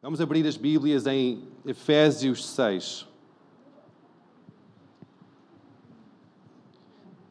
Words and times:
Vamos 0.00 0.20
abrir 0.20 0.46
as 0.46 0.56
Bíblias 0.56 1.08
em 1.08 1.42
Efésios 1.66 2.46
6. 2.46 3.04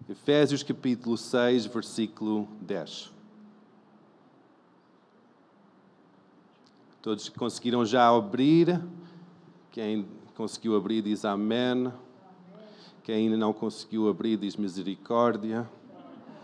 Efésios 0.10 0.64
capítulo 0.64 1.18
6, 1.18 1.66
versículo 1.68 2.46
10. 2.60 3.14
Todos 7.02 7.30
conseguiram 7.30 7.86
já 7.86 8.10
abrir? 8.10 8.84
Quem 9.72 10.06
conseguiu 10.36 10.76
abrir 10.76 11.02
diz 11.02 11.24
amém. 11.24 11.90
Quem 13.02 13.16
ainda 13.16 13.38
não 13.38 13.54
conseguiu 13.54 14.10
abrir 14.10 14.36
diz 14.36 14.58
misericórdia. 14.58 15.66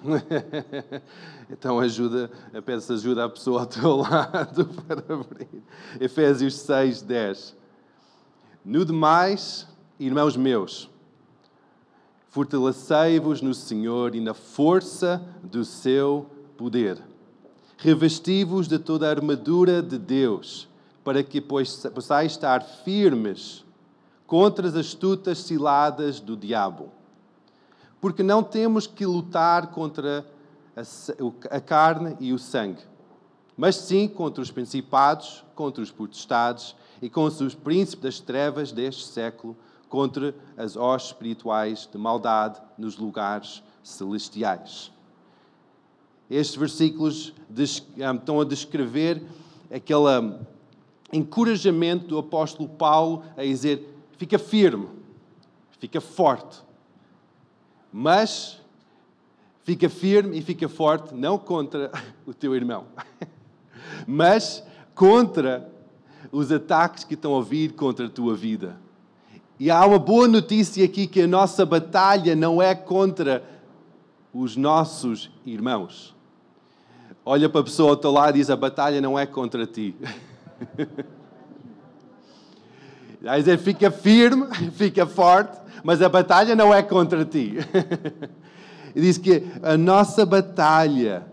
então 1.50 1.80
ajuda, 1.80 2.30
peço 2.66 2.94
ajuda 2.94 3.26
à 3.26 3.30
pessoa 3.30 3.62
ao 3.62 3.66
teu 3.66 3.96
lado 3.98 4.66
para 4.66 5.14
abrir. 5.14 5.64
Efésios 6.00 6.56
6, 6.56 7.02
10. 7.02 7.56
No 8.66 8.86
demais, 8.86 9.68
irmãos 10.00 10.36
meus, 10.36 10.90
fortalecei-vos 12.30 13.42
no 13.42 13.54
Senhor 13.54 14.16
e 14.16 14.20
na 14.20 14.34
força 14.34 15.24
do 15.42 15.64
seu 15.64 16.28
poder. 16.58 16.98
Revesti-vos 17.78 18.68
de 18.68 18.80
toda 18.80 19.08
a 19.08 19.10
armadura 19.10 19.82
de 19.82 19.98
Deus, 19.98 20.70
para 21.04 21.22
que 21.22 21.42
possais 21.42 22.32
estar 22.32 22.62
firmes 22.62 23.66
contra 24.26 24.68
as 24.68 24.76
astutas 24.76 25.40
ciladas 25.40 26.20
do 26.20 26.38
diabo 26.38 26.92
porque 28.04 28.22
não 28.22 28.44
temos 28.44 28.86
que 28.86 29.06
lutar 29.06 29.68
contra 29.68 30.26
a, 31.50 31.62
carne 31.62 32.18
e 32.20 32.34
o 32.34 32.38
sangue, 32.38 32.84
mas 33.56 33.78
sim 33.78 34.10
contra 34.10 34.42
os 34.42 34.52
principados, 34.52 35.42
contra 35.56 35.82
os 35.82 35.90
potestades 35.90 36.76
e 37.02 37.10
contra 37.10 37.46
os 37.46 37.56
príncipes 37.56 38.04
das 38.04 38.20
trevas 38.20 38.74
deste 38.74 39.06
século, 39.06 39.56
contra 39.88 40.36
as 40.58 40.76
hostes 40.76 41.14
espirituais 41.14 41.88
de 41.90 41.98
maldade 41.98 42.62
nos 42.78 42.98
lugares 42.98 43.64
celestiais. 43.82 44.92
Estes 46.30 46.58
versículos 46.58 47.34
estão 47.96 48.42
a 48.42 48.44
descrever 48.44 49.24
aquele 49.74 50.42
encorajamento 51.14 52.08
do 52.08 52.18
apóstolo 52.18 52.68
Paulo 52.68 53.24
a 53.38 53.44
dizer: 53.44 53.98
fica 54.18 54.38
firme, 54.38 54.90
fica 55.80 56.02
forte, 56.02 56.62
mas 57.94 58.60
fica 59.62 59.88
firme 59.88 60.40
e 60.40 60.42
fica 60.42 60.68
forte, 60.68 61.14
não 61.14 61.38
contra 61.38 61.92
o 62.26 62.34
teu 62.34 62.56
irmão, 62.56 62.86
mas 64.08 64.64
contra 64.96 65.72
os 66.32 66.52
ataques 66.52 67.04
que 67.04 67.14
estão 67.14 67.38
a 67.38 67.42
vir 67.44 67.74
contra 67.74 68.08
a 68.08 68.10
tua 68.10 68.36
vida. 68.36 68.76
E 69.60 69.70
há 69.70 69.86
uma 69.86 70.00
boa 70.00 70.28
notícia 70.28 70.84
aqui 70.84 71.06
que 71.06 71.22
a 71.22 71.28
nossa 71.28 71.64
batalha 71.66 72.36
não 72.36 72.60
é 72.60 72.74
contra 72.74 73.44
os 74.34 74.58
nossos 74.58 75.30
irmãos. 75.46 76.16
Olha 77.24 77.48
para 77.48 77.62
a 77.62 77.64
pessoa 77.64 77.92
ao 77.92 77.96
teu 77.96 78.12
lado 78.12 78.36
e 78.36 78.40
diz: 78.40 78.50
a 78.50 78.56
batalha 78.56 79.00
não 79.00 79.18
é 79.18 79.26
contra 79.26 79.68
ti. 79.68 79.96
Vai 83.24 83.40
dizer, 83.40 83.58
fica 83.58 83.90
firme, 83.90 84.48
fica 84.76 85.08
forte, 85.08 85.58
mas 85.82 86.02
a 86.02 86.10
batalha 86.10 86.56
não 86.56 86.74
é 86.74 86.84
contra 86.84 87.24
ti. 87.24 87.56
e 88.94 89.00
diz 89.00 89.18
que 89.18 89.44
a 89.64 89.78
nossa 89.78 90.26
batalha 90.26 91.26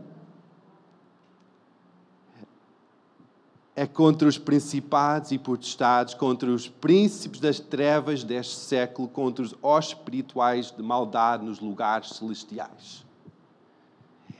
é 3.75 3.89
contra 3.89 4.29
os 4.29 4.39
principados 4.39 5.33
e 5.33 5.39
potestades, 5.39 6.15
contra 6.15 6.49
os 6.49 6.69
príncipes 6.69 7.41
das 7.41 7.59
trevas 7.59 8.23
deste 8.23 8.55
século, 8.55 9.09
contra 9.09 9.45
os 9.45 9.55
espirituais 9.81 10.71
de 10.71 10.83
maldade 10.83 11.45
nos 11.45 11.59
lugares 11.59 12.11
celestiais. 12.11 13.05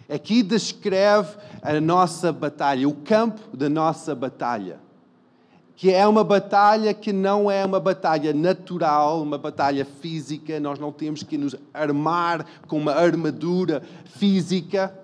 Aqui 0.09 0.45
descreve 0.45 1.37
a 1.63 1.81
nossa 1.81 2.33
batalha, 2.33 2.89
o 2.89 2.95
campo 2.95 3.57
da 3.57 3.69
nossa 3.69 4.15
batalha 4.15 4.79
que 5.81 5.91
é 5.91 6.07
uma 6.07 6.23
batalha 6.23 6.93
que 6.93 7.11
não 7.11 7.51
é 7.51 7.65
uma 7.65 7.81
batalha 7.81 8.35
natural, 8.35 9.23
uma 9.23 9.39
batalha 9.39 9.83
física, 9.87 10.61
nós 10.61 10.79
não 10.79 10.93
temos 10.93 11.23
que 11.23 11.39
nos 11.39 11.57
armar 11.73 12.45
com 12.69 12.77
uma 12.77 12.93
armadura 12.93 13.83
física, 14.05 14.95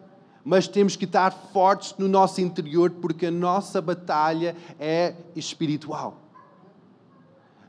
mas 0.45 0.69
temos 0.69 0.95
que 0.95 1.07
estar 1.07 1.31
fortes 1.31 1.95
no 1.97 2.07
nosso 2.07 2.43
interior, 2.43 2.91
porque 2.91 3.25
a 3.25 3.31
nossa 3.31 3.81
batalha 3.81 4.55
é 4.79 5.15
espiritual. 5.35 6.19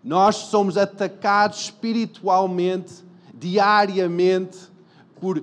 Nós 0.04 0.36
somos 0.36 0.78
atacados 0.78 1.62
espiritualmente, 1.62 3.06
diariamente, 3.34 4.58
por 5.22 5.42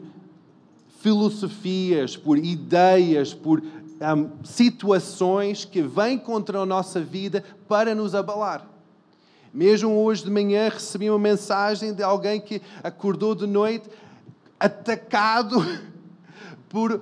filosofias, 1.01 2.15
por 2.15 2.37
ideias, 2.37 3.33
por 3.33 3.63
um, 4.13 4.31
situações 4.45 5.65
que 5.65 5.81
vêm 5.81 6.19
contra 6.19 6.59
a 6.59 6.67
nossa 6.67 7.01
vida 7.01 7.45
para 7.69 7.95
nos 7.95 8.15
abalar. 8.15 8.67
Mesmo 9.53 9.91
hoje 9.91 10.25
de 10.25 10.31
manhã 10.31 10.69
recebi 10.69 11.09
uma 11.09 11.19
mensagem 11.19 11.95
de 11.95 12.03
alguém 12.03 12.41
que 12.41 12.61
acordou 12.83 13.35
de 13.35 13.47
noite 13.47 13.89
atacado 14.59 15.57
por 16.69 17.01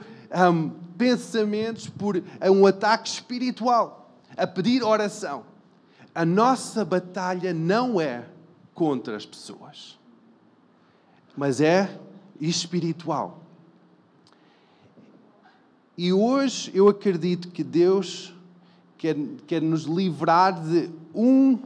um, 0.51 0.71
pensamentos, 0.99 1.89
por 1.89 2.23
um 2.43 2.67
ataque 2.67 3.09
espiritual, 3.09 4.15
a 4.37 4.47
pedir 4.47 4.83
oração. 4.83 5.45
A 6.15 6.27
nossa 6.27 6.85
batalha 6.85 7.55
não 7.55 7.99
é 7.99 8.27
contra 8.75 9.17
as 9.17 9.25
pessoas, 9.25 9.99
mas 11.37 11.61
é 11.61 11.99
espiritual. 12.39 13.42
E 15.97 16.13
hoje 16.13 16.71
eu 16.75 16.89
acredito 16.89 17.49
que 17.49 17.63
Deus 17.63 18.35
quer, 18.97 19.17
quer 19.47 19.61
nos 19.61 19.83
livrar 19.83 20.63
de 20.63 20.91
um, 21.15 21.59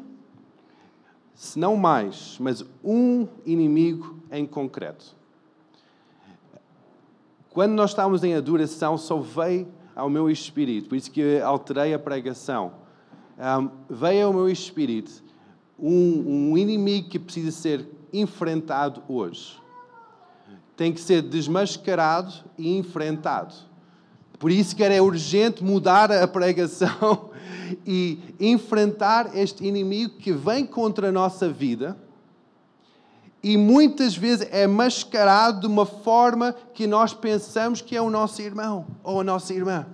se 1.35 1.59
não 1.59 1.77
mais, 1.77 2.37
mas 2.41 2.65
um 2.83 3.29
inimigo 3.45 4.19
em 4.33 4.45
concreto. 4.45 5.15
Quando 7.51 7.73
nós 7.73 7.91
estávamos 7.91 8.25
em 8.25 8.35
adoração, 8.35 8.99
só 8.99 9.19
veio 9.19 9.69
ao 9.95 10.11
meu 10.11 10.29
espírito, 10.29 10.89
por 10.89 10.97
isso 10.97 11.11
que 11.11 11.41
alterei 11.41 11.95
a 11.95 11.99
pregação. 11.99 12.73
Um, 13.39 13.71
veio 13.89 14.27
ao 14.27 14.33
meu 14.33 14.49
espírito 14.49 15.23
um, 15.79 16.51
um 16.53 16.59
inimigo 16.59 17.09
que 17.09 17.19
precisa 17.19 17.51
ser 17.51 17.89
enfrentado 18.13 19.03
hoje. 19.09 19.61
Tem 20.77 20.93
que 20.93 21.01
ser 21.01 21.23
desmascarado 21.23 22.33
e 22.59 22.77
enfrentado. 22.77 23.55
Por 24.39 24.51
isso 24.51 24.77
que 24.77 24.85
era 24.85 25.03
urgente 25.03 25.65
mudar 25.65 26.13
a 26.13 26.29
pregação 26.29 27.31
e 27.87 28.19
enfrentar 28.39 29.37
este 29.37 29.67
inimigo 29.67 30.17
que 30.19 30.33
vem 30.33 30.67
contra 30.67 31.09
a 31.09 31.13
nossa 31.13 31.49
vida 31.49 31.97
e 33.47 33.57
muitas 33.57 34.17
vezes 34.17 34.49
é 34.51 34.67
mascarado 34.67 35.61
de 35.61 35.67
uma 35.69 35.87
forma 35.87 36.53
que 36.75 36.85
nós 36.85 37.15
pensamos 37.15 37.81
que 37.81 37.97
é 37.97 38.03
o 38.03 38.11
nosso 38.11 38.43
irmão 38.43 38.87
ou 39.05 39.21
a 39.21 39.25
nossa 39.25 39.55
irmã. 39.55 39.87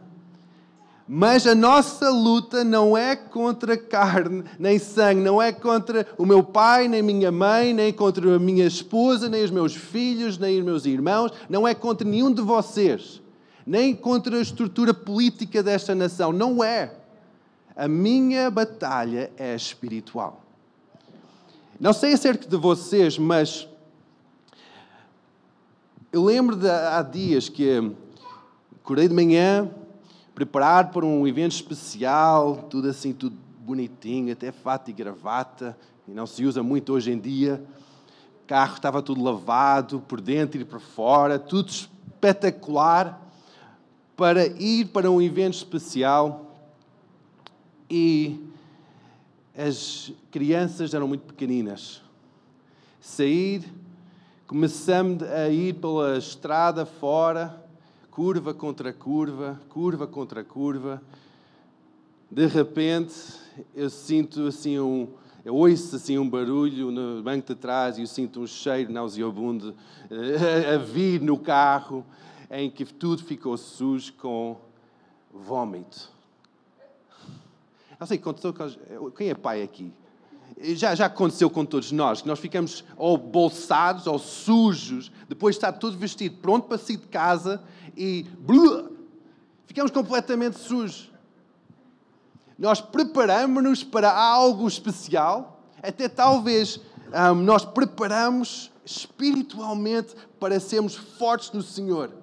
Mas 1.07 1.47
a 1.47 1.55
nossa 1.55 2.09
luta 2.09 2.65
não 2.65 2.97
é 2.97 3.15
contra 3.15 3.77
carne 3.77 4.45
nem 4.59 4.79
sangue, 4.79 5.21
não 5.21 5.43
é 5.43 5.53
contra 5.53 6.07
o 6.17 6.25
meu 6.25 6.43
pai, 6.43 6.89
nem 6.89 7.03
minha 7.03 7.31
mãe, 7.31 7.75
nem 7.75 7.93
contra 7.93 8.37
a 8.37 8.39
minha 8.39 8.67
esposa, 8.67 9.29
nem 9.29 9.45
os 9.45 9.51
meus 9.51 9.75
filhos, 9.75 10.39
nem 10.39 10.59
os 10.59 10.65
meus 10.65 10.87
irmãos, 10.87 11.31
não 11.47 11.69
é 11.69 11.75
contra 11.75 12.09
nenhum 12.09 12.33
de 12.33 12.41
vocês 12.41 13.22
nem 13.67 13.95
contra 13.95 14.37
a 14.37 14.41
estrutura 14.41 14.93
política 14.93 15.63
desta 15.63 15.95
nação. 15.95 16.33
Não 16.33 16.63
é. 16.63 16.95
A 17.75 17.89
minha 17.89 18.51
batalha 18.51 19.33
é 19.37 19.55
espiritual. 19.55 20.43
Não 21.81 21.93
sei 21.93 22.13
acerca 22.13 22.47
de 22.47 22.57
vocês, 22.57 23.19
mas 23.19 23.67
eu 26.13 26.25
lembro 26.25 26.57
de 26.57 26.69
há 26.69 27.03
dias 27.03 27.49
que 27.49 27.93
acordei 28.83 29.09
de 29.09 29.15
manhã, 29.15 29.71
preparado 30.35 30.93
para 30.93 31.07
um 31.07 31.27
evento 31.27 31.53
especial, 31.53 32.57
tudo 32.69 32.89
assim, 32.89 33.13
tudo 33.13 33.37
bonitinho, 33.61 34.33
até 34.33 34.53
fato 34.53 34.91
e 34.91 34.93
gravata, 34.93 35.77
e 36.07 36.13
não 36.13 36.27
se 36.27 36.45
usa 36.45 36.63
muito 36.63 36.93
hoje 36.93 37.13
em 37.13 37.19
dia. 37.19 37.65
O 38.45 38.47
carro 38.47 38.75
estava 38.75 39.01
tudo 39.01 39.23
lavado, 39.23 40.01
por 40.01 40.21
dentro 40.21 40.61
e 40.61 40.65
por 40.65 40.81
fora, 40.81 41.39
tudo 41.39 41.71
espetacular 41.71 43.22
para 44.17 44.47
ir 44.47 44.87
para 44.87 45.11
um 45.11 45.21
evento 45.21 45.55
especial 45.55 46.51
e 47.91 48.41
as 49.57 50.13
crianças 50.31 50.95
eram 50.95 51.09
muito 51.09 51.25
pequeninas. 51.25 52.03
Sair, 53.01 53.65
começamos 54.47 55.23
a 55.23 55.49
ir 55.49 55.75
pela 55.75 56.17
estrada 56.17 56.87
fora, 56.87 57.63
curva 58.11 58.55
contra 58.55 58.93
curva, 58.93 59.61
curva 59.69 60.07
contra 60.07 60.45
curva. 60.45 61.03
De 62.31 62.47
repente, 62.47 63.15
eu 63.75 63.91
sinto 63.91 64.47
assim 64.47 64.79
um, 64.79 65.09
eu 65.45 65.55
ouço 65.55 65.97
assim 65.97 66.17
um 66.19 66.29
barulho 66.29 66.91
no 66.91 67.23
banco 67.23 67.49
de 67.49 67.55
trás 67.55 67.99
e 67.99 68.03
eu 68.03 68.07
sinto 68.07 68.41
um 68.41 68.47
cheiro 68.47 68.93
nauseabundo 68.93 69.75
a, 70.11 70.75
a 70.75 70.79
vir 70.79 71.21
no 71.21 71.37
carro 71.37 72.05
em 72.53 72.71
que 72.71 72.85
tudo 72.85 73.25
ficou 73.25 73.57
sujo 73.57 74.13
com 74.13 74.59
vômito. 75.33 76.11
Não 77.99 78.07
sei, 78.07 78.21
quem 79.17 79.31
é 79.31 79.35
pai 79.35 79.63
aqui? 79.63 79.91
Já, 80.61 80.95
já 80.95 81.07
aconteceu 81.07 81.49
com 81.49 81.65
todos 81.65 81.91
nós, 81.93 82.21
que 82.21 82.29
nós 82.29 82.39
ficamos 82.39 82.85
ou 82.95 83.17
bolsados 83.17 84.07
ou 84.07 84.19
sujos, 84.19 85.11
depois 85.27 85.57
está 85.57 85.73
tudo 85.73 85.97
vestido, 85.97 86.37
pronto 86.43 86.69
para 86.69 86.77
sair 86.77 86.99
de 86.99 87.07
casa 87.07 87.63
e 87.97 88.27
ficamos 89.65 89.91
completamente 89.91 90.59
sujos. 90.59 91.11
Nós 92.59 92.83
preparamos-nos 92.83 93.83
para 93.83 94.13
algo 94.13 94.69
especial, 94.69 95.65
até 95.83 96.07
talvez 96.07 96.79
um, 97.33 97.35
nós 97.37 97.65
preparamos 97.65 98.71
espiritualmente 98.85 100.15
para 100.39 100.61
sermos 100.61 100.95
fortes 100.95 101.51
no 101.51 101.63
Senhor 101.63 102.22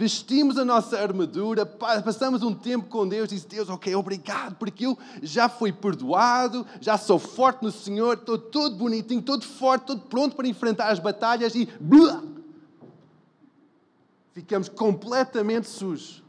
vestimos 0.00 0.56
a 0.56 0.64
nossa 0.64 0.98
armadura, 0.98 1.66
passamos 1.66 2.42
um 2.42 2.54
tempo 2.54 2.88
com 2.88 3.06
Deus 3.06 3.30
e 3.30 3.34
diz 3.34 3.44
Deus, 3.44 3.68
ok, 3.68 3.94
obrigado, 3.94 4.56
porque 4.56 4.86
eu 4.86 4.98
já 5.20 5.46
fui 5.46 5.70
perdoado, 5.70 6.66
já 6.80 6.96
sou 6.96 7.18
forte 7.18 7.62
no 7.62 7.70
Senhor, 7.70 8.14
estou 8.14 8.38
todo 8.38 8.76
bonitinho, 8.76 9.20
todo 9.20 9.44
forte, 9.44 9.88
todo 9.88 10.00
pronto 10.00 10.34
para 10.34 10.48
enfrentar 10.48 10.88
as 10.88 10.98
batalhas 10.98 11.54
e 11.54 11.68
blá, 11.78 12.22
ficamos 14.32 14.70
completamente 14.70 15.68
sujos. 15.68 16.24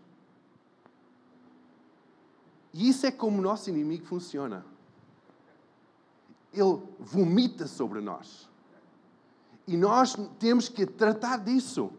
E 2.73 2.89
isso 2.89 3.05
é 3.05 3.11
como 3.11 3.37
o 3.37 3.41
nosso 3.41 3.69
inimigo 3.69 4.05
funciona. 4.05 4.65
Ele 6.51 6.77
vomita 6.99 7.67
sobre 7.67 8.01
nós. 8.01 8.49
E 9.65 9.77
nós 9.77 10.17
temos 10.37 10.67
que 10.67 10.85
tratar 10.85 11.37
disso. 11.37 11.89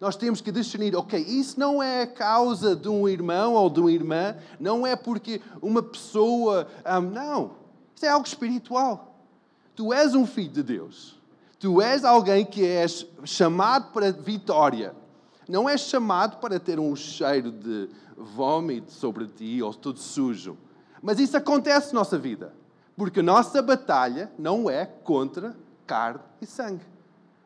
Nós 0.00 0.14
temos 0.14 0.40
que 0.40 0.52
discernir, 0.52 0.94
ok, 0.94 1.18
isso 1.18 1.58
não 1.58 1.82
é 1.82 2.02
a 2.02 2.06
causa 2.06 2.76
de 2.76 2.88
um 2.88 3.08
irmão 3.08 3.54
ou 3.54 3.70
de 3.70 3.80
uma 3.80 3.90
irmã, 3.90 4.36
não 4.60 4.86
é 4.86 4.94
porque 4.94 5.40
uma 5.62 5.82
pessoa. 5.82 6.68
Um, 6.84 7.00
não. 7.00 7.52
Isso 7.94 8.04
é 8.04 8.08
algo 8.10 8.26
espiritual. 8.26 9.16
Tu 9.74 9.92
és 9.92 10.14
um 10.14 10.26
filho 10.26 10.50
de 10.50 10.62
Deus. 10.62 11.18
Tu 11.58 11.80
és 11.80 12.04
alguém 12.04 12.44
que 12.44 12.62
és 12.64 13.06
chamado 13.24 13.90
para 13.92 14.12
vitória. 14.12 14.94
Não 15.48 15.68
és 15.68 15.80
chamado 15.80 16.38
para 16.38 16.60
ter 16.60 16.78
um 16.78 16.94
cheiro 16.94 17.50
de 17.50 17.88
vômito 18.16 18.92
sobre 18.92 19.26
ti 19.26 19.62
ou 19.62 19.72
tudo 19.72 19.98
sujo. 19.98 20.58
Mas 21.00 21.18
isso 21.18 21.36
acontece 21.36 21.94
na 21.94 22.00
nossa 22.00 22.18
vida. 22.18 22.52
Porque 22.96 23.20
a 23.20 23.22
nossa 23.22 23.62
batalha 23.62 24.30
não 24.38 24.68
é 24.68 24.84
contra 24.84 25.56
carne 25.86 26.20
e 26.40 26.46
sangue, 26.46 26.84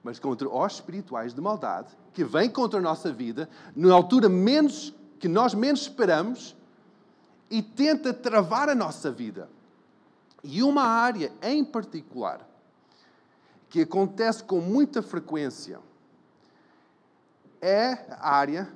mas 0.03 0.19
contra 0.19 0.49
os 0.49 0.73
espirituais 0.73 1.35
de 1.35 1.41
maldade 1.41 2.00
que 2.13 2.25
vem 2.25 2.51
contra 2.51 2.79
a 2.79 2.83
nossa 2.83 3.13
vida, 3.13 3.49
na 3.75 3.93
altura 3.95 4.29
menos 4.29 4.95
que 5.19 5.29
nós 5.29 5.55
menos 5.55 5.83
esperamos, 5.83 6.57
e 7.51 7.61
tenta 7.61 8.15
travar 8.15 8.69
a 8.69 8.75
nossa 8.75 9.11
vida. 9.11 9.51
E 10.43 10.63
uma 10.63 10.85
área 10.85 11.33
em 11.43 11.65
particular 11.65 12.49
que 13.69 13.83
acontece 13.83 14.43
com 14.43 14.61
muita 14.61 15.03
frequência 15.03 15.81
é 17.61 18.07
a 18.19 18.35
área 18.35 18.73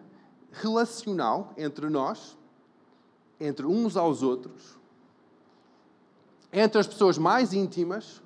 relacional 0.53 1.53
entre 1.57 1.89
nós, 1.89 2.37
entre 3.41 3.67
uns 3.67 3.97
aos 3.97 4.23
outros, 4.23 4.79
entre 6.53 6.79
as 6.79 6.87
pessoas 6.87 7.19
mais 7.19 7.53
íntimas 7.53 8.23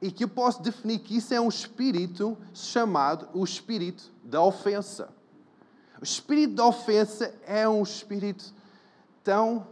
e 0.00 0.10
que 0.10 0.24
eu 0.24 0.28
posso 0.28 0.62
definir 0.62 0.98
que 0.98 1.16
isso 1.16 1.32
é 1.32 1.40
um 1.40 1.48
espírito 1.48 2.36
chamado 2.52 3.28
o 3.32 3.42
espírito 3.44 4.12
da 4.22 4.42
ofensa. 4.42 5.08
O 6.00 6.04
espírito 6.04 6.54
da 6.54 6.66
ofensa 6.66 7.34
é 7.46 7.68
um 7.68 7.82
espírito 7.82 8.52
tão 9.24 9.66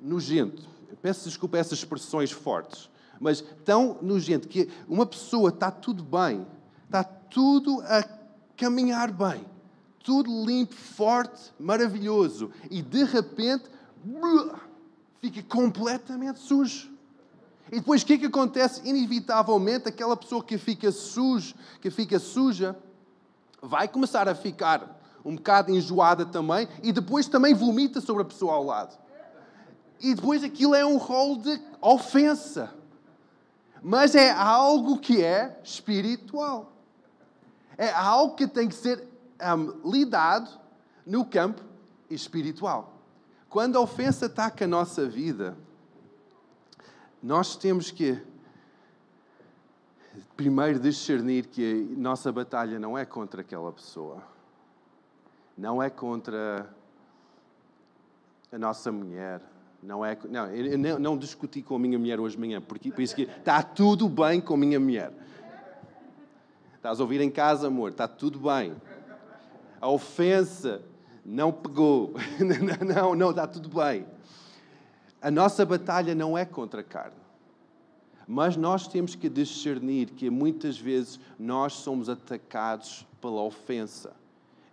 nojento. 0.00 0.62
Eu 0.88 0.96
peço 0.96 1.28
desculpa 1.28 1.58
essas 1.58 1.78
expressões 1.78 2.30
fortes, 2.30 2.88
mas 3.20 3.42
tão 3.64 3.98
nojento 4.00 4.48
que 4.48 4.70
uma 4.88 5.04
pessoa 5.04 5.50
está 5.50 5.70
tudo 5.70 6.02
bem, 6.02 6.46
está 6.84 7.02
tudo 7.02 7.80
a 7.82 8.02
caminhar 8.56 9.12
bem, 9.12 9.44
tudo 10.02 10.44
limpo, 10.44 10.74
forte, 10.74 11.52
maravilhoso, 11.58 12.50
e 12.70 12.80
de 12.80 13.04
repente 13.04 13.64
fica 15.20 15.42
completamente 15.42 16.38
sujo. 16.38 16.97
E 17.70 17.76
depois 17.76 18.02
o 18.02 18.06
que 18.06 18.14
é 18.14 18.18
que 18.18 18.26
acontece? 18.26 18.80
Inevitavelmente, 18.88 19.88
aquela 19.88 20.16
pessoa 20.16 20.42
que 20.42 20.56
fica 20.56 20.90
suja, 20.90 21.54
que 21.80 21.90
fica 21.90 22.18
suja, 22.18 22.76
vai 23.62 23.88
começar 23.88 24.28
a 24.28 24.34
ficar 24.34 24.98
um 25.24 25.36
bocado 25.36 25.70
enjoada 25.70 26.24
também 26.24 26.68
e 26.82 26.92
depois 26.92 27.26
também 27.26 27.54
vomita 27.54 28.00
sobre 28.00 28.22
a 28.22 28.26
pessoa 28.26 28.54
ao 28.54 28.64
lado. 28.64 28.96
E 30.00 30.14
depois 30.14 30.44
aquilo 30.44 30.74
é 30.74 30.84
um 30.86 30.96
rol 30.96 31.36
de 31.36 31.60
ofensa. 31.80 32.72
Mas 33.82 34.14
é 34.14 34.30
algo 34.30 34.98
que 34.98 35.22
é 35.22 35.60
espiritual. 35.62 36.72
É 37.76 37.90
algo 37.90 38.34
que 38.34 38.46
tem 38.46 38.68
que 38.68 38.74
ser 38.74 39.06
um, 39.40 39.90
lidado 39.90 40.50
no 41.06 41.24
campo 41.24 41.62
espiritual. 42.10 42.94
Quando 43.48 43.76
a 43.76 43.80
ofensa 43.80 44.26
ataca 44.26 44.64
a 44.64 44.68
nossa 44.68 45.08
vida, 45.08 45.56
nós 47.22 47.56
temos 47.56 47.90
que 47.90 48.20
primeiro 50.36 50.78
discernir 50.78 51.46
que 51.46 51.88
a 51.96 52.00
nossa 52.00 52.30
batalha 52.30 52.78
não 52.78 52.96
é 52.96 53.04
contra 53.04 53.40
aquela 53.40 53.72
pessoa, 53.72 54.22
não 55.56 55.82
é 55.82 55.90
contra 55.90 56.68
a 58.52 58.58
nossa 58.58 58.92
mulher, 58.92 59.42
não 59.82 60.04
é. 60.04 60.16
Não, 60.28 60.46
eu 60.46 60.78
não, 60.78 60.98
não 60.98 61.18
discuti 61.18 61.62
com 61.62 61.74
a 61.74 61.78
minha 61.78 61.98
mulher 61.98 62.20
hoje 62.20 62.36
de 62.36 62.40
manhã, 62.40 62.60
porque 62.60 62.90
por 62.90 63.02
isso 63.02 63.14
que 63.14 63.22
está 63.22 63.62
tudo 63.62 64.08
bem 64.08 64.40
com 64.40 64.54
a 64.54 64.56
minha 64.56 64.78
mulher. 64.78 65.12
Estás 66.76 67.00
a 67.00 67.02
ouvir 67.02 67.20
em 67.20 67.30
casa, 67.30 67.66
amor, 67.66 67.90
está 67.90 68.06
tudo 68.06 68.38
bem. 68.38 68.74
A 69.80 69.88
ofensa 69.88 70.82
não 71.24 71.52
pegou. 71.52 72.14
Não, 72.86 73.14
não, 73.14 73.30
está 73.30 73.46
tudo 73.46 73.68
bem. 73.68 74.06
A 75.20 75.30
nossa 75.30 75.66
batalha 75.66 76.14
não 76.14 76.38
é 76.38 76.44
contra 76.44 76.80
a 76.80 76.84
carne. 76.84 77.16
Mas 78.26 78.56
nós 78.56 78.86
temos 78.86 79.14
que 79.14 79.28
discernir 79.28 80.10
que 80.10 80.28
muitas 80.28 80.78
vezes 80.78 81.18
nós 81.38 81.72
somos 81.72 82.08
atacados 82.08 83.06
pela 83.20 83.42
ofensa. 83.42 84.12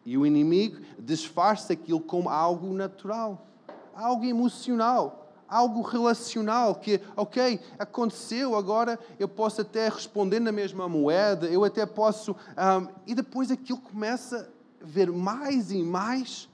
E 0.05 0.17
o 0.17 0.25
inimigo 0.25 0.81
disfarça 0.99 1.73
aquilo 1.73 2.01
como 2.01 2.29
algo 2.29 2.71
natural, 2.73 3.47
algo 3.95 4.25
emocional, 4.25 5.31
algo 5.47 5.81
relacional, 5.81 6.75
que, 6.75 6.99
ok, 7.15 7.59
aconteceu, 7.79 8.55
agora 8.55 8.99
eu 9.17 9.27
posso 9.27 9.61
até 9.61 9.87
responder 9.87 10.39
na 10.39 10.51
mesma 10.51 10.87
moeda, 10.89 11.47
eu 11.47 11.63
até 11.63 11.85
posso. 11.85 12.31
Um, 12.33 12.87
e 13.07 13.15
depois 13.15 13.49
aquilo 13.49 13.79
começa 13.79 14.51
a 14.81 14.85
ver 14.85 15.11
mais 15.11 15.71
e 15.71 15.81
mais 15.81 16.49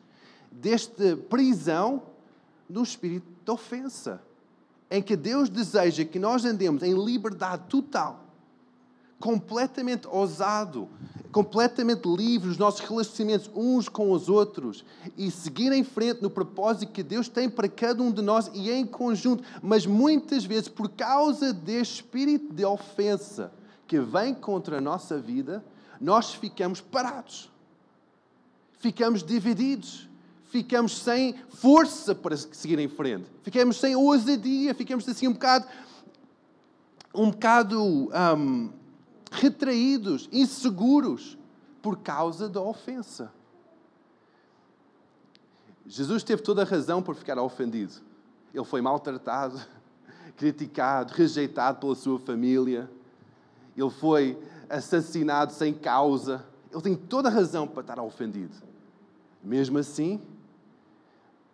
desta 0.51 1.18
prisão 1.30 2.04
no 2.70 2.84
espírito 2.84 3.31
de 3.43 3.51
ofensa, 3.51 4.21
em 4.89 5.01
que 5.01 5.15
Deus 5.15 5.50
deseja 5.50 6.03
que 6.03 6.19
nós 6.19 6.43
andemos 6.43 6.83
em 6.83 6.93
liberdade 6.93 7.63
total, 7.69 8.25
completamente 9.19 10.07
ousado, 10.07 10.89
completamente 11.31 12.05
livre 12.07 12.50
nos 12.50 12.57
nossos 12.57 12.81
relacionamentos 12.81 13.50
uns 13.55 13.88
com 13.88 14.12
os 14.12 14.27
outros 14.27 14.83
e 15.17 15.31
seguir 15.31 15.71
em 15.71 15.83
frente 15.83 16.21
no 16.21 16.29
propósito 16.29 16.91
que 16.91 17.01
Deus 17.01 17.29
tem 17.29 17.50
para 17.50 17.69
cada 17.69 18.03
um 18.03 18.12
de 18.12 18.21
nós 18.21 18.51
e 18.53 18.69
em 18.69 18.86
conjunto. 18.86 19.43
Mas 19.62 19.86
muitas 19.86 20.43
vezes, 20.43 20.67
por 20.67 20.89
causa 20.89 21.53
deste 21.53 21.95
espírito 21.95 22.53
de 22.53 22.65
ofensa 22.65 23.51
que 23.88 24.00
vem 24.00 24.33
contra 24.33 24.79
a 24.79 24.81
nossa 24.81 25.17
vida, 25.17 25.63
nós 26.00 26.33
ficamos 26.33 26.81
parados, 26.81 27.50
ficamos 28.79 29.24
divididos 29.24 30.11
ficamos 30.51 30.98
sem 30.98 31.36
força 31.50 32.13
para 32.13 32.36
seguir 32.36 32.77
em 32.77 32.89
frente. 32.89 33.25
Ficamos 33.41 33.77
sem 33.77 33.96
ousadia, 33.96 34.75
ficamos 34.75 35.08
assim 35.08 35.27
um 35.27 35.34
bocado, 35.34 35.65
um 37.15 37.31
bocado 37.31 37.81
um, 37.81 38.70
retraídos, 39.31 40.27
inseguros, 40.31 41.38
por 41.81 41.98
causa 42.00 42.48
da 42.50 42.62
ofensa. 42.62 43.31
Jesus 45.88 46.22
teve 46.22 46.43
toda 46.43 46.62
a 46.62 46.65
razão 46.65 47.01
por 47.01 47.15
ficar 47.15 47.39
ofendido. 47.39 47.93
Ele 48.53 48.65
foi 48.65 48.81
maltratado, 48.81 49.60
criticado, 50.36 51.13
rejeitado 51.13 51.79
pela 51.79 51.96
sua 51.96 52.20
família. 52.20 52.91
Ele 53.75 53.89
foi 53.89 54.38
assassinado 54.70 55.53
sem 55.53 55.74
causa. 55.74 56.46
Ele 56.72 56.81
tem 56.81 56.96
toda 56.96 57.29
a 57.29 57.31
razão 57.31 57.65
para 57.65 57.81
estar 57.81 58.00
ofendido. 58.00 58.55
Mesmo 59.43 59.79
assim, 59.79 60.22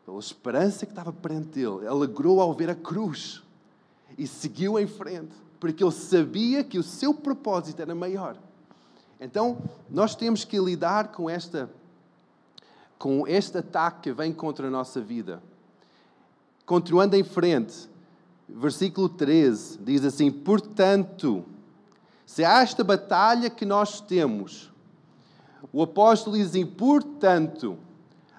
pela 0.08 0.20
esperança 0.20 0.86
que 0.86 0.94
estava 0.94 1.12
perante 1.12 1.50
dele, 1.50 1.86
alegrou 1.86 2.40
ao 2.40 2.54
ver 2.54 2.70
a 2.70 2.76
cruz 2.76 3.44
e 4.18 4.26
seguiu 4.26 4.80
em 4.80 4.88
frente, 4.88 5.36
porque 5.60 5.84
ele 5.84 5.92
sabia 5.92 6.64
que 6.64 6.80
o 6.80 6.84
seu 6.84 7.14
propósito 7.14 7.82
era 7.82 7.94
maior. 7.94 8.38
Então, 9.20 9.58
nós 9.90 10.16
temos 10.16 10.46
que 10.46 10.58
lidar 10.58 11.10
com 11.10 11.30
esta 11.30 11.70
com 12.98 13.28
este 13.28 13.58
ataque 13.58 14.04
que 14.04 14.14
vem 14.14 14.34
contra 14.34 14.68
a 14.68 14.72
nossa 14.72 15.02
vida. 15.02 15.44
Continuando 16.66 17.16
em 17.18 17.24
frente, 17.24 17.90
versículo 18.48 19.10
13 19.10 19.80
diz 19.80 20.06
assim: 20.06 20.32
Portanto, 20.32 21.44
se 22.26 22.46
há 22.46 22.62
esta 22.62 22.82
batalha 22.82 23.50
que 23.50 23.66
nós 23.66 24.00
temos, 24.00 24.72
o 25.74 25.84
apóstolo 25.84 26.38
diz 26.38 26.48
assim: 26.48 26.66
Portanto, 26.66 27.78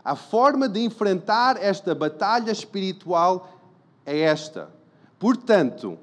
a 0.08 0.16
forma 0.16 0.70
de 0.70 0.80
enfrentar 0.80 1.62
esta 1.62 1.94
batalha 1.94 2.50
espiritual 2.50 3.52
é 4.06 4.20
esta. 4.20 4.70
Portanto, 5.18 5.98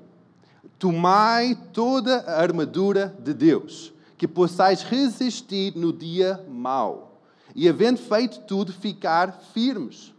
tomai 0.77 1.57
toda 1.73 2.19
a 2.19 2.39
armadura 2.39 3.15
de 3.17 3.33
Deus, 3.33 3.91
que 4.15 4.27
possais 4.27 4.83
resistir 4.83 5.75
no 5.75 5.91
dia 5.91 6.39
mau, 6.47 7.19
e 7.55 7.67
havendo 7.67 7.99
feito 7.99 8.41
tudo, 8.41 8.71
ficar 8.71 9.41
firmes. 9.55 10.13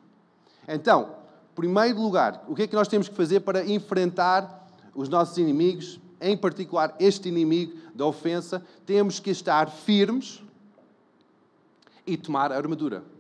Então, 0.66 1.14
primeiro 1.54 2.00
lugar, 2.00 2.44
o 2.48 2.56
que 2.56 2.62
é 2.62 2.66
que 2.66 2.74
nós 2.74 2.88
temos 2.88 3.08
que 3.08 3.14
fazer 3.14 3.38
para 3.38 3.64
enfrentar 3.64 4.68
os 4.96 5.08
nossos 5.08 5.38
inimigos, 5.38 6.00
em 6.20 6.36
particular 6.36 6.96
este 6.98 7.28
inimigo 7.28 7.78
da 7.94 8.04
ofensa? 8.04 8.60
Temos 8.84 9.20
que 9.20 9.30
estar 9.30 9.70
firmes 9.70 10.42
e 12.04 12.16
tomar 12.16 12.50
a 12.50 12.56
armadura. 12.56 13.14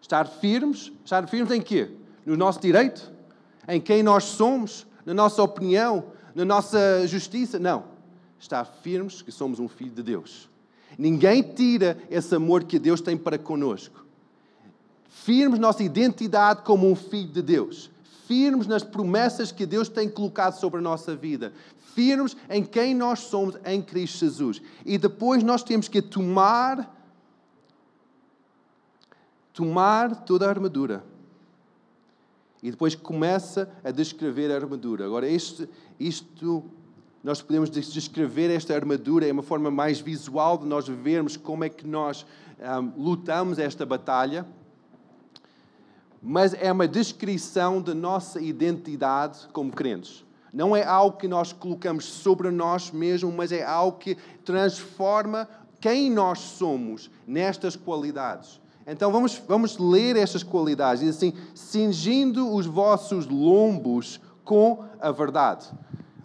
Estar 0.00 0.26
firmes, 0.26 0.92
estar 1.04 1.26
firmes 1.28 1.52
em 1.52 1.60
quê? 1.60 1.90
No 2.24 2.36
nosso 2.36 2.60
direito? 2.60 3.10
Em 3.68 3.80
quem 3.80 4.02
nós 4.02 4.24
somos? 4.24 4.86
Na 5.04 5.14
nossa 5.14 5.42
opinião? 5.42 6.04
Na 6.34 6.44
nossa 6.44 7.06
justiça? 7.06 7.58
Não. 7.58 7.84
Estar 8.38 8.64
firmes 8.64 9.22
que 9.22 9.30
somos 9.30 9.58
um 9.60 9.68
filho 9.68 9.90
de 9.90 10.02
Deus. 10.02 10.48
Ninguém 10.98 11.42
tira 11.42 11.98
esse 12.10 12.34
amor 12.34 12.64
que 12.64 12.78
Deus 12.78 13.00
tem 13.00 13.16
para 13.16 13.38
conosco. 13.38 14.04
Firmes 15.08 15.58
nossa 15.58 15.82
identidade 15.82 16.62
como 16.62 16.90
um 16.90 16.96
filho 16.96 17.28
de 17.28 17.42
Deus. 17.42 17.90
Firmes 18.26 18.66
nas 18.66 18.82
promessas 18.82 19.52
que 19.52 19.66
Deus 19.66 19.88
tem 19.88 20.08
colocado 20.08 20.54
sobre 20.54 20.78
a 20.78 20.82
nossa 20.82 21.14
vida. 21.14 21.52
Firmes 21.94 22.36
em 22.48 22.64
quem 22.64 22.94
nós 22.94 23.20
somos 23.20 23.56
em 23.64 23.82
Cristo 23.82 24.20
Jesus. 24.20 24.62
E 24.86 24.96
depois 24.96 25.42
nós 25.42 25.62
temos 25.62 25.88
que 25.88 26.00
tomar 26.00 26.99
tomar 29.52 30.24
toda 30.24 30.46
a 30.46 30.48
armadura. 30.48 31.04
E 32.62 32.70
depois 32.70 32.94
começa 32.94 33.70
a 33.82 33.90
descrever 33.90 34.50
a 34.50 34.56
armadura. 34.56 35.06
Agora, 35.06 35.26
este, 35.28 35.68
isto, 35.98 36.62
nós 37.24 37.40
podemos 37.40 37.70
descrever 37.70 38.50
esta 38.50 38.74
armadura, 38.74 39.26
é 39.26 39.32
uma 39.32 39.42
forma 39.42 39.70
mais 39.70 40.00
visual 40.00 40.58
de 40.58 40.66
nós 40.66 40.86
vermos 40.86 41.36
como 41.36 41.64
é 41.64 41.68
que 41.68 41.86
nós 41.86 42.26
um, 42.58 43.02
lutamos 43.02 43.58
esta 43.58 43.86
batalha. 43.86 44.46
Mas 46.22 46.52
é 46.52 46.70
uma 46.70 46.86
descrição 46.86 47.80
da 47.80 47.94
nossa 47.94 48.42
identidade 48.42 49.48
como 49.54 49.72
crentes. 49.72 50.22
Não 50.52 50.76
é 50.76 50.84
algo 50.84 51.16
que 51.16 51.28
nós 51.28 51.52
colocamos 51.52 52.04
sobre 52.04 52.50
nós 52.50 52.90
mesmos, 52.90 53.32
mas 53.32 53.52
é 53.52 53.64
algo 53.64 53.98
que 53.98 54.16
transforma 54.44 55.48
quem 55.80 56.10
nós 56.10 56.40
somos 56.40 57.10
nestas 57.26 57.74
qualidades. 57.74 58.60
Então 58.90 59.12
vamos, 59.12 59.40
vamos 59.46 59.78
ler 59.78 60.16
estas 60.16 60.42
qualidades. 60.42 61.00
Diz 61.00 61.16
assim: 61.16 61.32
cingindo 61.54 62.52
os 62.52 62.66
vossos 62.66 63.26
lombos 63.26 64.20
com 64.44 64.84
a 65.00 65.12
verdade. 65.12 65.68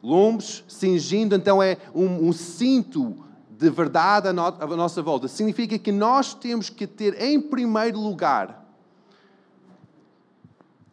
Lombos, 0.01 0.63
cingindo, 0.67 1.35
então 1.35 1.61
é 1.61 1.77
um, 1.93 2.27
um 2.27 2.33
cinto 2.33 3.15
de 3.49 3.69
verdade 3.69 4.27
à, 4.27 4.33
no, 4.33 4.41
à 4.43 4.67
nossa 4.75 5.01
volta. 5.01 5.27
Significa 5.27 5.77
que 5.77 5.91
nós 5.91 6.33
temos 6.33 6.69
que 6.69 6.87
ter 6.87 7.21
em 7.21 7.39
primeiro 7.39 7.99
lugar 7.99 8.65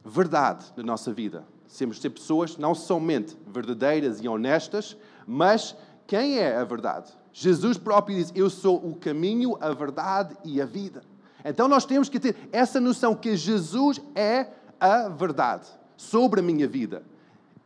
verdade 0.04 0.66
na 0.76 0.82
nossa 0.82 1.12
vida. 1.12 1.44
Temos 1.78 1.96
de 1.96 2.02
ser 2.02 2.10
pessoas 2.10 2.58
não 2.58 2.74
somente 2.74 3.34
verdadeiras 3.46 4.20
e 4.20 4.28
honestas, 4.28 4.94
mas 5.26 5.74
quem 6.06 6.38
é 6.38 6.54
a 6.54 6.64
verdade? 6.64 7.10
Jesus 7.32 7.78
próprio 7.78 8.16
diz: 8.16 8.30
Eu 8.34 8.50
sou 8.50 8.76
o 8.76 8.94
caminho, 8.94 9.56
a 9.58 9.72
verdade 9.72 10.36
e 10.44 10.60
a 10.60 10.66
vida. 10.66 11.02
Então 11.44 11.68
nós 11.68 11.84
temos 11.84 12.08
que 12.08 12.20
ter 12.20 12.36
essa 12.52 12.80
noção 12.80 13.14
que 13.14 13.36
Jesus 13.36 14.00
é 14.14 14.46
a 14.78 15.08
verdade 15.08 15.66
sobre 15.96 16.40
a 16.40 16.42
minha 16.42 16.66
vida. 16.66 17.02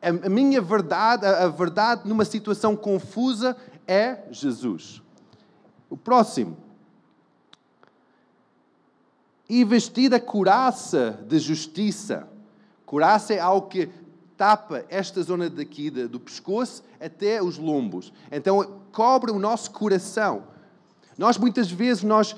A 0.01 0.29
minha 0.29 0.61
verdade, 0.61 1.25
a 1.27 1.49
verdade 1.49 2.09
numa 2.09 2.25
situação 2.25 2.77
confusa 2.77 3.57
é 3.87 4.25
Jesus. 4.31 5.03
O 5.89 5.97
próximo. 5.97 6.57
E 9.49 9.65
vestida 9.65 10.21
couraça 10.21 11.19
de 11.27 11.39
justiça. 11.39 12.29
Couraça 12.85 13.33
é 13.35 13.39
algo 13.39 13.69
que 13.69 13.89
tapa 14.37 14.85
esta 14.89 15.23
zona 15.23 15.49
daqui 15.49 15.91
do 15.91 16.21
pescoço 16.21 16.83
até 17.01 17.43
os 17.43 17.57
lombos. 17.57 18.13
Então 18.31 18.81
cobre 18.93 19.31
o 19.31 19.39
nosso 19.39 19.71
coração. 19.71 20.45
Nós 21.17 21.39
muitas 21.39 21.71
vezes 21.71 22.03
nós 22.03 22.37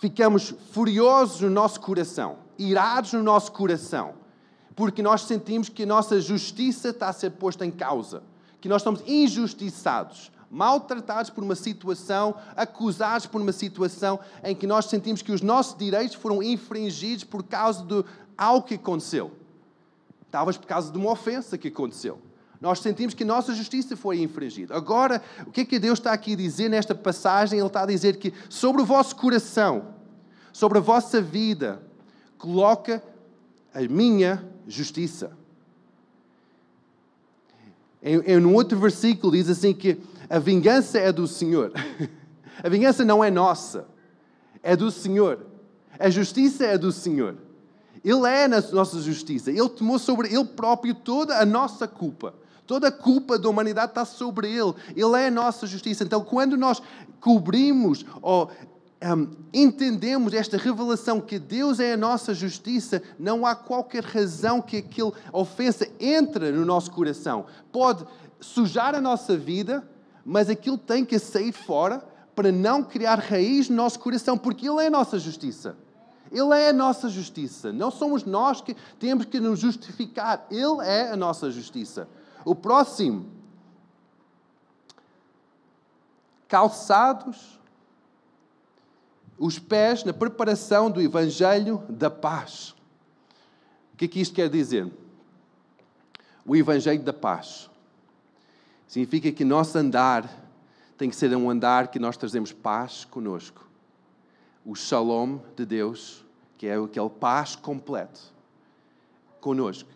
ficamos 0.00 0.54
furiosos 0.72 1.42
no 1.42 1.50
nosso 1.50 1.78
coração, 1.78 2.38
irados 2.58 3.12
no 3.12 3.22
nosso 3.22 3.52
coração, 3.52 4.14
porque 4.74 5.02
nós 5.02 5.22
sentimos 5.22 5.68
que 5.68 5.82
a 5.82 5.86
nossa 5.86 6.18
justiça 6.20 6.88
está 6.88 7.10
a 7.10 7.12
ser 7.12 7.32
posta 7.32 7.66
em 7.66 7.70
causa, 7.70 8.22
que 8.62 8.68
nós 8.68 8.80
estamos 8.80 9.02
injustiçados, 9.06 10.32
maltratados 10.50 11.30
por 11.30 11.44
uma 11.44 11.54
situação, 11.54 12.34
acusados 12.56 13.26
por 13.26 13.42
uma 13.42 13.52
situação 13.52 14.18
em 14.42 14.56
que 14.56 14.66
nós 14.66 14.86
sentimos 14.86 15.20
que 15.20 15.32
os 15.32 15.42
nossos 15.42 15.76
direitos 15.76 16.16
foram 16.16 16.42
infringidos 16.42 17.24
por 17.24 17.42
causa 17.42 17.84
de 17.84 18.02
algo 18.38 18.66
que 18.66 18.74
aconteceu. 18.74 19.30
Talvez 20.30 20.56
por 20.56 20.66
causa 20.66 20.90
de 20.90 20.96
uma 20.96 21.10
ofensa 21.10 21.58
que 21.58 21.68
aconteceu. 21.68 22.18
Nós 22.60 22.80
sentimos 22.80 23.14
que 23.14 23.24
nossa 23.24 23.54
justiça 23.54 23.96
foi 23.96 24.20
infringida. 24.20 24.76
Agora, 24.76 25.22
o 25.46 25.50
que 25.50 25.62
é 25.62 25.64
que 25.64 25.78
Deus 25.78 25.98
está 25.98 26.12
aqui 26.12 26.34
a 26.34 26.36
dizer 26.36 26.68
nesta 26.68 26.94
passagem? 26.94 27.58
Ele 27.58 27.66
está 27.66 27.82
a 27.82 27.86
dizer 27.86 28.18
que 28.18 28.34
sobre 28.50 28.82
o 28.82 28.84
vosso 28.84 29.16
coração, 29.16 29.94
sobre 30.52 30.76
a 30.76 30.80
vossa 30.80 31.22
vida, 31.22 31.80
coloca 32.36 33.02
a 33.72 33.80
minha 33.80 34.44
justiça. 34.68 35.32
Em, 38.02 38.16
em 38.18 38.44
um 38.44 38.54
outro 38.54 38.78
versículo 38.78 39.32
diz 39.32 39.48
assim 39.48 39.72
que 39.72 39.98
a 40.28 40.38
vingança 40.38 40.98
é 40.98 41.10
do 41.10 41.26
Senhor. 41.26 41.72
A 42.62 42.68
vingança 42.68 43.06
não 43.06 43.24
é 43.24 43.30
nossa, 43.30 43.86
é 44.62 44.76
do 44.76 44.90
Senhor. 44.90 45.46
A 45.98 46.10
justiça 46.10 46.66
é 46.66 46.76
do 46.76 46.92
Senhor. 46.92 47.38
Ele 48.04 48.26
é 48.26 48.44
a 48.44 48.48
nossa 48.48 49.00
justiça. 49.00 49.50
Ele 49.50 49.66
tomou 49.70 49.98
sobre 49.98 50.28
ele 50.28 50.44
próprio 50.44 50.94
toda 50.94 51.38
a 51.38 51.46
nossa 51.46 51.88
culpa. 51.88 52.34
Toda 52.70 52.86
a 52.86 52.92
culpa 52.92 53.36
da 53.36 53.48
humanidade 53.48 53.90
está 53.90 54.04
sobre 54.04 54.46
Ele. 54.46 54.72
Ele 54.94 55.20
é 55.20 55.26
a 55.26 55.30
nossa 55.30 55.66
justiça. 55.66 56.04
Então, 56.04 56.22
quando 56.22 56.56
nós 56.56 56.80
cobrimos 57.20 58.06
ou 58.22 58.48
um, 59.02 59.28
entendemos 59.52 60.32
esta 60.32 60.56
revelação 60.56 61.20
que 61.20 61.36
Deus 61.36 61.80
é 61.80 61.94
a 61.94 61.96
nossa 61.96 62.32
justiça, 62.32 63.02
não 63.18 63.44
há 63.44 63.56
qualquer 63.56 64.04
razão 64.04 64.62
que 64.62 64.76
aquela 64.76 65.12
ofensa 65.32 65.88
entre 65.98 66.52
no 66.52 66.64
nosso 66.64 66.92
coração. 66.92 67.46
Pode 67.72 68.06
sujar 68.38 68.94
a 68.94 69.00
nossa 69.00 69.36
vida, 69.36 69.82
mas 70.24 70.48
aquilo 70.48 70.78
tem 70.78 71.04
que 71.04 71.18
sair 71.18 71.50
fora 71.50 72.04
para 72.36 72.52
não 72.52 72.84
criar 72.84 73.18
raiz 73.18 73.68
no 73.68 73.74
nosso 73.74 73.98
coração, 73.98 74.38
porque 74.38 74.68
Ele 74.68 74.80
é 74.80 74.86
a 74.86 74.90
nossa 74.90 75.18
justiça. 75.18 75.74
Ele 76.30 76.54
é 76.54 76.68
a 76.68 76.72
nossa 76.72 77.08
justiça. 77.08 77.72
Não 77.72 77.90
somos 77.90 78.22
nós 78.24 78.60
que 78.60 78.76
temos 79.00 79.24
que 79.24 79.40
nos 79.40 79.58
justificar. 79.58 80.46
Ele 80.48 80.86
é 80.86 81.10
a 81.10 81.16
nossa 81.16 81.50
justiça. 81.50 82.06
O 82.44 82.54
próximo. 82.54 83.30
Calçados 86.48 87.60
os 89.38 89.58
pés 89.58 90.04
na 90.04 90.12
preparação 90.12 90.90
do 90.90 91.00
Evangelho 91.00 91.82
da 91.88 92.10
paz. 92.10 92.74
O 93.94 93.96
que 93.96 94.04
é 94.04 94.08
que 94.08 94.20
isto 94.20 94.34
quer 94.34 94.50
dizer? 94.50 94.92
O 96.44 96.54
Evangelho 96.54 97.02
da 97.02 97.12
paz 97.12 97.70
significa 98.86 99.32
que 99.32 99.44
nosso 99.44 99.78
andar 99.78 100.28
tem 100.98 101.08
que 101.08 101.16
ser 101.16 101.34
um 101.34 101.48
andar 101.48 101.88
que 101.88 101.98
nós 101.98 102.18
trazemos 102.18 102.52
paz 102.52 103.06
conosco. 103.06 103.66
O 104.66 104.74
shalom 104.74 105.38
de 105.56 105.64
Deus, 105.64 106.22
que 106.58 106.66
é 106.66 106.76
aquele 106.76 107.08
paz 107.08 107.56
completo 107.56 108.20
conosco. 109.40 109.88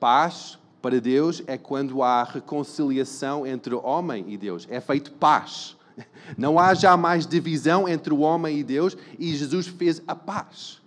Paz 0.00 0.58
para 0.86 1.00
Deus 1.00 1.42
é 1.48 1.58
quando 1.58 2.00
há 2.00 2.22
reconciliação 2.22 3.44
entre 3.44 3.74
o 3.74 3.84
homem 3.84 4.24
e 4.28 4.36
Deus. 4.38 4.68
É 4.70 4.80
feito 4.80 5.10
paz. 5.10 5.76
Não 6.38 6.60
há 6.60 6.74
jamais 6.74 7.26
divisão 7.26 7.88
entre 7.88 8.14
o 8.14 8.20
homem 8.20 8.60
e 8.60 8.62
Deus 8.62 8.96
e 9.18 9.34
Jesus 9.34 9.66
fez 9.66 10.00
a 10.06 10.14
paz. 10.14 10.80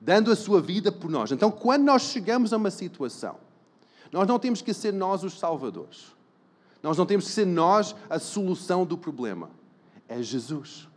dando 0.00 0.32
a 0.32 0.36
sua 0.36 0.58
vida 0.58 0.90
por 0.90 1.10
nós. 1.10 1.30
Então, 1.32 1.50
quando 1.50 1.84
nós 1.84 2.00
chegamos 2.04 2.54
a 2.54 2.56
uma 2.56 2.70
situação, 2.70 3.36
nós 4.10 4.26
não 4.26 4.38
temos 4.38 4.62
que 4.62 4.72
ser 4.72 4.92
nós 4.92 5.22
os 5.22 5.38
salvadores. 5.38 6.16
Nós 6.82 6.96
não 6.96 7.04
temos 7.04 7.26
que 7.26 7.30
ser 7.30 7.46
nós 7.46 7.94
a 8.08 8.18
solução 8.18 8.86
do 8.86 8.96
problema. 8.96 9.50
É 10.08 10.22
Jesus. 10.22 10.88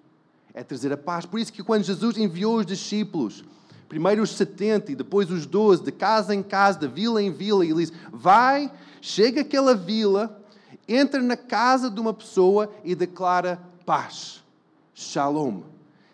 É 0.53 0.63
trazer 0.63 0.93
a 0.93 0.97
paz. 0.97 1.25
Por 1.25 1.41
isso 1.41 1.51
que 1.51 1.61
quando 1.61 1.83
Jesus 1.83 2.17
enviou 2.17 2.57
os 2.57 2.65
discípulos, 2.65 3.43
primeiro 3.87 4.23
os 4.23 4.31
70 4.31 4.91
e 4.91 4.95
depois 4.95 5.29
os 5.31 5.45
12, 5.45 5.83
de 5.83 5.91
casa 5.91 6.33
em 6.33 6.43
casa, 6.43 6.79
de 6.79 6.87
vila 6.87 7.21
em 7.21 7.31
vila, 7.31 7.65
e 7.65 7.69
ele 7.69 7.85
diz: 7.85 7.93
Vai, 8.11 8.71
chega 9.01 9.41
àquela 9.41 9.75
vila, 9.75 10.41
entra 10.87 11.21
na 11.21 11.37
casa 11.37 11.89
de 11.89 11.99
uma 11.99 12.13
pessoa 12.13 12.71
e 12.83 12.95
declara 12.95 13.59
paz. 13.85 14.43
Shalom. 14.93 15.61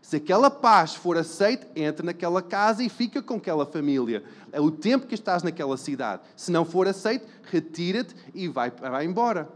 Se 0.01 0.17
aquela 0.17 0.51
paz 0.51 0.93
for 0.93 1.17
aceita, 1.17 1.67
entra 1.73 2.05
naquela 2.05 2.41
casa 2.41 2.83
e 2.83 2.89
fica 2.89 3.21
com 3.21 3.35
aquela 3.35 3.65
família. 3.65 4.23
É 4.51 4.59
o 4.59 4.69
tempo 4.69 5.07
que 5.07 5.15
estás 5.15 5.41
naquela 5.41 5.77
cidade. 5.77 6.21
Se 6.35 6.51
não 6.51 6.65
for 6.65 6.85
aceito, 6.85 7.25
retira-te 7.43 8.13
e 8.35 8.49
vai, 8.49 8.71
vai 8.71 9.05
embora. 9.05 9.47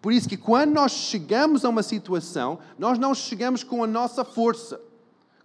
Por 0.00 0.12
isso 0.12 0.28
que 0.28 0.36
quando 0.36 0.72
nós 0.72 0.92
chegamos 0.92 1.64
a 1.64 1.68
uma 1.68 1.82
situação, 1.82 2.60
nós 2.78 2.96
não 2.98 3.12
chegamos 3.14 3.64
com 3.64 3.82
a 3.82 3.86
nossa 3.86 4.24
força, 4.24 4.80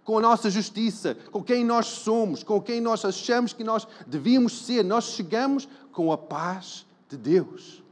com 0.04 0.18
a 0.18 0.20
nossa 0.20 0.50
justiça, 0.50 1.14
com 1.30 1.42
quem 1.42 1.64
nós 1.64 1.86
somos, 1.86 2.42
com 2.42 2.60
quem 2.60 2.80
nós 2.80 3.04
achamos 3.04 3.52
que 3.52 3.62
nós 3.62 3.86
devíamos 4.06 4.64
ser. 4.64 4.84
Nós 4.84 5.04
chegamos 5.04 5.68
com 5.92 6.10
a 6.10 6.18
paz 6.18 6.86
de 7.08 7.16
Deus, 7.16 7.82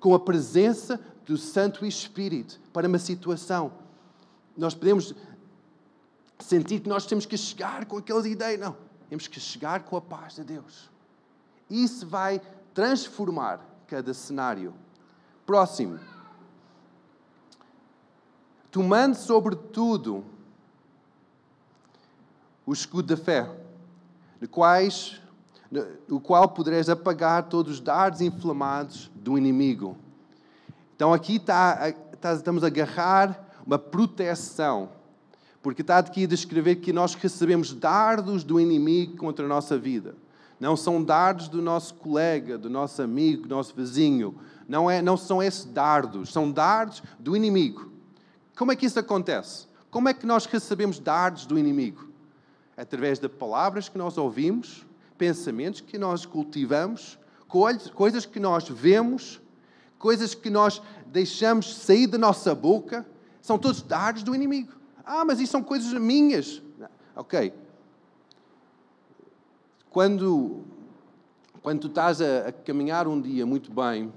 com 0.00 0.14
a 0.14 0.20
presença 0.20 1.00
do 1.26 1.36
Santo 1.36 1.84
Espírito 1.84 2.58
para 2.72 2.88
uma 2.88 2.98
situação. 2.98 3.72
Nós 4.56 4.74
podemos 4.74 5.14
sentir 6.38 6.80
que 6.80 6.88
nós 6.88 7.06
temos 7.06 7.26
que 7.26 7.36
chegar 7.36 7.84
com 7.84 7.98
aquelas 7.98 8.26
ideias. 8.26 8.60
Não, 8.60 8.76
temos 9.08 9.26
que 9.26 9.38
chegar 9.38 9.84
com 9.84 9.96
a 9.96 10.00
paz 10.00 10.36
de 10.36 10.44
Deus. 10.44 10.90
Isso 11.68 12.06
vai 12.06 12.40
transformar 12.72 13.60
cada 13.86 14.14
cenário. 14.14 14.74
Próximo. 15.44 15.98
Tomando 18.70 19.14
sobretudo 19.14 20.24
o 22.68 22.72
escudo 22.74 23.08
da 23.08 23.16
fé, 23.16 23.48
de 24.38 24.46
quais, 24.46 25.18
o 26.06 26.20
qual 26.20 26.50
poderás 26.50 26.90
apagar 26.90 27.44
todos 27.44 27.72
os 27.72 27.80
dardos 27.80 28.20
inflamados 28.20 29.10
do 29.14 29.38
inimigo. 29.38 29.96
Então 30.94 31.14
aqui 31.14 31.36
está, 31.36 31.88
está, 32.12 32.34
estamos 32.34 32.62
a 32.62 32.66
agarrar 32.66 33.42
uma 33.66 33.78
proteção, 33.78 34.90
porque 35.62 35.80
está 35.80 35.96
aqui 35.96 36.24
a 36.24 36.26
descrever 36.26 36.76
que 36.76 36.92
nós 36.92 37.14
recebemos 37.14 37.72
dardos 37.72 38.44
do 38.44 38.60
inimigo 38.60 39.16
contra 39.16 39.46
a 39.46 39.48
nossa 39.48 39.78
vida. 39.78 40.14
Não 40.60 40.76
são 40.76 41.02
dardos 41.02 41.48
do 41.48 41.62
nosso 41.62 41.94
colega, 41.94 42.58
do 42.58 42.68
nosso 42.68 43.00
amigo, 43.00 43.44
do 43.44 43.54
nosso 43.54 43.74
vizinho, 43.74 44.38
não, 44.68 44.90
é, 44.90 45.00
não 45.00 45.16
são 45.16 45.42
esses 45.42 45.64
dardos, 45.64 46.34
são 46.34 46.52
dardos 46.52 47.02
do 47.18 47.34
inimigo. 47.34 47.90
Como 48.58 48.72
é 48.72 48.76
que 48.76 48.84
isso 48.84 48.98
acontece? 48.98 49.66
Como 49.90 50.06
é 50.06 50.12
que 50.12 50.26
nós 50.26 50.44
recebemos 50.44 50.98
dardos 50.98 51.46
do 51.46 51.58
inimigo? 51.58 52.07
Através 52.78 53.18
de 53.18 53.28
palavras 53.28 53.88
que 53.88 53.98
nós 53.98 54.16
ouvimos, 54.16 54.86
pensamentos 55.18 55.80
que 55.80 55.98
nós 55.98 56.24
cultivamos, 56.24 57.18
coisas 57.94 58.24
que 58.24 58.38
nós 58.38 58.68
vemos, 58.68 59.40
coisas 59.98 60.32
que 60.32 60.48
nós 60.48 60.80
deixamos 61.06 61.74
sair 61.74 62.06
da 62.06 62.16
nossa 62.16 62.54
boca, 62.54 63.04
são 63.42 63.58
todos 63.58 63.82
dardos 63.82 64.22
do 64.22 64.32
inimigo. 64.32 64.72
Ah, 65.04 65.24
mas 65.24 65.40
isso 65.40 65.50
são 65.50 65.62
coisas 65.62 65.92
minhas. 66.00 66.62
Ok. 67.16 67.52
Quando, 69.90 70.62
quando 71.60 71.80
tu 71.80 71.86
estás 71.88 72.20
a, 72.20 72.48
a 72.48 72.52
caminhar 72.52 73.08
um 73.08 73.20
dia 73.20 73.44
muito 73.44 73.72
bem, 73.72 74.12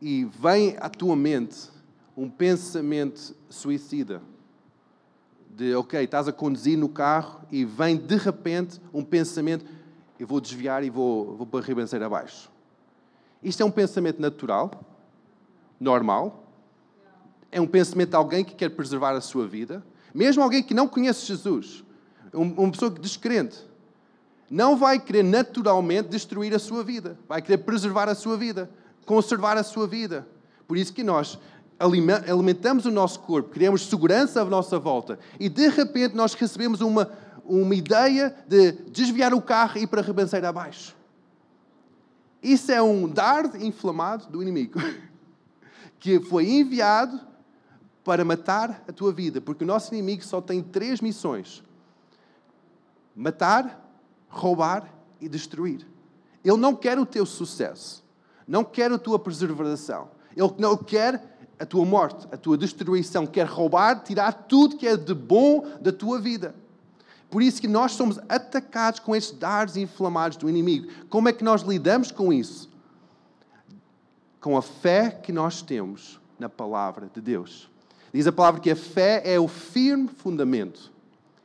e 0.00 0.24
vem 0.24 0.76
à 0.80 0.88
tua 0.88 1.14
mente 1.14 1.68
um 2.16 2.28
pensamento 2.28 3.36
suicida. 3.48 4.20
De, 5.58 5.74
ok, 5.74 6.04
estás 6.04 6.28
a 6.28 6.32
conduzir 6.32 6.78
no 6.78 6.88
carro 6.88 7.40
e 7.50 7.64
vem 7.64 7.96
de 7.96 8.16
repente 8.16 8.80
um 8.94 9.02
pensamento: 9.02 9.64
eu 10.20 10.24
vou 10.24 10.40
desviar 10.40 10.84
e 10.84 10.90
vou, 10.90 11.36
vou 11.36 11.44
para 11.44 11.58
a 11.58 11.62
ribanceira 11.62 12.06
abaixo. 12.06 12.48
Isto 13.42 13.62
é 13.64 13.66
um 13.66 13.70
pensamento 13.70 14.22
natural, 14.22 14.70
normal. 15.80 16.44
É 17.50 17.60
um 17.60 17.66
pensamento 17.66 18.10
de 18.10 18.16
alguém 18.16 18.44
que 18.44 18.54
quer 18.54 18.68
preservar 18.68 19.16
a 19.16 19.20
sua 19.20 19.48
vida. 19.48 19.84
Mesmo 20.14 20.42
alguém 20.42 20.62
que 20.62 20.74
não 20.74 20.86
conhece 20.86 21.26
Jesus, 21.26 21.82
uma 22.32 22.70
pessoa 22.70 22.90
descrente, 22.90 23.58
não 24.48 24.76
vai 24.76 25.00
querer 25.00 25.24
naturalmente 25.24 26.08
destruir 26.08 26.54
a 26.54 26.58
sua 26.58 26.84
vida, 26.84 27.18
vai 27.26 27.42
querer 27.42 27.58
preservar 27.58 28.08
a 28.08 28.14
sua 28.14 28.36
vida 28.36 28.70
conservar 29.08 29.56
a 29.56 29.64
sua 29.64 29.86
vida. 29.86 30.28
Por 30.68 30.76
isso 30.76 30.92
que 30.92 31.02
nós 31.02 31.38
alimentamos 31.78 32.86
o 32.86 32.90
nosso 32.90 33.20
corpo, 33.20 33.50
criamos 33.50 33.86
segurança 33.86 34.42
à 34.42 34.44
nossa 34.44 34.78
volta 34.78 35.18
e 35.38 35.48
de 35.48 35.68
repente 35.68 36.14
nós 36.14 36.34
recebemos 36.34 36.80
uma, 36.80 37.10
uma 37.44 37.74
ideia 37.74 38.34
de 38.46 38.72
desviar 38.90 39.32
o 39.32 39.40
carro 39.40 39.78
e 39.78 39.82
ir 39.82 39.86
para 39.86 40.00
a 40.00 40.04
ribanceira 40.04 40.48
abaixo. 40.48 40.96
Isso 42.42 42.72
é 42.72 42.80
um 42.82 43.08
dardo 43.08 43.56
inflamado 43.56 44.26
do 44.26 44.42
inimigo 44.42 44.80
que 45.98 46.20
foi 46.20 46.48
enviado 46.48 47.20
para 48.04 48.24
matar 48.24 48.84
a 48.88 48.92
tua 48.92 49.12
vida, 49.12 49.40
porque 49.40 49.64
o 49.64 49.66
nosso 49.66 49.92
inimigo 49.94 50.24
só 50.24 50.40
tem 50.40 50.62
três 50.62 51.00
missões: 51.00 51.62
matar, 53.14 53.88
roubar 54.28 54.92
e 55.20 55.28
destruir. 55.28 55.86
Ele 56.44 56.56
não 56.56 56.74
quer 56.74 56.98
o 56.98 57.06
teu 57.06 57.26
sucesso 57.26 58.06
não 58.48 58.64
quer 58.64 58.90
a 58.90 58.98
tua 58.98 59.18
preservação. 59.18 60.08
Ele 60.34 60.50
não 60.58 60.74
quer 60.74 61.37
a 61.58 61.66
tua 61.66 61.84
morte, 61.84 62.26
a 62.32 62.36
tua 62.36 62.56
destruição. 62.56 63.26
Quer 63.26 63.46
roubar, 63.46 64.02
tirar 64.02 64.32
tudo 64.32 64.76
que 64.76 64.86
é 64.86 64.96
de 64.96 65.14
bom 65.14 65.66
da 65.80 65.92
tua 65.92 66.20
vida. 66.20 66.54
Por 67.30 67.42
isso 67.42 67.60
que 67.60 67.68
nós 67.68 67.92
somos 67.92 68.18
atacados 68.28 69.00
com 69.00 69.14
estes 69.14 69.38
dardos 69.38 69.76
inflamados 69.76 70.36
do 70.36 70.48
inimigo. 70.48 70.88
Como 71.10 71.28
é 71.28 71.32
que 71.32 71.44
nós 71.44 71.62
lidamos 71.62 72.10
com 72.10 72.32
isso? 72.32 72.70
Com 74.40 74.56
a 74.56 74.62
fé 74.62 75.10
que 75.10 75.32
nós 75.32 75.60
temos 75.60 76.18
na 76.38 76.48
palavra 76.48 77.10
de 77.12 77.20
Deus. 77.20 77.68
Diz 78.12 78.26
a 78.26 78.32
palavra 78.32 78.60
que 78.60 78.70
a 78.70 78.76
fé 78.76 79.22
é 79.24 79.38
o 79.38 79.48
firme 79.48 80.08
fundamento. 80.08 80.90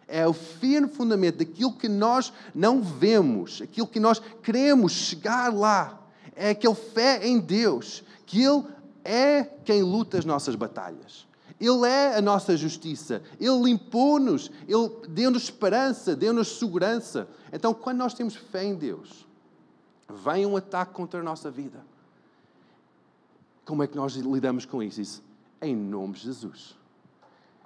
É 0.08 0.26
o 0.28 0.34
firme 0.34 0.88
fundamento 0.88 1.38
daquilo 1.38 1.74
que 1.74 1.90
nós 1.90 2.32
não 2.54 2.82
vemos, 2.82 3.62
aquilo 3.62 3.88
que 3.88 4.00
nós 4.00 4.22
queremos 4.42 4.92
chegar 4.92 5.52
lá 5.52 6.04
é 6.36 6.52
aquele 6.52 6.76
fé 6.76 7.26
em 7.26 7.40
Deus, 7.40 8.04
que 8.26 8.42
Ele 8.44 8.64
é 9.04 9.44
quem 9.44 9.84
luta 9.84 10.18
as 10.18 10.26
nossas 10.26 10.56
batalhas. 10.56 11.28
Ele 11.60 11.88
é 11.88 12.18
a 12.18 12.22
nossa 12.22 12.58
justiça. 12.58 13.22
Ele 13.40 13.64
limpou-nos. 13.64 14.52
Ele 14.68 14.90
deu-nos 15.08 15.44
esperança, 15.44 16.16
deu-nos 16.16 16.60
segurança. 16.60 17.28
Então, 17.52 17.74
quando 17.74 17.98
nós 17.98 18.14
temos 18.14 18.36
fé 18.36 18.64
em 18.64 18.76
Deus, 18.76 19.26
vem 20.10 20.46
um 20.46 20.58
ataque 20.58 20.94
contra 20.94 21.20
a 21.20 21.24
nossa 21.24 21.50
vida. 21.50 21.80
Como 23.66 23.84
é 23.84 23.88
que 23.88 23.96
nós 23.96 24.14
lidamos 24.14 24.66
com 24.66 24.84
isso? 24.84 25.00
isso? 25.00 25.24
Em 25.62 25.76
nome 25.76 26.14
de 26.14 26.22
Jesus. 26.22 26.76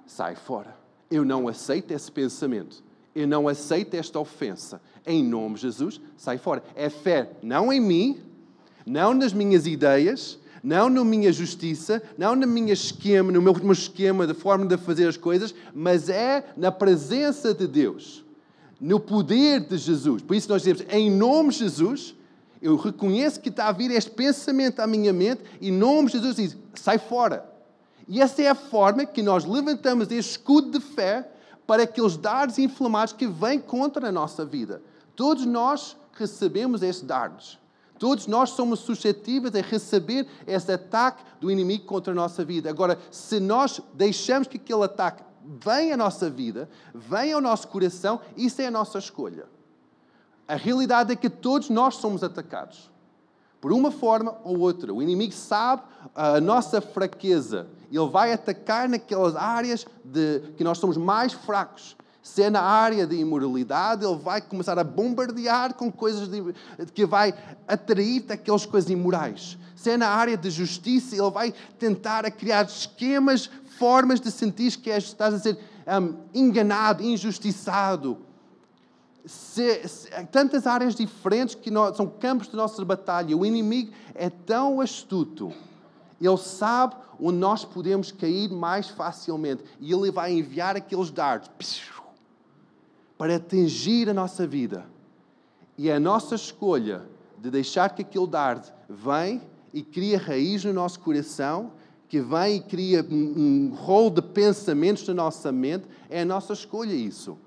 Sai 0.05 0.35
fora. 0.35 0.75
Eu 1.09 1.25
não 1.25 1.47
aceito 1.47 1.91
esse 1.91 2.11
pensamento. 2.11 2.83
Eu 3.15 3.27
não 3.27 3.47
aceito 3.47 3.95
esta 3.95 4.19
ofensa. 4.19 4.79
Em 5.05 5.23
nome 5.23 5.55
de 5.55 5.61
Jesus, 5.61 5.99
sai 6.15 6.37
fora. 6.37 6.63
É 6.75 6.89
fé 6.89 7.31
não 7.41 7.73
em 7.73 7.81
mim, 7.81 8.21
não 8.85 9.13
nas 9.13 9.33
minhas 9.33 9.65
ideias, 9.65 10.37
não 10.67 10.89
na 10.89 11.01
minha 11.05 11.31
justiça, 11.31 12.03
não 12.17 12.35
no 12.35 12.45
meu 12.45 12.73
esquema, 12.73 13.31
no 13.31 13.41
meu 13.41 13.71
esquema 13.71 14.27
de 14.27 14.33
forma 14.33 14.65
de 14.65 14.75
fazer 14.75 15.07
as 15.07 15.15
coisas, 15.15 15.55
mas 15.73 16.09
é 16.09 16.45
na 16.57 16.69
presença 16.69 17.53
de 17.53 17.65
Deus, 17.65 18.25
no 18.77 18.99
poder 18.99 19.61
de 19.61 19.77
Jesus. 19.77 20.21
Por 20.21 20.35
isso 20.35 20.49
nós 20.49 20.63
dizemos, 20.63 20.83
em 20.93 21.09
nome 21.09 21.51
de 21.51 21.59
Jesus, 21.59 22.13
eu 22.61 22.75
reconheço 22.75 23.39
que 23.39 23.47
está 23.47 23.69
a 23.69 23.71
vir 23.71 23.91
este 23.91 24.11
pensamento 24.11 24.81
à 24.81 24.87
minha 24.87 25.13
mente, 25.13 25.41
e 25.61 25.69
em 25.69 25.71
nome 25.71 26.07
de 26.07 26.17
Jesus 26.17 26.35
diz, 26.35 26.57
sai 26.75 26.97
fora. 26.97 27.49
E 28.05 28.19
essa 28.19 28.41
é 28.41 28.49
a 28.49 28.55
forma 28.55 29.05
que 29.05 29.23
nós 29.23 29.45
levantamos 29.45 30.11
este 30.11 30.31
escudo 30.31 30.77
de 30.77 30.81
fé 30.81 31.31
para 31.65 31.83
aqueles 31.83 32.17
dardos 32.17 32.59
inflamados 32.59 33.13
que 33.13 33.25
vêm 33.25 33.57
contra 33.57 34.09
a 34.09 34.11
nossa 34.11 34.43
vida. 34.43 34.81
Todos 35.15 35.45
nós 35.45 35.95
recebemos 36.11 36.83
estes 36.83 37.07
dardos. 37.07 37.57
Todos 37.97 38.27
nós 38.27 38.51
somos 38.51 38.79
suscetíveis 38.79 39.55
a 39.55 39.61
receber 39.61 40.27
esse 40.45 40.71
ataque 40.71 41.23
do 41.39 41.49
inimigo 41.49 41.85
contra 41.85 42.13
a 42.13 42.15
nossa 42.15 42.43
vida. 42.45 42.69
Agora, 42.69 42.99
se 43.11 43.39
nós 43.39 43.81
deixamos 43.93 44.47
que 44.47 44.57
aquele 44.57 44.83
ataque 44.83 45.23
venha 45.63 45.93
à 45.93 45.97
nossa 45.97 46.29
vida, 46.29 46.69
venha 46.93 47.35
ao 47.35 47.41
nosso 47.41 47.67
coração, 47.67 48.19
isso 48.35 48.61
é 48.61 48.67
a 48.67 48.71
nossa 48.71 48.99
escolha. 48.99 49.45
A 50.47 50.55
realidade 50.55 51.11
é 51.11 51.15
que 51.15 51.29
todos 51.29 51.69
nós 51.69 51.95
somos 51.95 52.23
atacados. 52.23 52.89
Por 53.59 53.73
uma 53.73 53.91
forma 53.91 54.37
ou 54.43 54.59
outra. 54.59 54.93
O 54.93 55.01
inimigo 55.01 55.33
sabe 55.33 55.81
a 56.13 56.39
nossa 56.39 56.79
fraqueza. 56.79 57.67
Ele 57.91 58.07
vai 58.07 58.31
atacar 58.31 58.87
naquelas 58.87 59.35
áreas 59.35 59.85
de 60.05 60.41
que 60.55 60.63
nós 60.63 60.77
somos 60.77 60.95
mais 60.95 61.33
fracos. 61.33 61.97
Se 62.27 62.43
é 62.43 62.49
na 62.49 62.61
área 62.61 63.07
de 63.07 63.15
imoralidade, 63.15 64.05
ele 64.05 64.17
vai 64.17 64.41
começar 64.41 64.77
a 64.77 64.83
bombardear 64.83 65.73
com 65.73 65.89
coisas 65.89 66.27
de, 66.27 66.53
que 66.93 67.05
vai 67.05 67.33
atrair-te 67.65 68.33
aquelas 68.33 68.65
coisas 68.65 68.89
imorais. 68.89 69.57
Se 69.77 69.91
é 69.91 69.97
na 69.97 70.09
área 70.09 70.35
de 70.35 70.51
justiça, 70.51 71.15
ele 71.15 71.31
vai 71.31 71.53
tentar 71.79 72.25
a 72.25 72.29
criar 72.29 72.65
esquemas, 72.65 73.49
formas 73.79 74.19
de 74.19 74.29
sentir 74.29 74.75
que 74.75 74.89
estás 74.89 75.33
a 75.35 75.39
ser 75.39 75.57
um, 75.87 76.15
enganado, 76.33 77.01
injustiçado. 77.01 78.17
Se, 79.25 79.87
se, 79.87 80.09
tantas 80.25 80.67
áreas 80.67 80.95
diferentes 80.95 81.55
que 81.55 81.71
nós, 81.71 81.95
são 81.95 82.07
campos 82.07 82.49
de 82.49 82.57
nossa 82.57 82.83
batalha. 82.83 83.37
O 83.37 83.45
inimigo 83.45 83.93
é 84.13 84.29
tão 84.29 84.81
astuto. 84.81 85.53
Ele 86.19 86.37
sabe 86.37 86.93
onde 87.19 87.37
nós 87.37 87.63
podemos 87.63 88.11
cair 88.11 88.51
mais 88.51 88.89
facilmente. 88.89 89.63
E 89.79 89.93
ele 89.93 90.11
vai 90.11 90.33
enviar 90.33 90.75
aqueles 90.75 91.09
dardos 91.09 91.49
para 93.17 93.35
atingir 93.35 94.09
a 94.09 94.13
nossa 94.13 94.45
vida. 94.45 94.85
E 95.77 95.89
é 95.89 95.95
a 95.95 95.99
nossa 95.99 96.35
escolha 96.35 97.03
de 97.37 97.49
deixar 97.49 97.89
que 97.89 98.01
aquele 98.01 98.27
dardo 98.27 98.67
venha 98.89 99.41
e 99.73 99.81
cria 99.81 100.17
raiz 100.17 100.63
no 100.63 100.73
nosso 100.73 100.99
coração, 100.99 101.71
que 102.07 102.21
vem 102.21 102.57
e 102.57 102.61
cria 102.61 103.05
um, 103.09 103.69
um 103.71 103.75
rol 103.75 104.09
de 104.09 104.21
pensamentos 104.21 105.07
na 105.07 105.13
nossa 105.13 105.51
mente, 105.51 105.85
é 106.09 106.21
a 106.21 106.25
nossa 106.25 106.53
escolha 106.53 106.93
isso. 106.93 107.37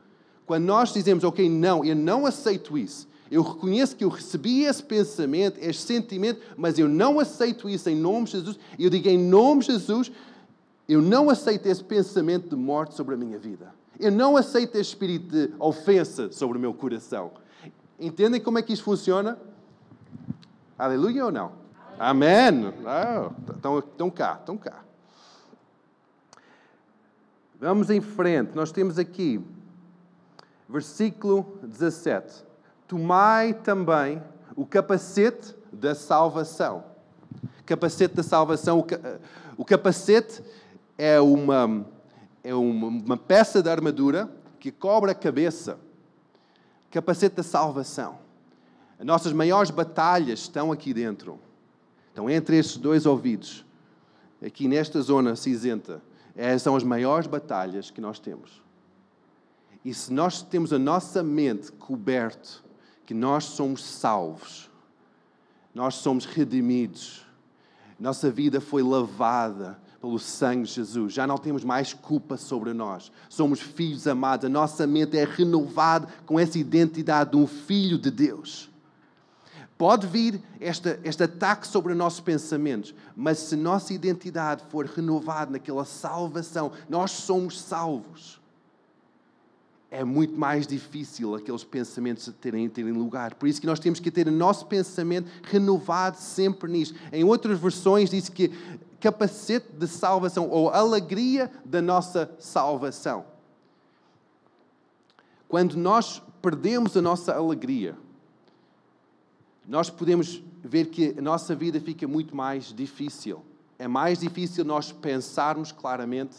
Quando 0.47 0.65
nós 0.65 0.93
dizemos, 0.93 1.25
ok, 1.25 1.49
não, 1.49 1.85
eu 1.85 1.97
não 1.97 2.27
aceito 2.27 2.77
isso, 2.77 3.09
eu 3.31 3.43
reconheço 3.43 3.95
que 3.95 4.05
eu 4.05 4.09
recebi 4.09 4.65
esse 4.65 4.83
pensamento, 4.83 5.59
esse 5.61 5.81
sentimento, 5.81 6.41
mas 6.57 6.79
eu 6.79 6.89
não 6.89 7.21
aceito 7.21 7.69
isso 7.69 7.89
em 7.89 7.97
nome 7.97 8.27
de 8.27 8.33
Jesus, 8.33 8.59
eu 8.79 8.91
digo 8.91 9.09
em 9.09 9.19
nome 9.19 9.61
de 9.61 9.73
Jesus, 9.73 10.11
eu 10.89 11.01
não 11.01 11.31
aceito 11.31 11.67
esse 11.67 11.83
pensamento 11.83 12.49
de 12.51 12.57
morte 12.57 12.95
sobre 12.95 13.15
a 13.15 13.19
minha 13.19 13.39
vida. 13.39 13.73
Eu 14.01 14.11
não 14.11 14.35
aceito 14.35 14.77
esse 14.77 14.91
espírito 14.91 15.29
de 15.29 15.53
ofensa 15.59 16.33
sobre 16.33 16.57
o 16.57 16.61
meu 16.61 16.73
coração. 16.73 17.33
Entendem 17.99 18.41
como 18.41 18.59
é 18.59 18.63
que 18.63 18.73
isso 18.73 18.83
funciona? 18.83 19.39
Aleluia 20.79 21.27
ou 21.27 21.31
não? 21.31 21.53
Amém. 21.99 22.73
Estão, 23.55 23.79
estão 23.81 24.11
cá, 24.11 24.39
estão 24.41 24.57
cá. 24.57 24.83
Vamos 27.61 27.91
em 27.91 28.01
frente. 28.01 28.53
Nós 28.55 28.73
temos 28.73 28.99
aqui, 28.99 29.39
versículo 30.67 31.59
17. 31.63 32.43
Tomai 32.89 33.53
também 33.53 34.23
o 34.57 34.65
capacete 34.65 35.55
da 35.71 35.95
salvação. 35.95 36.85
Capacete 37.67 38.15
da 38.15 38.23
salvação. 38.23 38.83
O 39.59 39.65
capacete 39.65 40.43
é 40.97 41.21
uma 41.21 41.85
é 42.43 42.55
uma, 42.55 42.89
uma 42.89 43.17
peça 43.17 43.63
de 43.63 43.69
armadura 43.69 44.31
que 44.59 44.71
cobre 44.71 45.11
a 45.11 45.15
cabeça. 45.15 45.79
Capacete 46.91 47.37
da 47.37 47.43
salvação. 47.43 48.19
As 48.99 49.07
nossas 49.07 49.33
maiores 49.33 49.71
batalhas 49.71 50.41
estão 50.41 50.73
aqui 50.73 50.93
dentro. 50.93 51.39
Estão 52.09 52.29
entre 52.29 52.59
estes 52.59 52.77
dois 52.77 53.07
ouvidos. 53.07 53.65
Aqui 54.45 54.67
nesta 54.69 55.01
zona 55.01 55.37
cinzenta. 55.37 56.03
Essas 56.35 56.63
são 56.63 56.77
as 56.77 56.83
maiores 56.83 57.27
batalhas 57.27 57.91
que 57.91 58.01
nós 58.01 58.19
temos. 58.19 58.63
E 59.85 59.95
se 59.95 60.13
nós 60.13 60.43
temos 60.43 60.73
a 60.73 60.79
nossa 60.79 61.23
mente 61.23 61.73
coberta, 61.73 62.49
que 63.07 63.15
nós 63.15 63.45
somos 63.45 63.85
salvos, 63.85 64.71
nós 65.75 65.95
somos 65.97 66.27
redimidos, 66.27 67.27
nossa 67.99 68.31
vida 68.31 68.61
foi 68.61 68.83
lavada, 68.83 69.81
pelo 70.01 70.19
sangue 70.19 70.67
de 70.67 70.75
Jesus. 70.75 71.13
Já 71.13 71.27
não 71.27 71.37
temos 71.37 71.63
mais 71.63 71.93
culpa 71.93 72.37
sobre 72.37 72.73
nós. 72.73 73.13
Somos 73.29 73.61
filhos 73.61 74.07
amados. 74.07 74.47
A 74.47 74.49
nossa 74.49 74.87
mente 74.87 75.19
é 75.19 75.25
renovada 75.25 76.09
com 76.25 76.41
essa 76.41 76.59
identidade 76.59 77.33
de 77.33 77.37
um 77.37 77.47
filho 77.47 77.99
de 77.99 78.11
Deus. 78.11 78.71
Pode 79.77 80.07
vir 80.07 80.43
este, 80.61 80.99
este 81.05 81.23
ataque 81.23 81.67
sobre 81.67 81.93
os 81.93 81.99
nossos 81.99 82.21
pensamentos, 82.21 82.95
mas 83.17 83.39
se 83.39 83.57
nossa 83.57 83.95
identidade 83.95 84.63
for 84.69 84.85
renovada 84.85 85.53
naquela 85.53 85.87
salvação, 85.87 86.73
nós 86.89 87.13
somos 87.13 87.59
salvos. 87.59 88.39
É 89.91 90.05
muito 90.05 90.39
mais 90.39 90.67
difícil 90.67 91.35
aqueles 91.35 91.65
pensamentos 91.65 92.31
terem, 92.41 92.69
terem 92.69 92.93
lugar. 92.93 93.35
Por 93.35 93.49
isso 93.49 93.61
que 93.61 93.67
nós 93.67 93.81
temos 93.81 93.99
que 93.99 94.11
ter 94.11 94.29
o 94.29 94.31
nosso 94.31 94.67
pensamento 94.67 95.31
renovado 95.43 96.17
sempre 96.19 96.71
nisso. 96.71 96.95
Em 97.11 97.25
outras 97.25 97.59
versões 97.59 98.11
diz 98.11 98.29
que 98.29 98.53
capacete 99.01 99.73
de 99.73 99.89
salvação 99.89 100.49
ou 100.49 100.71
alegria 100.71 101.51
da 101.65 101.81
nossa 101.81 102.31
salvação. 102.39 103.25
Quando 105.49 105.77
nós 105.77 106.23
perdemos 106.41 106.97
a 106.97 107.03
nossa 107.03 107.35
alegria, 107.35 107.97
nós 109.67 109.91
podemos 109.91 110.43
ver 110.63 110.87
que 110.87 111.15
a 111.19 111.23
nossa 111.23 111.55
vida 111.55 111.81
fica 111.81 112.07
muito 112.07 112.37
mais 112.37 112.73
difícil. 112.73 113.43
É 113.79 113.89
mais 113.89 114.21
difícil 114.21 114.65
nós 114.65 114.93
pensarmos 114.93 115.73
claramente, 115.73 116.37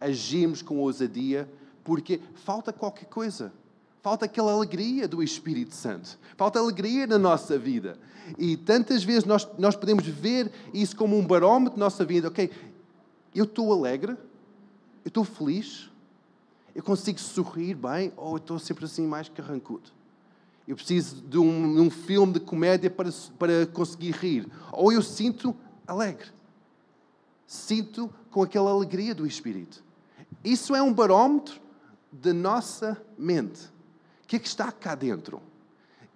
agirmos 0.00 0.62
com 0.62 0.78
ousadia, 0.78 1.48
porque 1.84 2.20
falta 2.34 2.72
qualquer 2.72 3.06
coisa. 3.06 3.52
Falta 4.08 4.24
aquela 4.24 4.52
alegria 4.52 5.06
do 5.06 5.22
Espírito 5.22 5.74
Santo. 5.74 6.18
Falta 6.34 6.58
alegria 6.58 7.06
na 7.06 7.18
nossa 7.18 7.58
vida. 7.58 7.98
E 8.38 8.56
tantas 8.56 9.04
vezes 9.04 9.26
nós, 9.26 9.46
nós 9.58 9.76
podemos 9.76 10.06
ver 10.06 10.50
isso 10.72 10.96
como 10.96 11.18
um 11.18 11.26
barómetro 11.26 11.78
da 11.78 11.84
nossa 11.84 12.06
vida. 12.06 12.28
Ok, 12.28 12.50
eu 13.34 13.44
estou 13.44 13.70
alegre, 13.70 14.12
eu 15.04 15.08
estou 15.08 15.24
feliz, 15.24 15.90
eu 16.74 16.82
consigo 16.82 17.20
sorrir 17.20 17.74
bem 17.74 18.10
ou 18.16 18.30
eu 18.30 18.36
estou 18.38 18.58
sempre 18.58 18.86
assim 18.86 19.06
mais 19.06 19.28
carrancudo? 19.28 19.90
Eu 20.66 20.74
preciso 20.74 21.16
de 21.16 21.36
um, 21.36 21.78
um 21.78 21.90
filme 21.90 22.32
de 22.32 22.40
comédia 22.40 22.88
para, 22.88 23.10
para 23.38 23.66
conseguir 23.66 24.12
rir. 24.12 24.50
Ou 24.72 24.90
eu 24.90 25.02
sinto 25.02 25.54
alegre. 25.86 26.28
Sinto 27.46 28.08
com 28.30 28.42
aquela 28.42 28.70
alegria 28.70 29.14
do 29.14 29.26
Espírito. 29.26 29.84
Isso 30.42 30.74
é 30.74 30.80
um 30.80 30.94
barómetro 30.94 31.60
da 32.10 32.32
nossa 32.32 32.96
mente. 33.18 33.76
O 34.28 34.30
que 34.30 34.38
que 34.38 34.46
está 34.46 34.70
cá 34.70 34.94
dentro? 34.94 35.40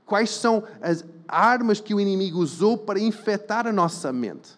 Quais 0.04 0.28
são 0.28 0.64
as 0.82 1.02
armas 1.26 1.80
que 1.80 1.94
o 1.94 2.00
inimigo 2.00 2.40
usou 2.40 2.76
para 2.76 3.00
infectar 3.00 3.66
a 3.66 3.72
nossa 3.72 4.12
mente? 4.12 4.50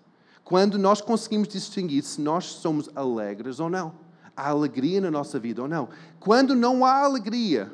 Quando 0.43 0.77
nós 0.77 1.01
conseguimos 1.01 1.47
distinguir 1.47 2.03
se 2.03 2.21
nós 2.21 2.47
somos 2.47 2.90
alegres 2.97 3.61
ou 3.61 3.71
não. 3.71 3.95
Há 4.37 4.49
alegria 4.49 5.01
na 5.01 5.09
nossa 5.09 5.38
vida 5.38 5.62
ou 5.62 5.69
não. 5.69 5.88
Quando 6.19 6.57
não 6.57 6.85
há 6.85 7.05
alegria, 7.05 7.73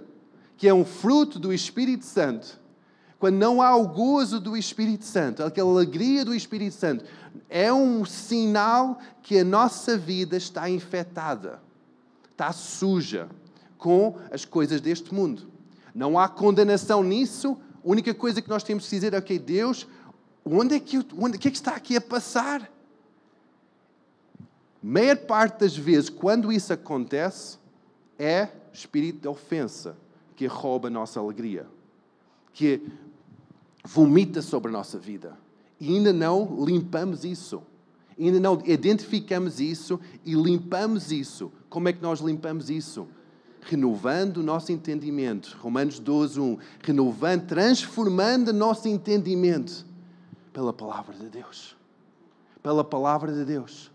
que 0.59 0.69
é 0.69 0.75
um 0.75 0.85
fruto 0.85 1.39
do 1.39 1.51
Espírito 1.51 2.05
Santo, 2.05 2.61
quando 3.19 3.37
não 3.37 3.63
há 3.63 3.75
o 3.75 3.89
gozo 3.89 4.39
do 4.39 4.59
Espírito 4.59 5.07
Santo, 5.07 5.43
aquela 5.43 5.71
alegria 5.71 6.27
do 6.27 6.35
Espírito 6.35 6.75
Santo, 6.75 7.07
é 7.49 7.73
um 7.73 8.05
sinal 8.05 8.99
que 9.23 9.39
a 9.39 9.45
nossa 9.45 9.97
vida 9.97 10.37
está 10.37 10.69
infectada, 10.69 11.59
está 12.31 12.53
suja 12.53 13.31
com 13.79 14.19
as 14.31 14.45
coisas 14.45 14.83
deste 14.83 15.15
mundo. 15.15 15.49
Não 15.95 16.19
há 16.19 16.29
condenação 16.29 17.03
nisso, 17.03 17.57
a 17.85 17.89
única 17.89 18.13
coisa 18.15 18.43
que 18.43 18.49
nós 18.49 18.63
temos 18.63 18.85
que 18.85 18.91
dizer 18.91 19.15
é, 19.15 19.19
ok, 19.19 19.39
Deus, 19.39 19.87
onde 20.45 20.75
é 20.75 20.81
que, 20.81 20.99
onde, 21.19 21.37
o 21.37 21.41
que 21.41 21.49
é 21.49 21.51
que 21.51 21.57
está 21.57 21.75
aqui 21.75 21.97
a 21.97 22.01
passar? 22.01 22.71
Meia 24.83 25.17
parte 25.17 25.61
das 25.61 25.77
vezes, 25.77 26.09
quando 26.09 26.53
isso 26.53 26.73
acontece, 26.73 27.59
é 28.19 28.49
espírito 28.73 29.21
de 29.21 29.29
ofensa 29.29 29.97
que 30.37 30.47
rouba 30.47 30.89
a 30.89 30.91
nossa 30.91 31.21
alegria, 31.21 31.67
que 32.53 32.87
vomita 33.85 34.41
sobre 34.41 34.69
a 34.71 34.73
nossa 34.73 34.99
vida. 34.99 35.37
E 35.79 35.89
ainda 35.89 36.13
não 36.13 36.65
limpamos 36.65 37.25
isso. 37.25 37.63
Ainda 38.19 38.39
não 38.39 38.61
identificamos 38.67 39.61
isso 39.61 39.99
e 40.25 40.35
limpamos 40.35 41.11
isso. 41.11 41.51
Como 41.71 41.89
é 41.89 41.93
que 41.93 42.03
nós 42.03 42.21
limpamos 42.21 42.69
isso? 42.69 43.09
Renovando 43.63 44.39
o 44.39 44.43
nosso 44.43 44.73
entendimento. 44.73 45.57
Romanos 45.61 45.99
12, 45.99 46.41
1. 46.41 46.59
Renovando, 46.83 47.47
transformando 47.47 48.49
o 48.49 48.55
nosso 48.55 48.89
entendimento 48.89 49.85
pela 50.53 50.73
palavra 50.73 51.15
de 51.17 51.29
Deus. 51.29 51.77
Pela 52.63 52.85
palavra 52.85 53.33
de 53.33 53.45
Deus. 53.45 53.91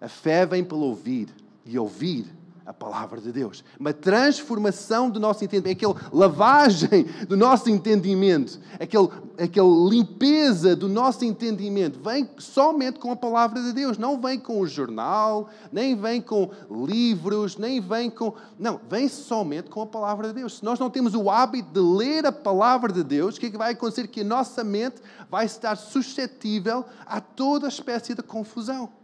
A 0.00 0.08
fé 0.08 0.44
vem 0.44 0.64
pelo 0.64 0.82
ouvir 0.82 1.28
e 1.64 1.78
ouvir 1.78 2.26
a 2.72 2.74
palavra 2.74 3.20
de 3.20 3.30
Deus. 3.30 3.62
Uma 3.78 3.92
transformação 3.92 5.10
do 5.10 5.20
nosso 5.20 5.44
entendimento, 5.44 5.76
aquela 5.76 6.10
lavagem 6.12 7.04
do 7.28 7.36
nosso 7.36 7.70
entendimento, 7.70 8.58
aquela, 8.80 9.10
aquela 9.38 9.88
limpeza 9.88 10.74
do 10.74 10.88
nosso 10.88 11.24
entendimento, 11.24 12.00
vem 12.00 12.28
somente 12.38 12.98
com 12.98 13.12
a 13.12 13.16
palavra 13.16 13.62
de 13.62 13.72
Deus. 13.72 13.98
Não 13.98 14.20
vem 14.20 14.40
com 14.40 14.60
o 14.60 14.66
jornal, 14.66 15.50
nem 15.70 15.94
vem 15.94 16.20
com 16.20 16.50
livros, 16.70 17.56
nem 17.56 17.80
vem 17.80 18.10
com. 18.10 18.32
Não, 18.58 18.80
vem 18.88 19.06
somente 19.06 19.68
com 19.68 19.82
a 19.82 19.86
palavra 19.86 20.28
de 20.28 20.34
Deus. 20.34 20.58
Se 20.58 20.64
nós 20.64 20.78
não 20.78 20.88
temos 20.88 21.14
o 21.14 21.30
hábito 21.30 21.68
de 21.72 21.80
ler 21.80 22.26
a 22.26 22.32
palavra 22.32 22.92
de 22.92 23.04
Deus, 23.04 23.36
o 23.36 23.40
que, 23.40 23.46
é 23.46 23.50
que 23.50 23.58
vai 23.58 23.72
acontecer? 23.72 24.08
Que 24.08 24.22
a 24.22 24.24
nossa 24.24 24.64
mente 24.64 24.96
vai 25.30 25.44
estar 25.44 25.76
suscetível 25.76 26.84
a 27.04 27.20
toda 27.20 27.68
espécie 27.68 28.14
de 28.14 28.22
confusão 28.22 29.01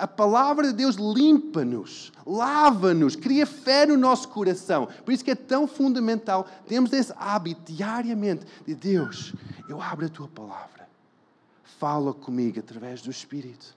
A 0.00 0.06
palavra 0.06 0.68
de 0.68 0.72
Deus 0.72 0.96
limpa-nos, 0.96 2.10
lava-nos, 2.24 3.14
cria 3.14 3.44
fé 3.44 3.84
no 3.84 3.98
nosso 3.98 4.30
coração. 4.30 4.88
Por 5.04 5.12
isso 5.12 5.22
que 5.22 5.30
é 5.30 5.34
tão 5.34 5.68
fundamental 5.68 6.48
termos 6.66 6.90
esse 6.94 7.12
hábito 7.18 7.70
diariamente 7.70 8.46
de 8.66 8.74
Deus, 8.74 9.34
eu 9.68 9.78
abro 9.78 10.06
a 10.06 10.08
tua 10.08 10.26
palavra. 10.26 10.88
Fala 11.78 12.14
comigo 12.14 12.58
através 12.58 13.02
do 13.02 13.10
Espírito. 13.10 13.76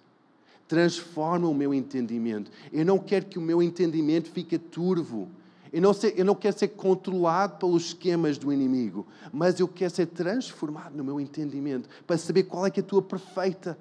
Transforma 0.66 1.50
o 1.50 1.54
meu 1.54 1.74
entendimento. 1.74 2.50
Eu 2.72 2.86
não 2.86 2.98
quero 2.98 3.26
que 3.26 3.38
o 3.38 3.42
meu 3.42 3.62
entendimento 3.62 4.32
fique 4.32 4.58
turvo. 4.58 5.28
Eu 5.74 5.82
não, 5.82 5.94
sei, 5.94 6.14
eu 6.16 6.24
não 6.24 6.36
quero 6.36 6.58
ser 6.58 6.70
controlado 6.70 7.58
pelos 7.58 7.88
esquemas 7.88 8.38
do 8.38 8.54
inimigo, 8.54 9.06
mas 9.34 9.60
eu 9.60 9.68
quero 9.68 9.94
ser 9.94 10.06
transformado 10.06 10.96
no 10.96 11.04
meu 11.04 11.20
entendimento 11.20 11.90
para 12.08 12.18
saber 12.18 12.44
qual 12.44 12.66
é 12.66 12.72
é 12.74 12.80
a 12.80 12.84
tua 12.84 13.02
perfeita 13.02 13.78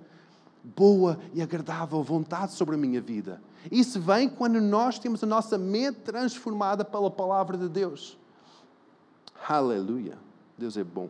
boa 0.64 1.18
e 1.35 1.42
agradável 1.42 2.03
vontade 2.03 2.53
sobre 2.53 2.75
a 2.75 2.79
minha 2.79 3.01
vida. 3.01 3.40
Isso 3.70 4.01
vem 4.01 4.29
quando 4.29 4.61
nós 4.61 4.98
temos 4.98 5.22
a 5.22 5.27
nossa 5.27 5.59
mente 5.59 6.01
transformada 6.01 6.85
pela 6.85 7.11
palavra 7.11 7.57
de 7.57 7.68
Deus. 7.68 8.18
Aleluia. 9.48 10.16
Deus 10.57 10.77
é 10.77 10.85
bom. 10.85 11.09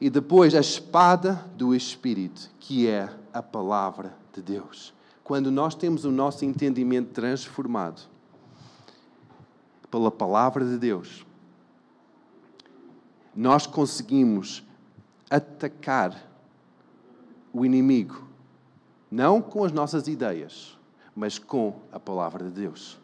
E 0.00 0.10
depois 0.10 0.54
a 0.54 0.60
espada 0.60 1.44
do 1.56 1.74
Espírito, 1.74 2.50
que 2.60 2.86
é 2.86 3.10
a 3.32 3.42
palavra 3.42 4.14
de 4.32 4.42
Deus. 4.42 4.92
Quando 5.24 5.50
nós 5.50 5.74
temos 5.74 6.04
o 6.04 6.10
nosso 6.10 6.44
entendimento 6.44 7.12
transformado 7.12 8.02
pela 9.90 10.10
palavra 10.10 10.64
de 10.64 10.76
Deus, 10.76 11.24
nós 13.34 13.66
conseguimos 13.66 14.62
atacar 15.30 16.14
o 17.56 17.64
inimigo, 17.64 18.22
não 19.10 19.40
com 19.40 19.64
as 19.64 19.72
nossas 19.72 20.08
ideias, 20.08 20.76
mas 21.14 21.38
com 21.38 21.76
a 21.90 21.98
palavra 21.98 22.44
de 22.44 22.50
Deus. 22.50 22.98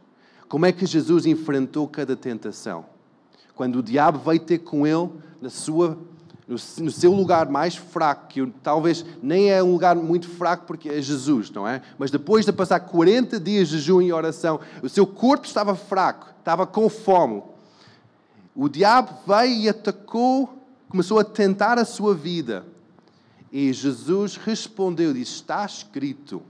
Como 0.47 0.67
é 0.67 0.73
que 0.73 0.85
Jesus 0.85 1.25
enfrentou 1.25 1.89
cada 1.89 2.15
tentação? 2.15 2.85
Quando 3.55 3.77
o 3.77 3.83
diabo 3.83 4.19
veio 4.19 4.41
ter 4.41 4.59
com 4.59 4.87
ele 4.87 5.09
na 5.41 5.49
sua, 5.49 5.97
no, 6.47 6.59
seu 6.91 7.15
lugar 7.15 7.49
mais 7.49 7.77
fraco, 7.77 8.27
que 8.29 8.47
talvez 8.63 9.07
nem 9.23 9.51
é 9.51 9.63
um 9.63 9.73
lugar 9.73 9.97
muito 9.97 10.29
fraco 10.29 10.67
porque 10.67 10.91
é 10.91 11.01
Jesus, 11.01 11.51
não 11.51 11.67
é? 11.67 11.81
Mas 11.97 12.11
depois 12.11 12.45
de 12.45 12.53
passar 12.53 12.81
40 12.81 13.41
dias 13.41 13.69
de 13.69 13.79
jejum 13.79 14.03
e 14.03 14.13
oração, 14.13 14.61
o 14.83 14.89
seu 14.89 15.07
corpo 15.07 15.47
estava 15.47 15.75
fraco, 15.75 16.29
estava 16.39 16.67
com 16.67 16.91
fome. 16.91 17.43
O 18.55 18.69
diabo 18.69 19.15
veio 19.27 19.63
e 19.63 19.69
atacou, 19.71 20.59
começou 20.91 21.19
a 21.19 21.25
tentar 21.25 21.79
a 21.79 21.87
sua 21.87 22.15
vida. 22.15 22.67
E 23.53 23.73
Jesus 23.73 24.37
respondeu: 24.37 25.13
disse, 25.13 25.35
Está 25.35 25.65
escrito, 25.67 26.43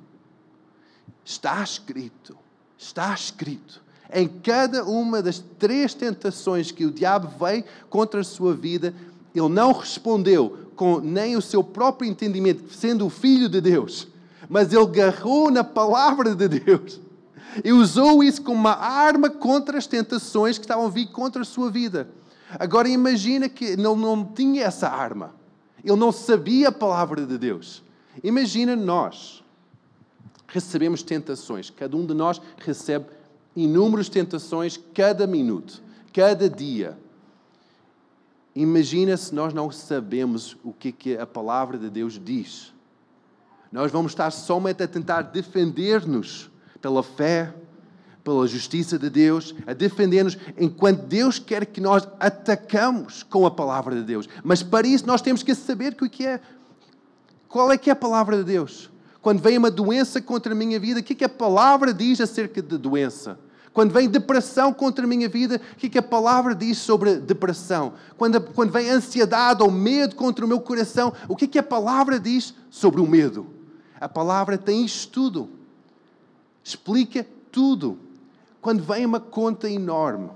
está 1.25 1.63
escrito, 1.63 2.37
está 2.79 3.13
escrito. 3.13 3.83
Em 4.15 4.29
cada 4.29 4.85
uma 4.85 5.21
das 5.21 5.43
três 5.59 5.95
tentações 5.95 6.71
que 6.71 6.85
o 6.85 6.93
diabo 6.93 7.29
veio 7.45 7.65
contra 7.91 8.21
a 8.21 8.25
sua 8.25 8.55
vida, 8.55 8.95
ele 9.35 9.49
não 9.49 9.73
respondeu 9.73 10.69
com 10.77 11.01
nem 11.01 11.37
o 11.37 11.43
seu 11.43 11.65
próprio 11.65 12.09
entendimento, 12.09 12.73
sendo 12.73 13.07
o 13.07 13.11
filho 13.11 13.49
de 13.49 13.61
Deus, 13.61 14.07
mas 14.49 14.73
ele 14.73 14.83
agarrou 14.83 15.51
na 15.51 15.65
palavra 15.65 16.35
de 16.35 16.47
Deus 16.47 17.01
e 17.65 17.73
usou 17.73 18.23
isso 18.23 18.43
como 18.43 18.59
uma 18.59 18.77
arma 18.77 19.29
contra 19.29 19.77
as 19.77 19.87
tentações 19.87 20.57
que 20.57 20.65
estavam 20.65 20.87
a 20.87 20.91
vir 20.91 21.07
contra 21.11 21.43
a 21.43 21.45
sua 21.45 21.71
vida. 21.71 22.09
Agora 22.59 22.89
imagina 22.89 23.49
que 23.49 23.65
ele 23.65 23.83
não 23.83 24.25
tinha 24.25 24.65
essa 24.65 24.89
arma. 24.89 25.35
Ele 25.85 25.97
não 25.97 26.13
sabia 26.13 26.69
a 26.69 26.73
palavra 26.73 27.27
de 27.27 27.39
Deus. 27.39 27.83
Imagina 28.23 28.77
nós. 28.77 29.43
Recebemos 30.47 31.03
tentações. 31.03 31.71
Cada 31.71 31.97
um 31.97 32.05
de 32.05 32.15
nós 32.15 32.41
recebe 32.59 33.07
inúmeras 33.57 34.09
tentações 34.09 34.79
cada 34.95 35.27
minuto, 35.27 35.83
cada 36.13 36.49
dia. 36.49 36.99
Imagina 38.55 39.17
se 39.17 39.35
nós 39.35 39.55
não 39.55 39.71
sabemos 39.71 40.57
o 40.63 40.73
que, 40.73 40.93
que 40.93 41.17
a 41.17 41.27
palavra 41.27 41.79
de 41.79 41.89
Deus 41.89 42.21
diz. 42.23 42.73
Nós 43.71 43.91
vamos 43.91 44.13
estar 44.13 44.31
somente 44.31 44.83
a 44.83 44.89
tentar 44.89 45.23
defender-nos 45.23 46.51
pela 46.83 47.03
fé, 47.03 47.55
pela 48.25 48.47
justiça 48.47 48.99
de 48.99 49.11
Deus, 49.11 49.55
a 49.67 49.73
defender-nos, 49.73 50.39
enquanto 50.57 51.07
Deus 51.07 51.39
quer 51.39 51.67
que 51.67 51.81
nós 51.81 52.07
atacamos 52.21 53.23
com 53.23 53.45
a 53.45 53.51
palavra 53.51 53.97
de 53.97 54.03
Deus. 54.03 54.29
Mas 54.45 54.63
para 54.63 54.87
isso 54.87 55.07
nós 55.07 55.21
temos 55.21 55.43
que 55.43 55.55
saber 55.55 55.97
o 56.01 56.09
que 56.09 56.27
é. 56.27 56.41
Qual 57.49 57.71
é 57.73 57.77
que 57.77 57.91
é 57.91 57.93
a 57.93 57.97
palavra 57.97 58.37
de 58.37 58.45
Deus? 58.45 58.91
Quando 59.21 59.41
vem 59.41 59.59
uma 59.59 59.71
doença 59.71 60.21
contra 60.21 60.53
a 60.53 60.57
minha 60.57 60.81
vida, 60.81 61.01
o 61.01 61.03
que, 61.03 61.13
é 61.13 61.17
que 61.17 61.25
a 61.25 61.29
palavra 61.29 61.93
diz 61.93 62.21
acerca 62.21 62.63
de 62.63 62.79
doença? 62.79 63.39
Quando 63.73 63.93
vem 63.93 64.09
depressão 64.09 64.73
contra 64.73 65.05
a 65.05 65.09
minha 65.09 65.29
vida, 65.29 65.61
o 65.73 65.77
que, 65.77 65.87
é 65.87 65.91
que 65.91 65.99
a 65.99 66.03
palavra 66.03 66.55
diz 66.55 66.79
sobre 66.79 67.17
depressão? 67.17 67.95
Quando, 68.19 68.41
quando 68.41 68.71
vem 68.71 68.91
ansiedade 68.91 69.63
ou 69.63 69.71
medo 69.71 70.15
contra 70.15 70.45
o 70.45 70.49
meu 70.49 70.61
coração, 70.61 71.13
o 71.29 71.35
que, 71.35 71.47
é 71.47 71.49
que 71.49 71.59
a 71.59 71.63
palavra 71.63 72.21
diz 72.21 72.55
sobre 72.69 73.01
o 73.01 73.07
medo? 73.07 73.47
A 73.99 74.09
palavra 74.09 74.59
tem 74.59 74.85
isto 74.85 75.11
tudo. 75.11 75.49
Explica 76.63 77.27
tudo. 77.51 77.99
Quando 78.63 78.85
vem 78.85 79.05
uma 79.05 79.19
conta 79.19 79.69
enorme 79.69 80.31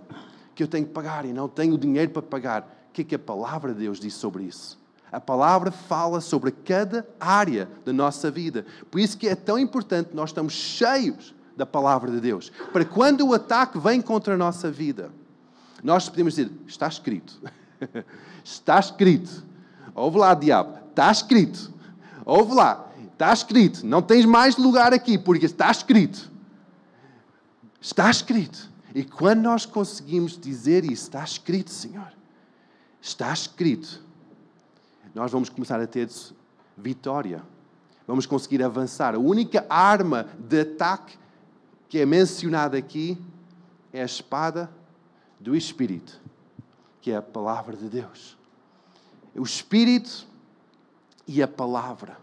que 0.52 0.60
eu 0.60 0.66
tenho 0.66 0.84
que 0.84 0.92
pagar 0.92 1.24
e 1.24 1.32
não 1.32 1.48
tenho 1.48 1.78
dinheiro 1.78 2.10
para 2.10 2.22
pagar, 2.22 2.62
o 2.90 2.92
que 2.92 3.02
é 3.02 3.04
que 3.04 3.14
a 3.14 3.18
palavra 3.18 3.72
de 3.72 3.80
Deus 3.80 4.00
diz 4.00 4.14
sobre 4.14 4.42
isso? 4.42 4.76
A 5.12 5.20
palavra 5.20 5.70
fala 5.70 6.20
sobre 6.20 6.50
cada 6.50 7.06
área 7.20 7.68
da 7.84 7.92
nossa 7.92 8.28
vida. 8.28 8.66
Por 8.90 9.00
isso 9.00 9.16
que 9.16 9.28
é 9.28 9.36
tão 9.36 9.56
importante 9.56 10.10
nós 10.12 10.30
estamos 10.30 10.52
cheios 10.52 11.32
da 11.56 11.64
palavra 11.64 12.10
de 12.10 12.20
Deus. 12.20 12.50
Para 12.72 12.84
quando 12.84 13.24
o 13.28 13.32
ataque 13.32 13.78
vem 13.78 14.02
contra 14.02 14.34
a 14.34 14.36
nossa 14.36 14.72
vida, 14.72 15.12
nós 15.80 16.08
podemos 16.08 16.34
dizer: 16.34 16.50
está 16.66 16.88
escrito. 16.88 17.40
está 18.44 18.80
escrito. 18.80 19.44
Ouve 19.94 20.18
lá, 20.18 20.34
diabo. 20.34 20.76
Está 20.90 21.12
escrito. 21.12 21.72
Ouve 22.24 22.54
lá. 22.54 22.88
Está 23.12 23.32
escrito. 23.32 23.86
Não 23.86 24.02
tens 24.02 24.26
mais 24.26 24.56
lugar 24.56 24.92
aqui, 24.92 25.16
porque 25.16 25.46
está 25.46 25.70
escrito. 25.70 26.34
Está 27.80 28.10
escrito. 28.10 28.70
E 28.94 29.04
quando 29.04 29.42
nós 29.42 29.66
conseguimos 29.66 30.38
dizer 30.38 30.84
isso, 30.84 31.04
está 31.04 31.22
escrito, 31.22 31.70
Senhor, 31.70 32.12
está 33.00 33.32
escrito, 33.32 34.02
nós 35.14 35.30
vamos 35.30 35.48
começar 35.48 35.80
a 35.80 35.86
ter 35.86 36.08
vitória. 36.76 37.42
Vamos 38.06 38.26
conseguir 38.26 38.62
avançar. 38.62 39.14
A 39.14 39.18
única 39.18 39.66
arma 39.68 40.28
de 40.38 40.60
ataque 40.60 41.18
que 41.88 41.98
é 41.98 42.06
mencionada 42.06 42.76
aqui 42.76 43.18
é 43.92 44.02
a 44.02 44.04
espada 44.04 44.70
do 45.40 45.56
Espírito, 45.56 46.20
que 47.00 47.10
é 47.10 47.16
a 47.16 47.22
palavra 47.22 47.76
de 47.76 47.88
Deus. 47.88 48.36
O 49.34 49.42
Espírito 49.42 50.26
e 51.26 51.42
a 51.42 51.48
palavra. 51.48 52.18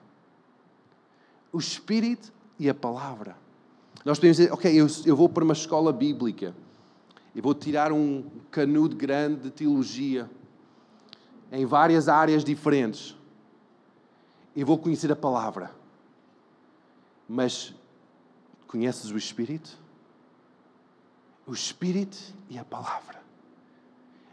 O 1.51 1.59
Espírito 1.59 2.31
e 2.57 2.69
a 2.69 2.73
palavra. 2.73 3.35
Nós 4.05 4.17
podemos 4.17 4.37
dizer, 4.37 4.51
ok, 4.51 4.71
eu, 4.73 4.87
eu 5.05 5.15
vou 5.15 5.29
para 5.29 5.43
uma 5.43 5.53
escola 5.53 5.93
bíblica, 5.93 6.53
eu 7.35 7.41
vou 7.41 7.53
tirar 7.53 7.91
um 7.91 8.29
canudo 8.51 8.95
grande 8.95 9.43
de 9.43 9.51
teologia 9.51 10.29
em 11.51 11.65
várias 11.65 12.09
áreas 12.09 12.43
diferentes. 12.43 13.15
Eu 14.55 14.65
vou 14.65 14.77
conhecer 14.77 15.11
a 15.11 15.15
palavra. 15.15 15.71
Mas 17.27 17.73
conheces 18.67 19.09
o 19.11 19.17
Espírito? 19.17 19.77
O 21.47 21.53
Espírito 21.53 22.17
e 22.49 22.57
a 22.57 22.65
palavra. 22.65 23.21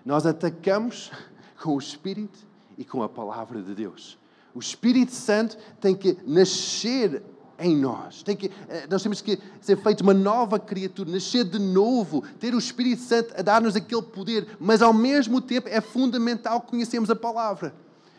Nós 0.05 0.27
atacamos 0.27 1.11
com 1.62 1.75
o 1.75 1.79
Espírito 1.79 2.38
e 2.77 2.85
com 2.85 3.03
a 3.03 3.09
palavra 3.09 3.62
de 3.62 3.75
Deus. 3.75 4.18
O 4.55 4.59
Espírito 4.59 5.12
Santo 5.12 5.57
tem 5.81 5.94
que 5.94 6.18
nascer 6.27 7.23
em 7.61 7.77
nós. 7.77 8.23
Tem 8.23 8.35
que, 8.35 8.51
eh, 8.68 8.87
nós 8.90 9.03
temos 9.03 9.20
que 9.20 9.38
ser 9.61 9.77
feito 9.77 10.01
uma 10.01 10.14
nova 10.14 10.59
criatura, 10.59 11.11
nascer 11.11 11.44
de 11.44 11.59
novo, 11.59 12.25
ter 12.40 12.55
o 12.55 12.59
Espírito 12.59 13.03
Santo 13.03 13.35
a 13.37 13.42
dar-nos 13.42 13.77
aquele 13.77 14.03
poder, 14.03 14.49
mas 14.59 14.83
ao 14.83 14.92
mesmo 14.92 15.40
tempo 15.40 15.68
é 15.68 15.81
fundamental 15.81 16.61
conhecermos 16.62 17.11
a 17.11 17.16
palavra. 17.16 17.75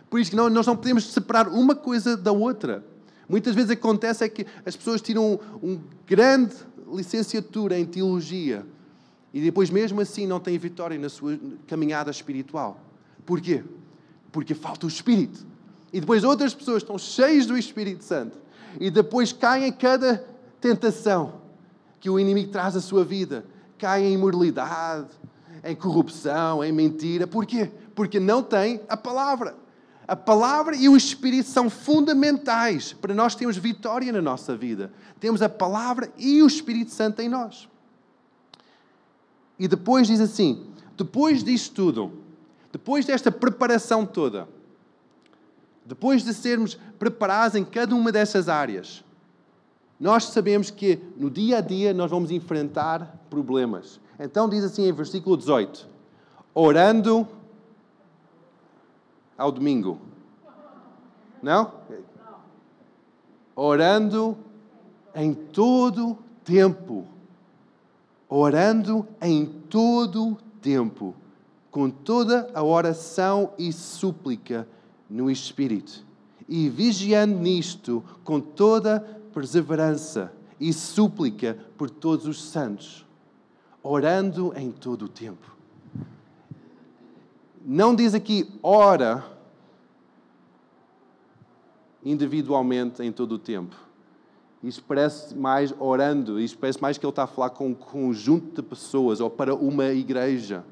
Por 0.09 0.19
isso 0.19 0.29
que 0.29 0.37
nós 0.37 0.65
não 0.65 0.75
podemos 0.75 1.11
separar 1.11 1.47
uma 1.47 1.73
coisa 1.73 2.15
da 2.15 2.31
outra. 2.31 2.85
Muitas 3.27 3.55
vezes 3.55 3.71
acontece 3.71 4.23
é 4.23 4.29
que 4.29 4.45
as 4.65 4.75
pessoas 4.75 5.01
tiram 5.01 5.39
um, 5.63 5.71
um 5.71 5.79
grande 6.05 6.55
licenciatura 6.93 7.79
em 7.79 7.85
teologia 7.85 8.65
e 9.33 9.39
depois 9.39 9.69
mesmo 9.69 10.01
assim 10.01 10.27
não 10.27 10.39
têm 10.39 10.57
vitória 10.57 10.99
na 10.99 11.07
sua 11.07 11.39
caminhada 11.65 12.11
espiritual. 12.11 12.79
Porquê? 13.25 13.63
Porque 14.31 14.53
falta 14.53 14.85
o 14.85 14.89
Espírito. 14.89 15.45
E 15.93 15.99
depois 15.99 16.23
outras 16.23 16.53
pessoas 16.53 16.83
estão 16.83 16.97
cheias 16.97 17.45
do 17.45 17.57
Espírito 17.57 18.03
Santo 18.03 18.37
e 18.79 18.89
depois 18.89 19.33
caem 19.33 19.67
em 19.67 19.71
cada 19.71 20.25
tentação 20.59 21.41
que 21.99 22.09
o 22.09 22.19
inimigo 22.19 22.51
traz 22.51 22.75
à 22.75 22.81
sua 22.81 23.03
vida. 23.03 23.45
Caem 23.77 24.11
em 24.11 24.13
imoralidade, 24.13 25.07
em 25.63 25.75
corrupção, 25.75 26.63
em 26.63 26.71
mentira. 26.71 27.27
Porquê? 27.27 27.71
Porque 27.95 28.19
não 28.19 28.43
tem 28.43 28.81
a 28.87 28.97
palavra. 28.97 29.55
A 30.07 30.15
palavra 30.15 30.75
e 30.75 30.89
o 30.89 30.97
Espírito 30.97 31.47
são 31.47 31.69
fundamentais 31.69 32.93
para 32.93 33.13
nós 33.13 33.35
termos 33.35 33.57
vitória 33.57 34.11
na 34.11 34.21
nossa 34.21 34.55
vida. 34.55 34.91
Temos 35.19 35.41
a 35.41 35.49
palavra 35.49 36.11
e 36.17 36.41
o 36.41 36.47
Espírito 36.47 36.91
Santo 36.91 37.21
em 37.21 37.29
nós. 37.29 37.69
E 39.57 39.67
depois 39.67 40.07
diz 40.07 40.19
assim: 40.19 40.65
depois 40.97 41.43
disto 41.43 41.73
tudo, 41.73 42.11
depois 42.71 43.05
desta 43.05 43.31
preparação 43.31 44.05
toda, 44.05 44.47
depois 45.85 46.23
de 46.23 46.33
sermos 46.33 46.75
preparados 46.97 47.55
em 47.55 47.65
cada 47.65 47.95
uma 47.95 48.11
dessas 48.11 48.47
áreas, 48.47 49.03
nós 49.99 50.25
sabemos 50.25 50.71
que 50.71 50.99
no 51.15 51.29
dia 51.29 51.59
a 51.59 51.61
dia 51.61 51.93
nós 51.93 52.09
vamos 52.09 52.31
enfrentar 52.31 53.19
problemas. 53.29 53.99
Então 54.19 54.49
diz 54.49 54.63
assim 54.63 54.87
em 54.87 54.91
versículo 54.91 55.37
18: 55.37 55.87
orando 56.53 57.27
ao 59.37 59.51
domingo. 59.51 59.99
Não? 61.41 61.71
Orando 63.55 64.37
em 65.15 65.33
todo 65.33 66.17
tempo. 66.43 67.05
Orando 68.29 69.07
em 69.21 69.45
todo 69.45 70.37
tempo, 70.61 71.13
com 71.69 71.89
toda 71.89 72.49
a 72.53 72.63
oração 72.63 73.51
e 73.57 73.73
súplica 73.73 74.67
no 75.11 75.29
Espírito, 75.29 76.05
e 76.47 76.69
vigiando 76.69 77.37
nisto 77.37 78.03
com 78.23 78.39
toda 78.39 79.01
perseverança 79.33 80.33
e 80.57 80.71
súplica 80.71 81.57
por 81.77 81.89
todos 81.89 82.25
os 82.25 82.41
santos, 82.41 83.05
orando 83.83 84.53
em 84.55 84.71
todo 84.71 85.05
o 85.05 85.09
tempo. 85.09 85.55
Não 87.63 87.93
diz 87.93 88.13
aqui 88.13 88.49
ora 88.63 89.23
individualmente 92.03 93.03
em 93.03 93.11
todo 93.11 93.33
o 93.33 93.39
tempo. 93.39 93.75
Isto 94.63 94.83
parece 94.83 95.35
mais 95.35 95.73
orando, 95.79 96.39
isto 96.39 96.57
parece 96.57 96.81
mais 96.81 96.97
que 96.97 97.05
ele 97.05 97.11
está 97.11 97.23
a 97.23 97.27
falar 97.27 97.49
com 97.51 97.67
um 97.67 97.73
conjunto 97.73 98.61
de 98.61 98.67
pessoas 98.67 99.19
ou 99.19 99.29
para 99.29 99.53
uma 99.53 99.85
igreja. 99.87 100.63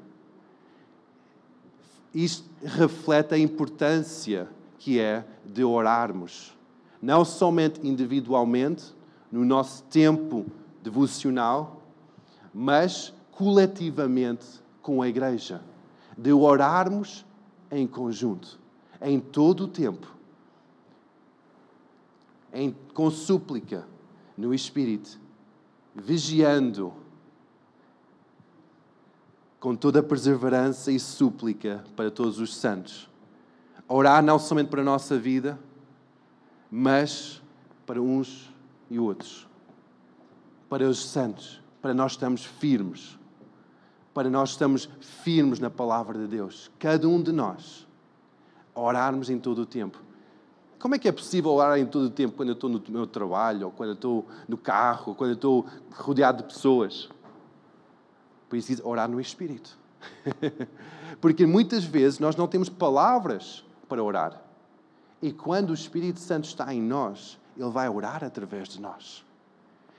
Isto 2.14 2.49
reflete 2.62 3.34
a 3.34 3.38
importância 3.38 4.48
que 4.78 4.98
é 4.98 5.24
de 5.44 5.64
orarmos, 5.64 6.56
não 7.00 7.24
somente 7.24 7.86
individualmente, 7.86 8.94
no 9.30 9.44
nosso 9.44 9.84
tempo 9.84 10.46
devocional, 10.82 11.82
mas 12.52 13.14
coletivamente 13.30 14.44
com 14.82 15.00
a 15.00 15.08
igreja, 15.08 15.62
de 16.18 16.32
orarmos 16.32 17.24
em 17.70 17.86
conjunto, 17.86 18.58
em 19.00 19.20
todo 19.20 19.64
o 19.64 19.68
tempo 19.68 20.20
em, 22.52 22.74
com 22.94 23.10
súplica 23.10 23.86
no 24.36 24.54
Espírito, 24.54 25.18
vigiando 25.94 26.92
com 29.60 29.76
toda 29.76 30.00
a 30.00 30.02
perseverança 30.02 30.90
e 30.90 30.98
súplica 30.98 31.84
para 31.94 32.10
todos 32.10 32.40
os 32.40 32.56
santos. 32.56 33.10
Orar 33.86 34.24
não 34.24 34.38
somente 34.38 34.68
para 34.68 34.80
a 34.80 34.84
nossa 34.84 35.18
vida, 35.18 35.58
mas 36.70 37.42
para 37.84 38.00
uns 38.00 38.50
e 38.88 38.98
outros. 38.98 39.46
Para 40.68 40.88
os 40.88 41.04
santos, 41.04 41.60
para 41.82 41.92
nós 41.92 42.12
estarmos 42.12 42.44
firmes. 42.44 43.18
Para 44.14 44.30
nós 44.30 44.50
estamos 44.50 44.88
firmes 45.22 45.58
na 45.58 45.68
palavra 45.68 46.18
de 46.18 46.26
Deus. 46.26 46.70
Cada 46.78 47.06
um 47.06 47.22
de 47.22 47.30
nós. 47.30 47.86
Orarmos 48.74 49.28
em 49.28 49.38
todo 49.38 49.62
o 49.62 49.66
tempo. 49.66 50.02
Como 50.78 50.94
é 50.94 50.98
que 50.98 51.06
é 51.06 51.12
possível 51.12 51.50
orar 51.50 51.78
em 51.78 51.84
todo 51.84 52.04
o 52.04 52.10
tempo 52.10 52.34
quando 52.34 52.48
eu 52.48 52.54
estou 52.54 52.70
no 52.70 52.82
meu 52.88 53.06
trabalho, 53.06 53.66
ou 53.66 53.72
quando 53.72 53.90
eu 53.90 53.94
estou 53.94 54.26
no 54.48 54.56
carro, 54.56 55.08
ou 55.08 55.14
quando 55.14 55.30
eu 55.30 55.34
estou 55.34 55.66
rodeado 55.92 56.38
de 56.38 56.44
pessoas? 56.44 57.10
Por 58.50 58.58
isso 58.58 58.68
diz 58.68 58.84
orar 58.84 59.08
no 59.08 59.18
Espírito. 59.18 59.78
Porque 61.22 61.46
muitas 61.46 61.84
vezes 61.84 62.18
nós 62.18 62.36
não 62.36 62.46
temos 62.46 62.68
palavras 62.68 63.64
para 63.88 64.02
orar. 64.02 64.42
E 65.22 65.32
quando 65.32 65.70
o 65.70 65.74
Espírito 65.74 66.20
Santo 66.20 66.44
está 66.44 66.74
em 66.74 66.82
nós, 66.82 67.38
ele 67.56 67.70
vai 67.70 67.88
orar 67.88 68.22
através 68.22 68.68
de 68.68 68.80
nós. 68.80 69.24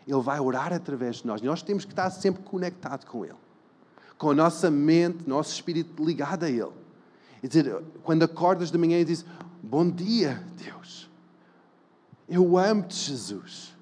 Ele 0.08 0.22
vai 0.22 0.40
orar 0.40 0.74
através 0.74 1.18
de 1.18 1.28
nós. 1.28 1.42
E 1.42 1.46
nós 1.46 1.64
temos 1.64 1.86
que 1.86 1.92
estar 1.92 2.10
sempre 2.10 2.44
conectados 2.44 3.06
com 3.06 3.24
Ele. 3.26 3.36
Com 4.18 4.32
a 4.32 4.36
nossa 4.36 4.70
mente, 4.70 5.28
nosso 5.28 5.54
espírito 5.54 6.04
ligado 6.04 6.44
a 6.44 6.50
Ele. 6.50 6.72
E 7.42 7.48
dizer, 7.48 7.82
quando 8.04 8.24
acordas 8.24 8.70
de 8.70 8.78
manhã 8.78 9.00
e 9.00 9.06
dizes, 9.06 9.26
Bom 9.64 9.90
dia, 9.90 10.44
Deus. 10.58 11.08
Eu 12.28 12.58
amo-te, 12.58 12.96
Jesus. 12.96 13.76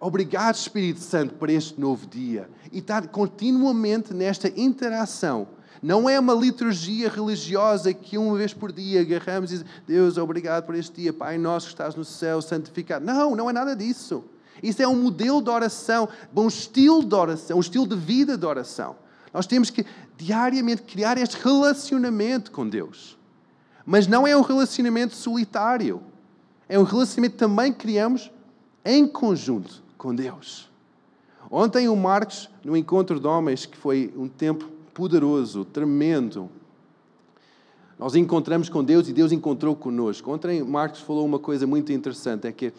Obrigado, 0.00 0.54
Espírito 0.54 1.00
Santo, 1.00 1.34
por 1.34 1.50
este 1.50 1.78
novo 1.78 2.06
dia. 2.06 2.48
E 2.72 2.78
estar 2.78 3.06
continuamente 3.08 4.14
nesta 4.14 4.48
interação. 4.58 5.46
Não 5.82 6.08
é 6.08 6.18
uma 6.18 6.32
liturgia 6.32 7.10
religiosa 7.10 7.92
que 7.92 8.16
uma 8.16 8.34
vez 8.36 8.54
por 8.54 8.72
dia 8.72 9.02
agarramos 9.02 9.50
e 9.50 9.58
dizemos, 9.58 9.82
Deus, 9.86 10.16
obrigado 10.16 10.64
por 10.64 10.74
este 10.74 11.02
dia, 11.02 11.12
Pai 11.12 11.36
nosso 11.36 11.66
que 11.66 11.74
estás 11.74 11.94
no 11.94 12.04
céu, 12.04 12.40
santificado. 12.40 13.04
Não, 13.04 13.36
não 13.36 13.50
é 13.50 13.52
nada 13.52 13.76
disso. 13.76 14.24
Isso 14.62 14.82
é 14.82 14.88
um 14.88 14.96
modelo 14.96 15.42
de 15.42 15.50
oração, 15.50 16.08
um 16.34 16.48
estilo 16.48 17.04
de 17.04 17.14
oração, 17.14 17.58
um 17.58 17.60
estilo 17.60 17.86
de 17.86 17.96
vida 17.96 18.38
de 18.38 18.46
oração. 18.46 18.96
Nós 19.34 19.46
temos 19.46 19.68
que 19.68 19.84
diariamente 20.16 20.82
criar 20.82 21.18
este 21.18 21.36
relacionamento 21.42 22.50
com 22.50 22.66
Deus. 22.66 23.18
Mas 23.84 24.06
não 24.06 24.26
é 24.26 24.34
um 24.34 24.42
relacionamento 24.42 25.14
solitário. 25.14 26.02
É 26.68 26.78
um 26.78 26.84
relacionamento 26.84 27.34
que 27.34 27.38
também 27.38 27.70
criamos 27.72 28.30
em 28.84 29.06
conjunto 29.06 29.89
com 30.00 30.14
Deus. 30.14 30.66
Ontem 31.50 31.86
o 31.86 31.94
Marcos, 31.94 32.48
no 32.64 32.74
encontro 32.74 33.20
de 33.20 33.26
homens, 33.26 33.66
que 33.66 33.76
foi 33.76 34.10
um 34.16 34.26
tempo 34.26 34.64
poderoso, 34.94 35.62
tremendo, 35.62 36.48
nós 37.98 38.14
encontramos 38.14 38.70
com 38.70 38.82
Deus 38.82 39.08
e 39.08 39.12
Deus 39.12 39.30
encontrou 39.30 39.76
conosco. 39.76 40.32
Ontem 40.32 40.62
Marcos 40.62 41.00
falou 41.02 41.26
uma 41.26 41.38
coisa 41.38 41.66
muito 41.66 41.92
interessante, 41.92 42.46
é 42.46 42.52
que 42.52 42.72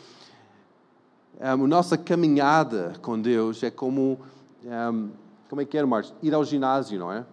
a 1.39 1.55
nossa 1.55 1.95
caminhada 1.95 2.93
com 3.03 3.21
Deus 3.21 3.61
é 3.61 3.69
como, 3.69 4.19
um, 4.65 5.09
como 5.47 5.61
é 5.61 5.65
que 5.65 5.77
é, 5.77 5.85
Marcos? 5.85 6.11
Ir 6.23 6.33
ao 6.33 6.43
ginásio, 6.43 6.97
não 6.97 7.11
é? 7.11 7.23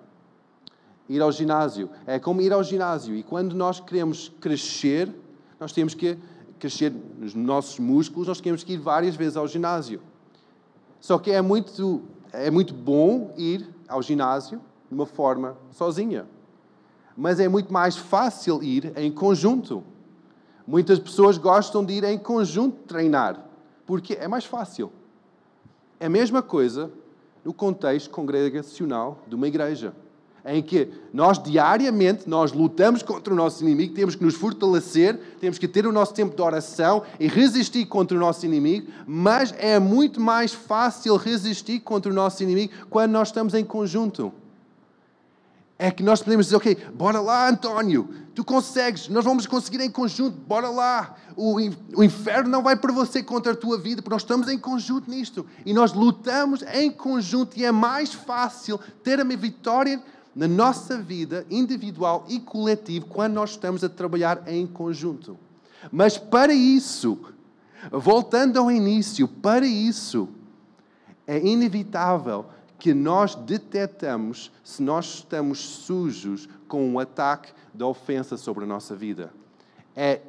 ir 1.09 1.23
ao 1.23 1.33
ginásio. 1.33 1.89
É 2.07 2.19
como 2.19 2.43
ir 2.43 2.53
ao 2.53 2.63
ginásio. 2.63 3.15
E 3.15 3.23
quando 3.23 3.55
nós 3.55 3.81
queremos 3.81 4.31
crescer, 4.39 5.11
nós 5.59 5.73
temos 5.73 5.95
que 5.95 6.19
crescer 6.59 6.93
nos 7.19 7.35
nossos 7.35 7.79
músculos, 7.79 8.29
nós 8.29 8.41
temos 8.41 8.63
que 8.63 8.75
ir 8.75 8.79
várias 8.79 9.17
vezes 9.17 9.37
ao 9.37 9.47
ginásio. 9.47 10.01
Só 11.01 11.19
que 11.19 11.31
é 11.31 11.41
muito, 11.41 12.03
é 12.33 12.51
muito 12.51 12.75
bom 12.75 13.33
ir 13.37 13.69
ao 13.89 14.03
ginásio 14.03 14.61
de 14.89 14.95
uma 14.95 15.07
forma 15.07 15.57
sozinha. 15.71 16.27
Mas 17.17 17.41
é 17.41 17.49
muito 17.49 17.73
mais 17.73 17.97
fácil 17.97 18.63
ir 18.63 18.93
em 18.97 19.11
conjunto. 19.11 19.83
Muitas 20.67 20.99
pessoas 20.99 21.39
gostam 21.39 21.85
de 21.85 21.95
ir 21.95 22.05
em 22.05 22.19
conjunto 22.19 22.77
treinar, 22.87 23.45
porque 23.87 24.15
é 24.15 24.29
mais 24.29 24.45
fácil. 24.45 24.93
É 25.99 26.07
a 26.07 26.11
mesma 26.11 26.43
coisa 26.43 26.93
no 27.45 27.53
contexto 27.53 28.11
congregacional 28.11 29.23
de 29.27 29.35
uma 29.35 29.49
igreja 29.49 29.95
em 30.51 30.63
que 30.63 30.89
nós 31.13 31.43
diariamente 31.43 32.29
nós 32.29 32.53
lutamos 32.53 33.03
contra 33.03 33.33
o 33.33 33.37
nosso 33.37 33.63
inimigo, 33.63 33.95
temos 33.95 34.15
que 34.15 34.25
nos 34.25 34.35
fortalecer, 34.35 35.19
temos 35.41 35.59
que 35.59 35.69
ter 35.69 35.87
o 35.87 35.93
nosso 35.93 36.15
tempo 36.15 36.35
de 36.35 36.41
oração 36.41 37.03
e 37.21 37.29
resistir 37.29 37.85
contra 37.85 38.17
o 38.17 38.21
nosso 38.21 38.47
inimigo, 38.47 38.91
mas 39.07 39.55
é 39.59 39.79
muito 39.79 40.21
mais 40.21 40.55
fácil 40.55 41.17
resistir 41.17 41.81
contra 41.81 42.11
o 42.11 42.15
nosso 42.15 42.43
inimigo 42.43 42.73
quando 42.89 43.13
nós 43.13 43.29
estamos 43.29 43.53
em 43.53 43.65
conjunto. 43.65 44.33
É 45.81 45.93
que 45.93 46.03
nós 46.03 46.21
podemos 46.21 46.47
dizer, 46.47 46.57
ok, 46.57 46.77
bora 46.93 47.21
lá, 47.21 47.49
António, 47.49 48.09
tu 48.35 48.45
consegues, 48.45 49.09
nós 49.09 49.25
vamos 49.25 49.47
conseguir 49.47 49.81
em 49.81 49.91
conjunto, 49.91 50.37
bora 50.37 50.69
lá. 50.71 51.15
O, 51.37 51.61
inferno 52.03 52.51
não 52.51 52.65
vai 52.65 52.75
por 52.75 52.91
você 52.91 53.23
contra 53.23 53.53
a 53.53 53.57
tua 53.57 53.79
vida, 53.79 54.03
porque 54.03 54.13
nós 54.13 54.23
estamos 54.23 54.49
em 54.49 54.59
conjunto 54.59 55.09
nisto. 55.09 55.47
E 55.65 55.73
nós 55.73 55.93
lutamos 55.93 56.63
em 56.75 56.91
conjunto 56.91 57.57
e 57.57 57.65
é 57.65 57.71
mais 57.71 58.13
fácil 58.13 58.81
ter 59.05 59.21
a 59.21 59.25
minha 59.25 59.39
vitória 59.39 60.03
na 60.35 60.47
nossa 60.47 60.99
vida 60.99 61.47
individual 61.51 62.25
e 62.29 62.41
coletiva 62.41 63.07
quando 63.09 63.35
nós 63.35 63.51
estamos 63.51 63.83
a 63.83 63.89
trabalhar 63.89 64.43
em 64.47 64.67
conjunto. 64.67 65.37
Mas 65.91 66.19
para 66.19 66.53
isso, 66.53 67.19
voltando 67.91 68.59
ao 68.59 68.71
início, 68.71 69.27
para 69.27 69.67
isso 69.67 70.29
é 71.27 71.39
inevitável 71.39 72.47
que 72.79 72.95
nós 72.95 73.35
detectamos 73.35 74.53
se 74.63 74.83
nós 74.83 75.17
estamos 75.17 75.59
sujos 75.59 76.49
com 76.69 76.89
um 76.89 76.99
ataque 76.99 77.53
de 77.75 77.83
ofensa 77.83 78.37
sobre 78.37 78.65
a 78.65 78.67
nossa 78.67 78.95
vida. 78.95 79.33
É 79.97 80.21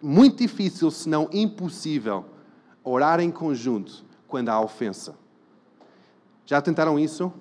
muito 0.00 0.38
difícil, 0.38 0.90
se 0.90 1.08
não 1.08 1.28
impossível, 1.32 2.24
orar 2.84 3.20
em 3.20 3.30
conjunto 3.30 4.04
quando 4.28 4.48
há 4.48 4.60
ofensa. 4.60 5.14
Já 6.46 6.62
tentaram 6.62 6.98
isso? 6.98 7.32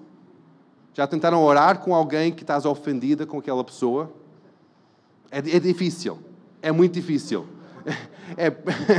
Já 0.94 1.08
tentaram 1.08 1.44
orar 1.44 1.80
com 1.80 1.94
alguém 1.94 2.32
que 2.32 2.44
estás 2.44 2.66
ofendida 2.66 3.26
com 3.26 3.40
aquela 3.40 3.64
pessoa? 3.64 4.12
É, 5.32 5.38
é 5.38 5.60
difícil. 5.60 6.20
É 6.62 6.72
muito 6.72 6.94
difícil. 6.94 7.48
É, 8.38 8.52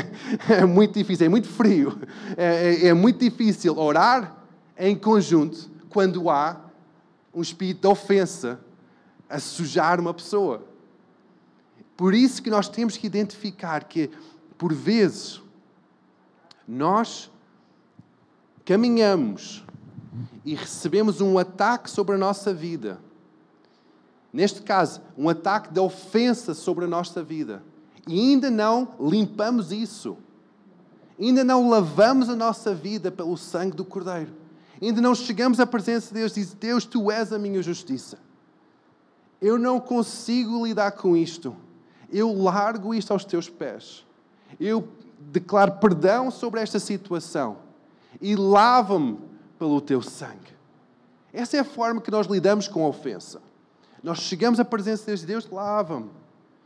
é 0.61 0.65
muito 0.65 0.95
difícil, 0.95 1.27
é 1.27 1.29
muito 1.29 1.49
frio. 1.49 1.99
É, 2.37 2.75
é, 2.75 2.87
é 2.89 2.95
muito 2.95 3.21
difícil 3.21 3.79
orar 3.79 4.37
em 4.79 4.97
conjunto 4.97 5.71
quando 5.89 6.31
há 6.31 6.61
um 7.35 7.43
espírito 7.43 7.83
de 7.83 7.87
ofensa 7.87 8.61
a 9.29 9.39
sujar 9.39 10.01
uma 10.01 10.15
pessoa. 10.15 10.65
Por 11.97 12.15
isso 12.15 12.43
que 12.43 12.51
nós 12.51 12.69
temos 12.69 12.97
que 12.97 13.07
identificar 13.07 13.85
que, 13.85 14.11
por 14.57 14.73
vezes, 14.73 15.41
nós 16.67 17.31
caminhamos 18.65 19.65
e 20.45 20.55
recebemos 20.55 21.21
um 21.21 21.39
ataque 21.39 21.91
sobre 21.91 22.15
a 22.15 22.19
nossa 22.19 22.53
vida. 22.53 23.01
Neste 24.33 24.63
caso, 24.63 25.01
um 25.17 25.29
ataque 25.29 25.73
de 25.73 25.81
ofensa 25.81 26.55
sobre 26.55 26.85
a 26.85 26.89
nossa 26.89 27.23
vida. 27.23 27.63
E 28.07 28.19
ainda 28.19 28.51
não 28.51 28.95
limpamos 29.01 29.73
isso. 29.73 30.17
Ainda 31.19 31.45
não 31.45 31.69
lavamos 31.69 32.29
a 32.29 32.37
nossa 32.37 32.75
vida 32.75 33.11
pelo 33.11 33.37
sangue 33.37 33.77
do 33.77 33.85
Cordeiro. 33.85 34.33
Ainda 34.81 35.01
não 35.01 35.15
chegamos 35.15 35.61
à 35.61 35.67
presença 35.67 36.09
de 36.09 36.15
Deus 36.15 36.33
e 36.33 36.41
diz: 36.41 36.55
Deus, 36.55 36.85
tu 36.85 37.11
és 37.11 37.33
a 37.33 37.39
minha 37.39 37.63
justiça. 37.63 38.19
Eu 39.41 39.59
não 39.59 39.79
consigo 39.79 40.65
lidar 40.65 40.93
com 40.93 41.17
isto. 41.17 41.55
Eu 42.11 42.33
largo 42.43 42.95
isto 42.95 43.13
aos 43.13 43.25
teus 43.25 43.49
pés. 43.49 44.07
Eu 44.59 44.89
declaro 45.19 45.73
perdão 45.73 46.31
sobre 46.31 46.61
esta 46.61 46.79
situação 46.79 47.59
e 48.21 48.35
lava-me 48.35 49.19
pelo 49.61 49.79
teu 49.79 50.01
sangue. 50.01 50.57
Essa 51.35 51.59
é 51.59 51.61
a 51.61 51.65
forma 51.65 52.01
que 52.01 52.11
nós 52.11 52.27
lidamos 52.27 52.67
com 52.67 52.83
a 52.83 52.89
ofensa. 52.89 53.43
Nós 54.03 54.21
chegamos 54.21 54.59
à 54.59 54.65
presença 54.65 55.15
de 55.15 55.27
Deus, 55.27 55.47
lava-me. 55.51 56.09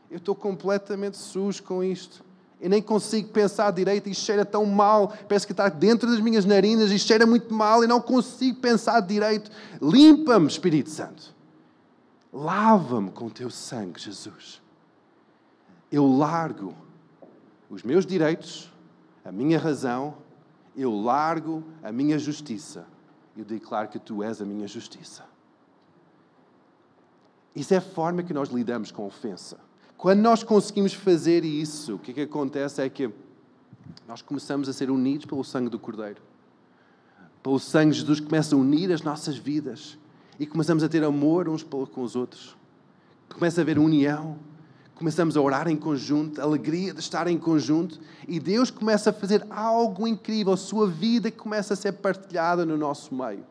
Eu 0.08 0.18
estou 0.18 0.32
completamente 0.32 1.16
sujo 1.16 1.60
com 1.64 1.82
isto. 1.82 2.24
Eu 2.60 2.70
nem 2.70 2.80
consigo 2.80 3.30
pensar 3.30 3.72
direito 3.72 4.08
e 4.08 4.14
cheira 4.14 4.44
tão 4.44 4.64
mal. 4.64 5.08
Parece 5.28 5.44
que 5.44 5.52
está 5.52 5.68
dentro 5.68 6.08
das 6.08 6.20
minhas 6.20 6.44
narinas 6.44 6.92
e 6.92 6.98
cheira 6.98 7.26
muito 7.26 7.52
mal 7.52 7.82
e 7.82 7.88
não 7.88 8.00
consigo 8.00 8.60
pensar 8.60 9.00
direito. 9.00 9.50
Limpa-me, 9.82 10.46
Espírito 10.46 10.88
Santo. 10.88 11.34
Lava-me 12.32 13.10
com 13.10 13.28
teu 13.28 13.50
sangue, 13.50 14.00
Jesus. 14.00 14.62
Eu 15.90 16.06
largo 16.06 16.72
os 17.68 17.82
meus 17.82 18.06
direitos, 18.06 18.72
a 19.24 19.32
minha 19.32 19.58
razão, 19.58 20.14
eu 20.76 20.94
largo 20.94 21.62
a 21.82 21.92
minha 21.92 22.18
justiça. 22.18 22.86
Eu 23.36 23.44
declaro 23.44 23.88
que 23.88 23.98
tu 23.98 24.22
és 24.22 24.40
a 24.40 24.44
minha 24.44 24.66
justiça. 24.66 25.24
Isso 27.54 27.72
é 27.74 27.76
a 27.76 27.80
forma 27.80 28.22
que 28.22 28.34
nós 28.34 28.48
lidamos 28.48 28.90
com 28.90 29.02
a 29.02 29.06
ofensa. 29.06 29.58
Quando 29.96 30.20
nós 30.20 30.42
conseguimos 30.42 30.92
fazer 30.92 31.44
isso, 31.44 31.94
o 31.94 31.98
que, 31.98 32.10
é 32.10 32.14
que 32.14 32.20
acontece 32.22 32.82
é 32.82 32.88
que 32.88 33.10
nós 34.06 34.22
começamos 34.22 34.68
a 34.68 34.72
ser 34.72 34.90
unidos 34.90 35.26
pelo 35.26 35.44
sangue 35.44 35.70
do 35.70 35.78
Cordeiro. 35.78 36.20
Pelo 37.42 37.58
sangue 37.58 37.92
de 37.92 38.00
Jesus 38.00 38.20
começa 38.20 38.54
a 38.54 38.58
unir 38.58 38.90
as 38.92 39.02
nossas 39.02 39.36
vidas 39.36 39.98
e 40.38 40.46
começamos 40.46 40.82
a 40.82 40.88
ter 40.88 41.04
amor 41.04 41.48
uns 41.48 41.62
com 41.62 42.02
os 42.02 42.16
outros. 42.16 42.56
Começa 43.32 43.60
a 43.60 43.62
haver 43.62 43.78
união, 43.78 44.38
começamos 44.94 45.36
a 45.36 45.40
orar 45.40 45.68
em 45.68 45.76
conjunto, 45.76 46.40
alegria 46.40 46.92
de 46.92 47.00
estar 47.00 47.26
em 47.26 47.38
conjunto 47.38 47.98
e 48.28 48.38
Deus 48.38 48.70
começa 48.70 49.10
a 49.10 49.12
fazer 49.12 49.44
algo 49.50 50.06
incrível, 50.06 50.52
a 50.52 50.56
sua 50.56 50.88
vida 50.88 51.30
começa 51.30 51.74
a 51.74 51.76
ser 51.76 51.92
partilhada 51.92 52.64
no 52.64 52.76
nosso 52.76 53.14
meio. 53.14 53.44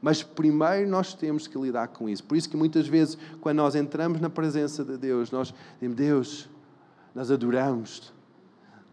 Mas 0.00 0.22
primeiro 0.22 0.90
nós 0.90 1.14
temos 1.14 1.46
que 1.46 1.56
lidar 1.56 1.88
com 1.88 2.08
isso. 2.08 2.24
Por 2.24 2.36
isso 2.36 2.48
que 2.48 2.56
muitas 2.56 2.88
vezes, 2.88 3.16
quando 3.40 3.58
nós 3.58 3.76
entramos 3.76 4.20
na 4.20 4.28
presença 4.28 4.84
de 4.84 4.96
Deus, 4.96 5.30
nós 5.30 5.54
dizemos, 5.74 5.96
Deus, 5.96 6.48
nós 7.14 7.30
adoramos, 7.30 8.12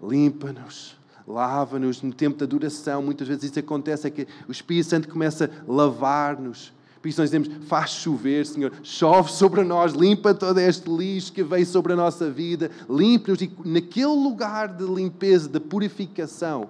limpa-nos, 0.02 0.96
lava-nos. 1.28 2.04
No 2.04 2.14
tempo 2.14 2.38
da 2.38 2.46
adoração, 2.46 3.02
muitas 3.02 3.28
vezes 3.28 3.46
isso 3.46 3.60
acontece, 3.60 4.08
é 4.08 4.12
que 4.12 4.28
o 4.48 4.52
Espírito 4.52 4.90
Santo 4.90 5.10
começa 5.10 5.50
a 5.68 5.72
lavar-nos. 5.72 6.72
Por 7.02 7.08
isso 7.08 7.22
nós 7.22 7.30
dizemos, 7.30 7.50
faz 7.68 7.92
chover, 7.92 8.46
Senhor, 8.46 8.74
chove 8.84 9.32
sobre 9.32 9.64
nós, 9.64 9.94
limpa 9.94 10.34
todo 10.34 10.60
este 10.60 10.90
lixo 10.90 11.32
que 11.32 11.44
veio 11.44 11.66
sobre 11.66 11.94
a 11.94 11.96
nossa 11.96 12.30
vida, 12.30 12.70
limpa-nos. 12.90 13.42
E 13.42 13.52
naquele 13.64 14.08
lugar 14.08 14.68
de 14.68 14.84
limpeza, 14.84 15.48
de 15.48 15.60
purificação, 15.62 16.70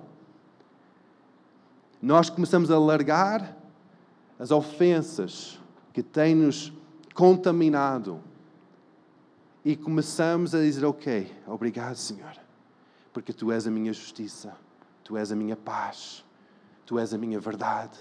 nós 2.02 2.30
começamos 2.30 2.70
a 2.70 2.78
largar 2.78 3.58
as 4.38 4.52
ofensas 4.52 5.60
que 5.92 6.04
têm-nos 6.04 6.72
contaminado 7.14 8.22
e 9.66 9.76
começamos 9.76 10.54
a 10.54 10.60
dizer: 10.60 10.86
Ok, 10.86 11.30
obrigado, 11.48 11.96
Senhor, 11.96 12.38
porque 13.12 13.34
tu 13.34 13.52
és 13.52 13.68
a 13.68 13.72
minha 13.72 13.92
justiça, 13.92 14.56
tu 15.04 15.18
és 15.18 15.32
a 15.32 15.36
minha 15.36 15.58
paz, 15.58 16.24
tu 16.86 17.00
és 17.00 17.14
a 17.14 17.18
minha 17.18 17.40
verdade, 17.40 17.98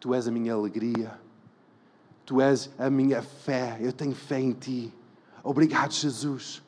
tu 0.00 0.14
és 0.14 0.26
a 0.26 0.30
minha 0.32 0.54
alegria, 0.54 1.20
tu 2.24 2.40
és 2.40 2.70
a 2.78 2.88
minha 2.88 3.22
fé, 3.22 3.78
eu 3.80 3.92
tenho 3.92 4.14
fé 4.14 4.40
em 4.40 4.52
ti. 4.52 4.92
Obrigado, 5.42 5.92
Jesus. 5.92 6.62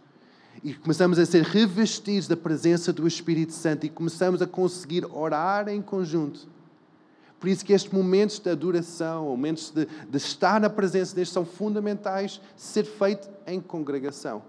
E 0.63 0.73
começamos 0.75 1.19
a 1.19 1.27
ser 1.27 1.43
revestidos 1.43 2.29
da 2.29 2.37
presença 2.37 2.93
do 2.93 3.07
Espírito 3.07 3.53
Santo 3.53 3.87
e 3.87 3.89
começamos 3.89 4.41
a 4.41 4.47
conseguir 4.47 5.05
orar 5.07 5.69
em 5.69 5.83
conjunto 5.83 6.55
por 7.45 7.51
isso 7.51 7.63
que 7.63 7.75
estes 7.75 7.93
momentos 7.93 8.39
de 8.39 8.49
adoração, 8.49 9.27
momentos 9.27 9.69
de, 9.69 9.85
de 9.85 10.17
estar 10.17 10.59
na 10.59 10.71
presença 10.71 11.11
de 11.11 11.17
Deus, 11.17 11.29
são 11.29 11.45
fundamentais 11.45 12.41
ser 12.57 12.85
feito 12.85 13.29
em 13.47 13.61
congregação. 13.61 14.43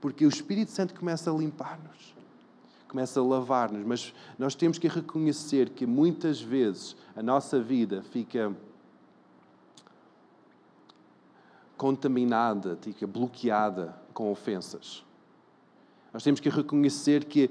Porque 0.00 0.26
o 0.26 0.28
Espírito 0.28 0.72
Santo 0.72 0.92
começa 0.92 1.30
a 1.30 1.34
limpar-nos, 1.36 2.12
começa 2.88 3.20
a 3.20 3.22
lavar-nos, 3.22 3.86
mas 3.86 4.12
nós 4.36 4.56
temos 4.56 4.76
que 4.76 4.88
reconhecer 4.88 5.70
que 5.70 5.86
muitas 5.86 6.42
vezes 6.42 6.96
a 7.14 7.22
nossa 7.22 7.60
vida 7.60 8.02
fica 8.10 8.52
contaminada, 11.84 12.78
fica 12.80 13.06
bloqueada 13.06 13.94
com 14.14 14.32
ofensas. 14.32 15.04
Nós 16.14 16.22
temos 16.22 16.40
que 16.40 16.48
reconhecer 16.48 17.26
que 17.26 17.50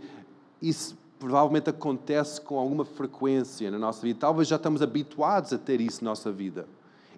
isso 0.59 0.97
provavelmente 1.19 1.69
acontece 1.69 2.41
com 2.41 2.57
alguma 2.57 2.83
frequência 2.83 3.69
na 3.69 3.77
nossa 3.77 4.01
vida. 4.01 4.17
Talvez 4.19 4.47
já 4.47 4.55
estamos 4.55 4.81
habituados 4.81 5.53
a 5.53 5.57
ter 5.59 5.79
isso 5.79 6.03
na 6.03 6.09
nossa 6.09 6.31
vida. 6.31 6.65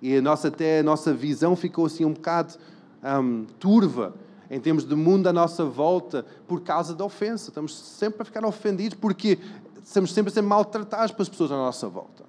E 0.01 0.18
a 0.18 0.22
nossa, 0.22 0.49
até 0.49 0.80
a 0.80 0.84
nossa 0.84 1.13
visão 1.13 1.55
ficou 1.55 1.86
assim 1.86 2.03
um 2.03 2.11
bocado 2.11 2.55
um, 3.01 3.45
turva 3.59 4.13
em 4.51 4.59
termos 4.59 4.84
de 4.84 4.93
mundo 4.93 5.28
à 5.28 5.32
nossa 5.32 5.63
volta 5.63 6.26
por 6.45 6.63
causa 6.63 6.93
da 6.93 7.05
ofensa. 7.05 7.49
Estamos 7.49 7.74
sempre 7.78 8.24
a 8.24 8.26
ficar 8.26 8.45
ofendidos 8.45 8.97
porque 8.99 9.39
estamos 9.82 10.11
sempre 10.11 10.32
a 10.32 10.34
ser 10.34 10.41
maltratados 10.41 11.13
pelas 11.13 11.30
pessoas 11.30 11.53
à 11.53 11.55
nossa 11.55 11.88
volta. 11.88 12.26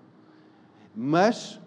Mas 0.94 1.58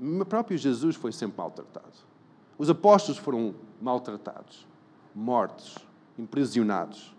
o 0.00 0.24
próprio 0.24 0.56
Jesus 0.56 0.96
foi 0.96 1.12
sempre 1.12 1.36
maltratado. 1.36 2.13
Os 2.56 2.70
apóstolos 2.70 3.18
foram 3.18 3.54
maltratados, 3.80 4.66
mortos, 5.14 5.78
imprisionados 6.18 7.14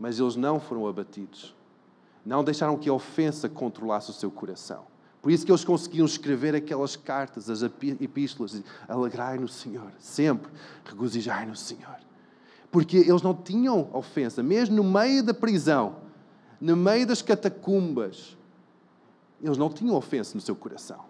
mas 0.00 0.18
eles 0.18 0.34
não 0.34 0.58
foram 0.58 0.88
abatidos. 0.88 1.54
Não 2.24 2.42
deixaram 2.42 2.78
que 2.78 2.88
a 2.88 2.92
ofensa 2.92 3.50
controlasse 3.50 4.08
o 4.08 4.14
seu 4.14 4.30
coração. 4.30 4.84
Por 5.20 5.30
isso 5.30 5.44
que 5.44 5.52
eles 5.52 5.62
conseguiam 5.62 6.06
escrever 6.06 6.54
aquelas 6.54 6.96
cartas, 6.96 7.50
as 7.50 7.62
epístolas, 7.62 8.62
alegrai 8.88 9.38
no 9.38 9.46
Senhor, 9.46 9.92
sempre 9.98 10.50
regozijai 10.86 11.44
no 11.44 11.54
Senhor. 11.54 11.98
Porque 12.70 12.96
eles 12.96 13.20
não 13.20 13.34
tinham 13.34 13.90
ofensa, 13.92 14.42
mesmo 14.42 14.76
no 14.76 14.84
meio 14.84 15.22
da 15.22 15.34
prisão, 15.34 15.96
no 16.58 16.74
meio 16.74 17.06
das 17.06 17.20
catacumbas, 17.20 18.38
eles 19.42 19.58
não 19.58 19.68
tinham 19.68 19.94
ofensa 19.94 20.34
no 20.34 20.40
seu 20.40 20.56
coração. 20.56 21.04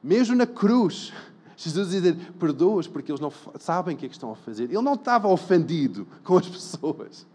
Mesmo 0.00 0.36
na 0.36 0.46
cruz, 0.46 1.12
Jesus 1.56 1.90
dizia, 1.90 2.16
perdoa-os 2.38 2.86
porque 2.86 3.10
eles 3.10 3.20
não 3.20 3.32
sabem 3.58 3.94
o 3.94 3.98
que 3.98 4.06
é 4.06 4.08
que 4.08 4.14
estão 4.14 4.32
a 4.32 4.36
fazer. 4.36 4.64
Ele 4.64 4.82
não 4.82 4.94
estava 4.94 5.28
ofendido 5.28 6.06
com 6.24 6.36
as 6.36 6.48
pessoas 6.48 7.26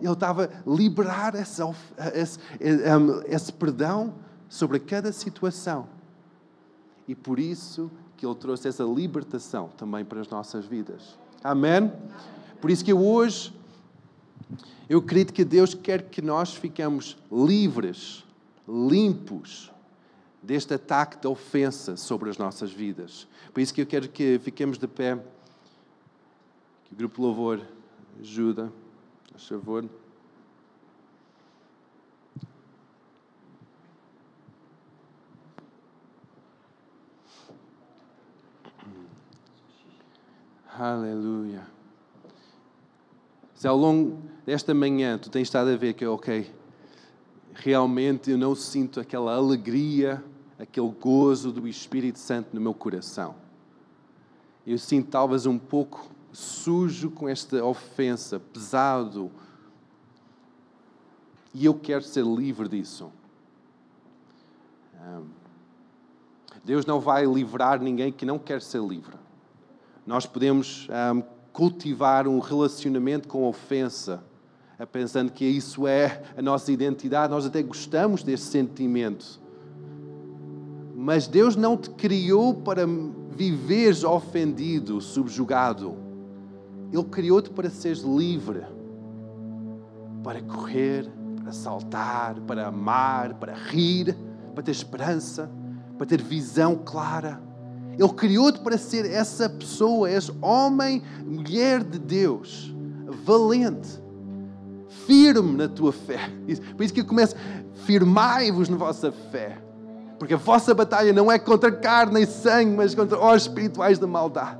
ele 0.00 0.12
estava 0.12 0.44
a 0.44 0.70
liberar 0.70 1.34
esse, 1.34 1.62
esse, 2.14 2.38
esse 3.26 3.52
perdão 3.52 4.14
sobre 4.48 4.78
cada 4.78 5.12
situação. 5.12 5.86
E 7.06 7.14
por 7.14 7.38
isso 7.38 7.90
que 8.16 8.26
ele 8.26 8.34
trouxe 8.34 8.68
essa 8.68 8.84
libertação 8.84 9.70
também 9.76 10.04
para 10.04 10.20
as 10.20 10.28
nossas 10.28 10.64
vidas. 10.64 11.18
Amém? 11.42 11.92
Por 12.60 12.70
isso 12.70 12.84
que 12.84 12.92
hoje 12.92 13.52
eu 14.88 14.98
acredito 14.98 15.32
que 15.32 15.44
Deus 15.44 15.74
quer 15.74 16.02
que 16.02 16.22
nós 16.22 16.54
fiquemos 16.54 17.16
livres, 17.30 18.24
limpos 18.68 19.71
deste 20.42 20.74
ataque 20.74 21.18
de 21.18 21.28
ofensa 21.28 21.96
sobre 21.96 22.28
as 22.28 22.36
nossas 22.36 22.72
vidas. 22.72 23.28
Por 23.52 23.60
isso 23.60 23.72
que 23.72 23.82
eu 23.82 23.86
quero 23.86 24.08
que 24.08 24.40
fiquemos 24.42 24.76
de 24.76 24.88
pé. 24.88 25.16
Que 26.84 26.94
o 26.94 26.96
grupo 26.96 27.22
Louvor 27.22 27.60
ajuda. 28.20 28.72
Por 29.30 29.40
favor. 29.40 29.88
Aleluia. 40.78 41.66
Se 43.54 43.68
ao 43.68 43.76
longo 43.76 44.20
desta 44.44 44.74
manhã 44.74 45.16
tu 45.16 45.30
tens 45.30 45.42
estado 45.42 45.70
a 45.70 45.76
ver 45.76 45.92
que, 45.92 46.04
ok, 46.04 46.50
realmente 47.54 48.30
eu 48.30 48.38
não 48.38 48.56
sinto 48.56 48.98
aquela 48.98 49.34
alegria, 49.34 50.24
aquele 50.62 50.90
gozo 50.90 51.50
do 51.50 51.66
Espírito 51.66 52.20
Santo 52.20 52.50
no 52.54 52.60
meu 52.60 52.72
coração. 52.72 53.34
Eu 54.64 54.78
sinto 54.78 55.10
talvez 55.10 55.44
um 55.44 55.58
pouco 55.58 56.08
sujo 56.32 57.10
com 57.10 57.28
esta 57.28 57.64
ofensa, 57.64 58.38
pesado. 58.38 59.30
E 61.52 61.64
eu 61.64 61.74
quero 61.74 62.04
ser 62.04 62.24
livre 62.24 62.68
disso. 62.68 63.10
Deus 66.64 66.86
não 66.86 67.00
vai 67.00 67.26
livrar 67.26 67.82
ninguém 67.82 68.12
que 68.12 68.24
não 68.24 68.38
quer 68.38 68.62
ser 68.62 68.80
livre. 68.80 69.16
Nós 70.06 70.26
podemos 70.26 70.86
um, 71.12 71.22
cultivar 71.52 72.28
um 72.28 72.38
relacionamento 72.38 73.26
com 73.26 73.48
ofensa, 73.48 74.22
pensando 74.92 75.32
que 75.32 75.44
isso 75.44 75.88
é 75.88 76.22
a 76.36 76.40
nossa 76.40 76.70
identidade. 76.70 77.32
Nós 77.32 77.44
até 77.44 77.62
gostamos 77.62 78.22
desse 78.22 78.44
sentimento. 78.44 79.42
Mas 81.02 81.26
Deus 81.26 81.56
não 81.56 81.76
te 81.76 81.90
criou 81.90 82.54
para 82.54 82.86
viveres 83.36 84.04
ofendido, 84.04 85.00
subjugado. 85.00 85.96
Ele 86.92 87.02
criou-te 87.02 87.50
para 87.50 87.68
seres 87.68 88.02
livre, 88.02 88.62
para 90.22 90.40
correr, 90.42 91.10
para 91.42 91.50
saltar, 91.50 92.38
para 92.42 92.68
amar, 92.68 93.34
para 93.34 93.52
rir, 93.52 94.16
para 94.54 94.62
ter 94.62 94.70
esperança, 94.70 95.50
para 95.98 96.06
ter 96.06 96.22
visão 96.22 96.76
clara. 96.76 97.42
Ele 97.98 98.08
criou-te 98.10 98.60
para 98.60 98.78
ser 98.78 99.04
essa 99.04 99.50
pessoa, 99.50 100.08
és 100.08 100.30
homem, 100.40 101.02
mulher 101.26 101.82
de 101.82 101.98
Deus, 101.98 102.72
valente, 103.24 104.00
firme 105.04 105.56
na 105.56 105.66
tua 105.66 105.92
fé. 105.92 106.30
Por 106.76 106.84
isso 106.84 106.94
que 106.94 107.02
começa, 107.02 107.36
firmai-vos 107.86 108.68
na 108.68 108.76
vossa 108.76 109.10
fé. 109.10 109.71
Porque 110.22 110.34
a 110.34 110.36
vossa 110.36 110.72
batalha 110.72 111.12
não 111.12 111.32
é 111.32 111.36
contra 111.36 111.72
carne 111.72 112.22
e 112.22 112.26
sangue, 112.26 112.76
mas 112.76 112.94
contra 112.94 113.18
os 113.18 113.42
espirituais 113.42 113.98
da 113.98 114.06
maldade. 114.06 114.56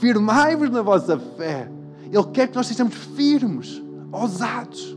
Firmai-vos 0.00 0.70
na 0.70 0.80
vossa 0.80 1.18
fé. 1.36 1.70
Ele 2.10 2.24
quer 2.32 2.48
que 2.48 2.56
nós 2.56 2.66
sejamos 2.66 2.94
firmes, 2.94 3.82
ousados. 4.10 4.96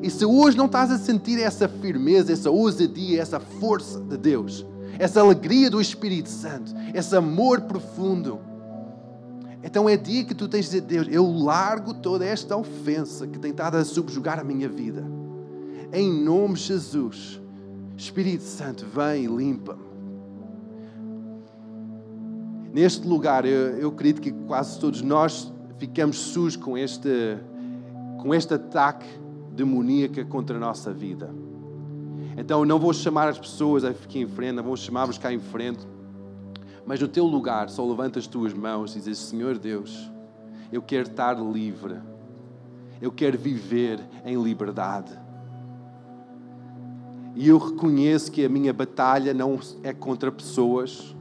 E 0.00 0.08
se 0.08 0.24
hoje 0.24 0.56
não 0.56 0.66
estás 0.66 0.92
a 0.92 0.98
sentir 0.98 1.40
essa 1.40 1.66
firmeza, 1.66 2.32
essa 2.32 2.48
ousadia, 2.48 3.20
essa 3.20 3.40
força 3.40 3.98
de 4.02 4.16
Deus, 4.16 4.64
essa 5.00 5.20
alegria 5.20 5.68
do 5.68 5.80
Espírito 5.80 6.28
Santo, 6.28 6.72
esse 6.94 7.16
amor 7.16 7.62
profundo. 7.62 8.38
Então 9.64 9.88
é 9.88 9.96
dia 9.96 10.22
que 10.22 10.34
tu 10.36 10.46
tens 10.46 10.66
de 10.66 10.80
dizer, 10.80 10.82
Deus, 10.82 11.08
eu 11.10 11.28
largo 11.28 11.92
toda 11.92 12.24
esta 12.24 12.56
ofensa 12.56 13.26
que 13.26 13.40
tem 13.40 13.50
estado 13.50 13.78
a 13.78 13.84
subjugar 13.84 14.38
a 14.38 14.44
minha 14.44 14.68
vida. 14.68 15.04
Em 15.92 16.22
nome 16.22 16.54
de 16.54 16.60
Jesus, 16.60 17.42
Espírito 17.96 18.42
Santo, 18.42 18.84
vem 18.86 19.24
e 19.24 19.26
limpa-me. 19.26 19.82
Neste 22.72 23.06
lugar, 23.06 23.44
eu, 23.44 23.78
eu 23.78 23.88
acredito 23.90 24.20
que 24.20 24.32
quase 24.32 24.80
todos 24.80 25.00
nós 25.00 25.52
ficamos 25.78 26.18
sujos 26.18 26.56
com 26.56 26.76
este, 26.76 27.38
com 28.20 28.34
este 28.34 28.54
ataque 28.54 29.06
demoníaco 29.52 30.24
contra 30.26 30.56
a 30.56 30.60
nossa 30.60 30.92
vida. 30.92 31.30
Então 32.36 32.64
não 32.64 32.78
vou 32.78 32.92
chamar 32.92 33.28
as 33.28 33.38
pessoas 33.38 33.84
aqui 33.84 34.18
em 34.18 34.26
frente, 34.26 34.56
não 34.56 34.64
vou 34.64 34.76
chamar-vos 34.76 35.18
cá 35.18 35.32
em 35.32 35.38
frente. 35.38 35.86
Mas 36.84 37.00
no 37.00 37.08
teu 37.08 37.24
lugar, 37.24 37.70
só 37.70 37.86
levanta 37.86 38.18
as 38.18 38.26
tuas 38.26 38.52
mãos 38.52 38.94
e 38.96 38.98
dizes: 38.98 39.18
Senhor 39.18 39.56
Deus, 39.56 40.10
eu 40.72 40.82
quero 40.82 41.08
estar 41.08 41.34
livre. 41.34 41.96
Eu 43.00 43.12
quero 43.12 43.38
viver 43.38 44.00
em 44.24 44.40
liberdade. 44.42 45.23
E 47.34 47.48
eu 47.48 47.58
reconheço 47.58 48.30
que 48.30 48.44
a 48.44 48.48
minha 48.48 48.72
batalha 48.72 49.34
não 49.34 49.58
é 49.82 49.92
contra 49.92 50.30
pessoas, 50.30 51.14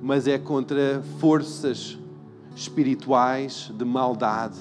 mas 0.00 0.26
é 0.26 0.38
contra 0.38 1.02
forças 1.18 1.98
espirituais 2.56 3.70
de 3.74 3.84
maldade 3.84 4.58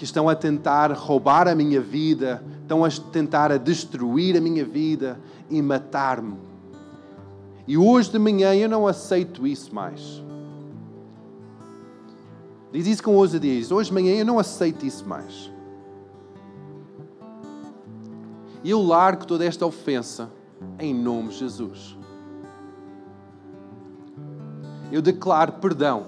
que 0.00 0.04
estão 0.04 0.30
a 0.30 0.34
tentar 0.34 0.90
roubar 0.92 1.46
a 1.46 1.54
minha 1.54 1.78
vida, 1.78 2.42
estão 2.62 2.82
a 2.82 2.88
tentar 2.88 3.52
a 3.52 3.58
destruir 3.58 4.34
a 4.34 4.40
minha 4.40 4.64
vida 4.64 5.20
e 5.50 5.60
matar-me. 5.60 6.38
E 7.68 7.76
hoje 7.76 8.10
de 8.10 8.18
manhã 8.18 8.54
eu 8.54 8.66
não 8.66 8.86
aceito 8.86 9.46
isso 9.46 9.74
mais. 9.74 10.24
Diz 12.72 12.86
isso 12.86 13.02
com 13.02 13.14
ousadia. 13.14 13.62
Hoje 13.74 13.90
de 13.90 13.94
manhã 13.94 14.14
eu 14.14 14.24
não 14.24 14.38
aceito 14.38 14.86
isso 14.86 15.06
mais. 15.06 15.52
Eu 18.64 18.82
largo 18.82 19.26
toda 19.26 19.44
esta 19.44 19.64
ofensa 19.64 20.30
em 20.78 20.94
nome 20.94 21.28
de 21.28 21.38
Jesus. 21.38 21.96
Eu 24.92 25.00
declaro 25.00 25.52
perdão 25.52 26.06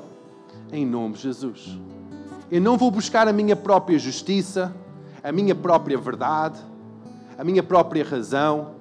em 0.72 0.84
nome 0.84 1.14
de 1.14 1.22
Jesus. 1.22 1.78
Eu 2.50 2.60
não 2.60 2.76
vou 2.76 2.90
buscar 2.90 3.26
a 3.28 3.32
minha 3.32 3.56
própria 3.56 3.98
justiça, 3.98 4.74
a 5.22 5.32
minha 5.32 5.54
própria 5.54 5.96
verdade, 5.96 6.60
a 7.38 7.44
minha 7.44 7.62
própria 7.62 8.04
razão. 8.04 8.72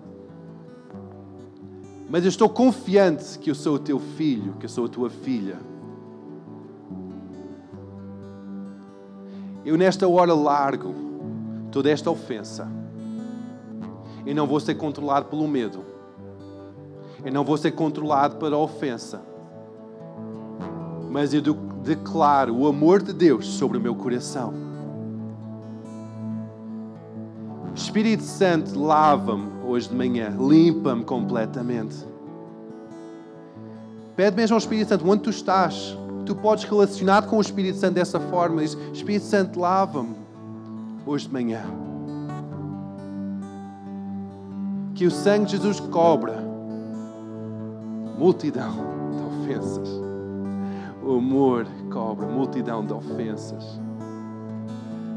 Mas 2.10 2.24
eu 2.24 2.30
estou 2.30 2.50
confiante 2.50 3.40
que 3.40 3.50
eu 3.50 3.56
sou 3.56 3.76
o 3.76 3.80
teu 3.80 4.00
filho, 4.00 4.54
que 4.60 4.66
eu 4.66 4.70
sou 4.70 4.86
a 4.86 4.90
tua 4.90 5.10
filha. 5.10 5.58
Eu 9.64 9.78
nesta 9.78 10.08
hora 10.08 10.34
largo 10.34 10.94
toda 11.72 11.90
esta 11.90 12.10
ofensa. 12.10 12.81
Eu 14.26 14.36
não 14.36 14.46
vou 14.46 14.60
ser 14.60 14.76
controlado 14.76 15.28
pelo 15.28 15.48
medo. 15.48 15.80
Eu 17.24 17.32
não 17.32 17.44
vou 17.44 17.58
ser 17.58 17.72
controlado 17.72 18.38
pela 18.38 18.58
ofensa. 18.58 19.22
Mas 21.10 21.34
eu 21.34 21.42
declaro 21.84 22.56
o 22.56 22.68
amor 22.68 23.02
de 23.02 23.14
Deus 23.14 23.46
sobre 23.46 23.78
o 23.78 23.82
meu 23.82 23.96
coração. 23.96 24.54
Espírito 27.76 28.24
Santo, 28.24 28.80
lava-me 28.80 29.50
hoje 29.66 29.90
de 29.90 29.96
manhã, 29.96 30.36
limpa-me 30.38 31.04
completamente. 31.04 31.96
Pede 34.16 34.36
mesmo 34.36 34.56
ao 34.56 34.60
Espírito 34.60 34.90
Santo, 34.90 35.10
onde 35.10 35.24
tu 35.24 35.30
estás, 35.30 35.98
tu 36.26 36.36
podes 36.36 36.64
relacionar 36.66 37.24
com 37.24 37.38
o 37.38 37.42
Espírito 37.42 37.78
Santo 37.78 37.94
dessa 37.94 38.20
forma. 38.20 38.64
Espírito 38.64 39.26
Santo, 39.26 39.60
lava-me 39.60 40.16
hoje 41.06 41.28
de 41.28 41.34
manhã. 41.34 41.91
Que 45.02 45.08
o 45.08 45.10
sangue 45.10 45.46
de 45.46 45.52
Jesus 45.54 45.80
cobra 45.80 46.36
multidão 48.20 48.72
de 49.10 49.24
ofensas. 49.24 49.90
O 51.04 51.16
amor 51.16 51.66
cobra 51.92 52.28
multidão 52.28 52.86
de 52.86 52.94
ofensas. 52.94 53.82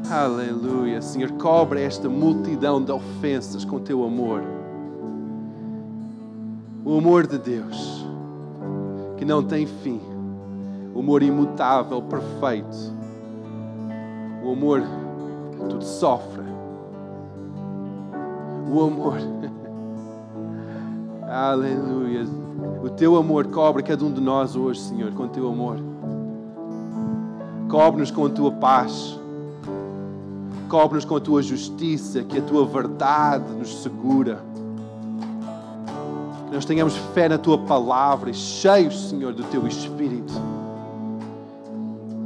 Aleluia, 0.09 1.03
Senhor, 1.03 1.33
cobre 1.33 1.83
esta 1.83 2.09
multidão 2.09 2.83
de 2.83 2.91
ofensas 2.91 3.63
com 3.63 3.79
teu 3.79 4.03
amor. 4.03 4.41
O 6.83 6.97
amor 6.97 7.27
de 7.27 7.37
Deus, 7.37 8.07
que 9.17 9.23
não 9.23 9.43
tem 9.43 9.67
fim. 9.67 10.01
O 10.95 10.99
amor 11.01 11.21
imutável, 11.21 12.01
perfeito. 12.01 12.75
O 14.43 14.51
amor 14.51 14.81
que 15.51 15.57
tudo 15.69 15.83
sofre. 15.83 16.41
O 18.67 18.81
amor. 18.81 19.19
Aleluia. 21.27 22.25
O 22.83 22.89
teu 22.89 23.15
amor 23.15 23.47
cobre 23.47 23.83
cada 23.83 24.03
um 24.05 24.11
de 24.11 24.21
nós 24.21 24.55
hoje, 24.55 24.79
Senhor, 24.81 25.11
com 25.13 25.23
o 25.23 25.29
teu 25.29 25.47
amor. 25.47 25.77
Cobre-nos 27.69 28.11
com 28.11 28.25
a 28.25 28.29
tua 28.29 28.51
paz 28.51 29.19
Cobre-nos 30.67 31.05
com 31.05 31.15
a 31.15 31.19
tua 31.19 31.43
justiça, 31.43 32.23
que 32.23 32.39
a 32.39 32.41
tua 32.41 32.65
verdade 32.65 33.53
nos 33.53 33.83
segura. 33.83 34.39
Que 36.47 36.55
nós 36.55 36.65
tenhamos 36.65 36.95
fé 37.13 37.29
na 37.29 37.37
tua 37.37 37.57
palavra 37.57 38.31
e 38.31 38.33
cheios, 38.33 39.09
Senhor, 39.09 39.31
do 39.31 39.43
teu 39.43 39.67
Espírito. 39.67 40.33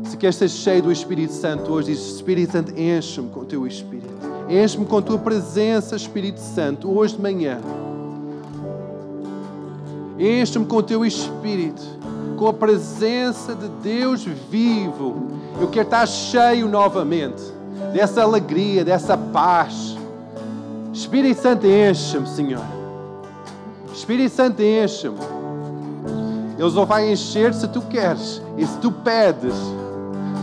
Se 0.06 0.16
queres 0.16 0.38
ser 0.38 0.50
cheio 0.50 0.84
do 0.84 0.92
Espírito 0.92 1.34
Santo 1.34 1.72
hoje, 1.72 1.92
diz: 1.92 2.16
Espírito 2.16 2.54
Santo, 2.54 2.80
enche-me 2.80 3.30
com 3.30 3.42
o 3.42 3.46
teu 3.46 3.68
Espírito. 3.68 4.10
Enche-me 4.48 4.86
com 4.86 4.98
a 4.98 5.02
tua 5.02 5.18
presença, 5.18 5.96
Espírito 5.96 6.40
Santo, 6.40 6.90
hoje 6.90 7.18
de 7.18 7.22
manhã. 7.22 7.60
Enche-me 10.20 10.66
com 10.66 10.76
o 10.76 10.84
teu 10.84 11.06
Espírito, 11.06 11.82
com 12.36 12.50
a 12.50 12.54
presença 12.54 13.56
de 13.56 13.70
Deus 13.82 14.26
vivo. 14.52 15.30
Eu 15.62 15.70
quero 15.70 15.86
estar 15.86 16.06
cheio 16.06 16.68
novamente 16.68 17.42
dessa 17.94 18.22
alegria, 18.22 18.84
dessa 18.84 19.18
paz. 19.18 19.98
Espírito 20.94 21.42
Santo, 21.42 21.66
enche-me, 21.66 22.28
Senhor. 22.28 22.66
Espírito 23.94 24.36
Santo, 24.36 24.62
enche-me. 24.62 25.18
Ele 26.58 26.70
só 26.70 26.84
vai 26.84 27.10
encher 27.10 27.54
se 27.54 27.66
tu 27.70 27.82
queres. 27.82 28.42
E 28.58 28.66
se 28.66 28.78
tu 28.80 28.92
pedes, 28.92 29.56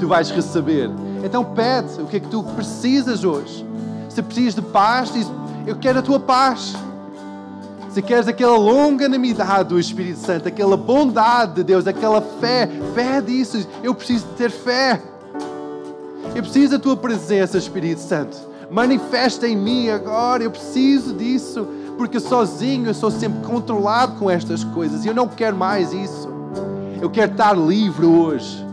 tu 0.01 0.09
vais 0.09 0.31
receber. 0.31 0.91
Então 1.23 1.45
pede 1.45 2.01
o 2.01 2.07
que 2.07 2.17
é 2.17 2.21
que 2.21 2.29
tu 2.29 2.43
precisas 2.43 3.25
hoje. 3.25 3.67
Se 4.09 4.23
precisas 4.23 4.55
de 4.55 4.63
paz, 4.63 5.13
diz: 5.13 5.31
Eu 5.67 5.77
quero 5.77 5.99
a 5.99 6.03
tua 6.03 6.19
paz. 6.19 6.75
Se 7.97 8.03
queres 8.03 8.29
aquela 8.29 8.59
longanimidade 8.59 9.71
do 9.71 9.81
Espírito 9.81 10.19
Santo, 10.19 10.47
aquela 10.47 10.77
bondade 10.77 11.55
de 11.55 11.65
Deus, 11.65 11.87
aquela 11.87 12.21
fé, 12.21 12.69
pede 12.95 13.33
isso. 13.33 13.67
Eu 13.83 13.95
preciso 13.95 14.27
de 14.27 14.33
ter 14.35 14.51
fé. 14.51 15.01
Eu 16.35 16.43
preciso 16.43 16.73
da 16.73 16.79
tua 16.79 16.95
presença, 16.95 17.57
Espírito 17.57 18.03
Santo. 18.03 18.37
Manifesta 18.71 19.49
em 19.49 19.57
mim 19.57 19.89
agora. 19.89 20.43
Eu 20.43 20.51
preciso 20.51 21.15
disso. 21.15 21.67
Porque 21.97 22.21
sozinho 22.21 22.89
eu 22.89 22.93
sou 22.93 23.11
sempre 23.11 23.43
controlado 23.47 24.19
com 24.19 24.31
estas 24.31 24.63
coisas. 24.63 25.07
E 25.07 25.09
eu 25.09 25.15
não 25.15 25.27
quero 25.27 25.57
mais 25.57 25.95
isso. 25.95 26.29
Eu 27.01 27.09
quero 27.09 27.33
estar 27.33 27.57
livre 27.57 28.05
hoje 28.05 28.66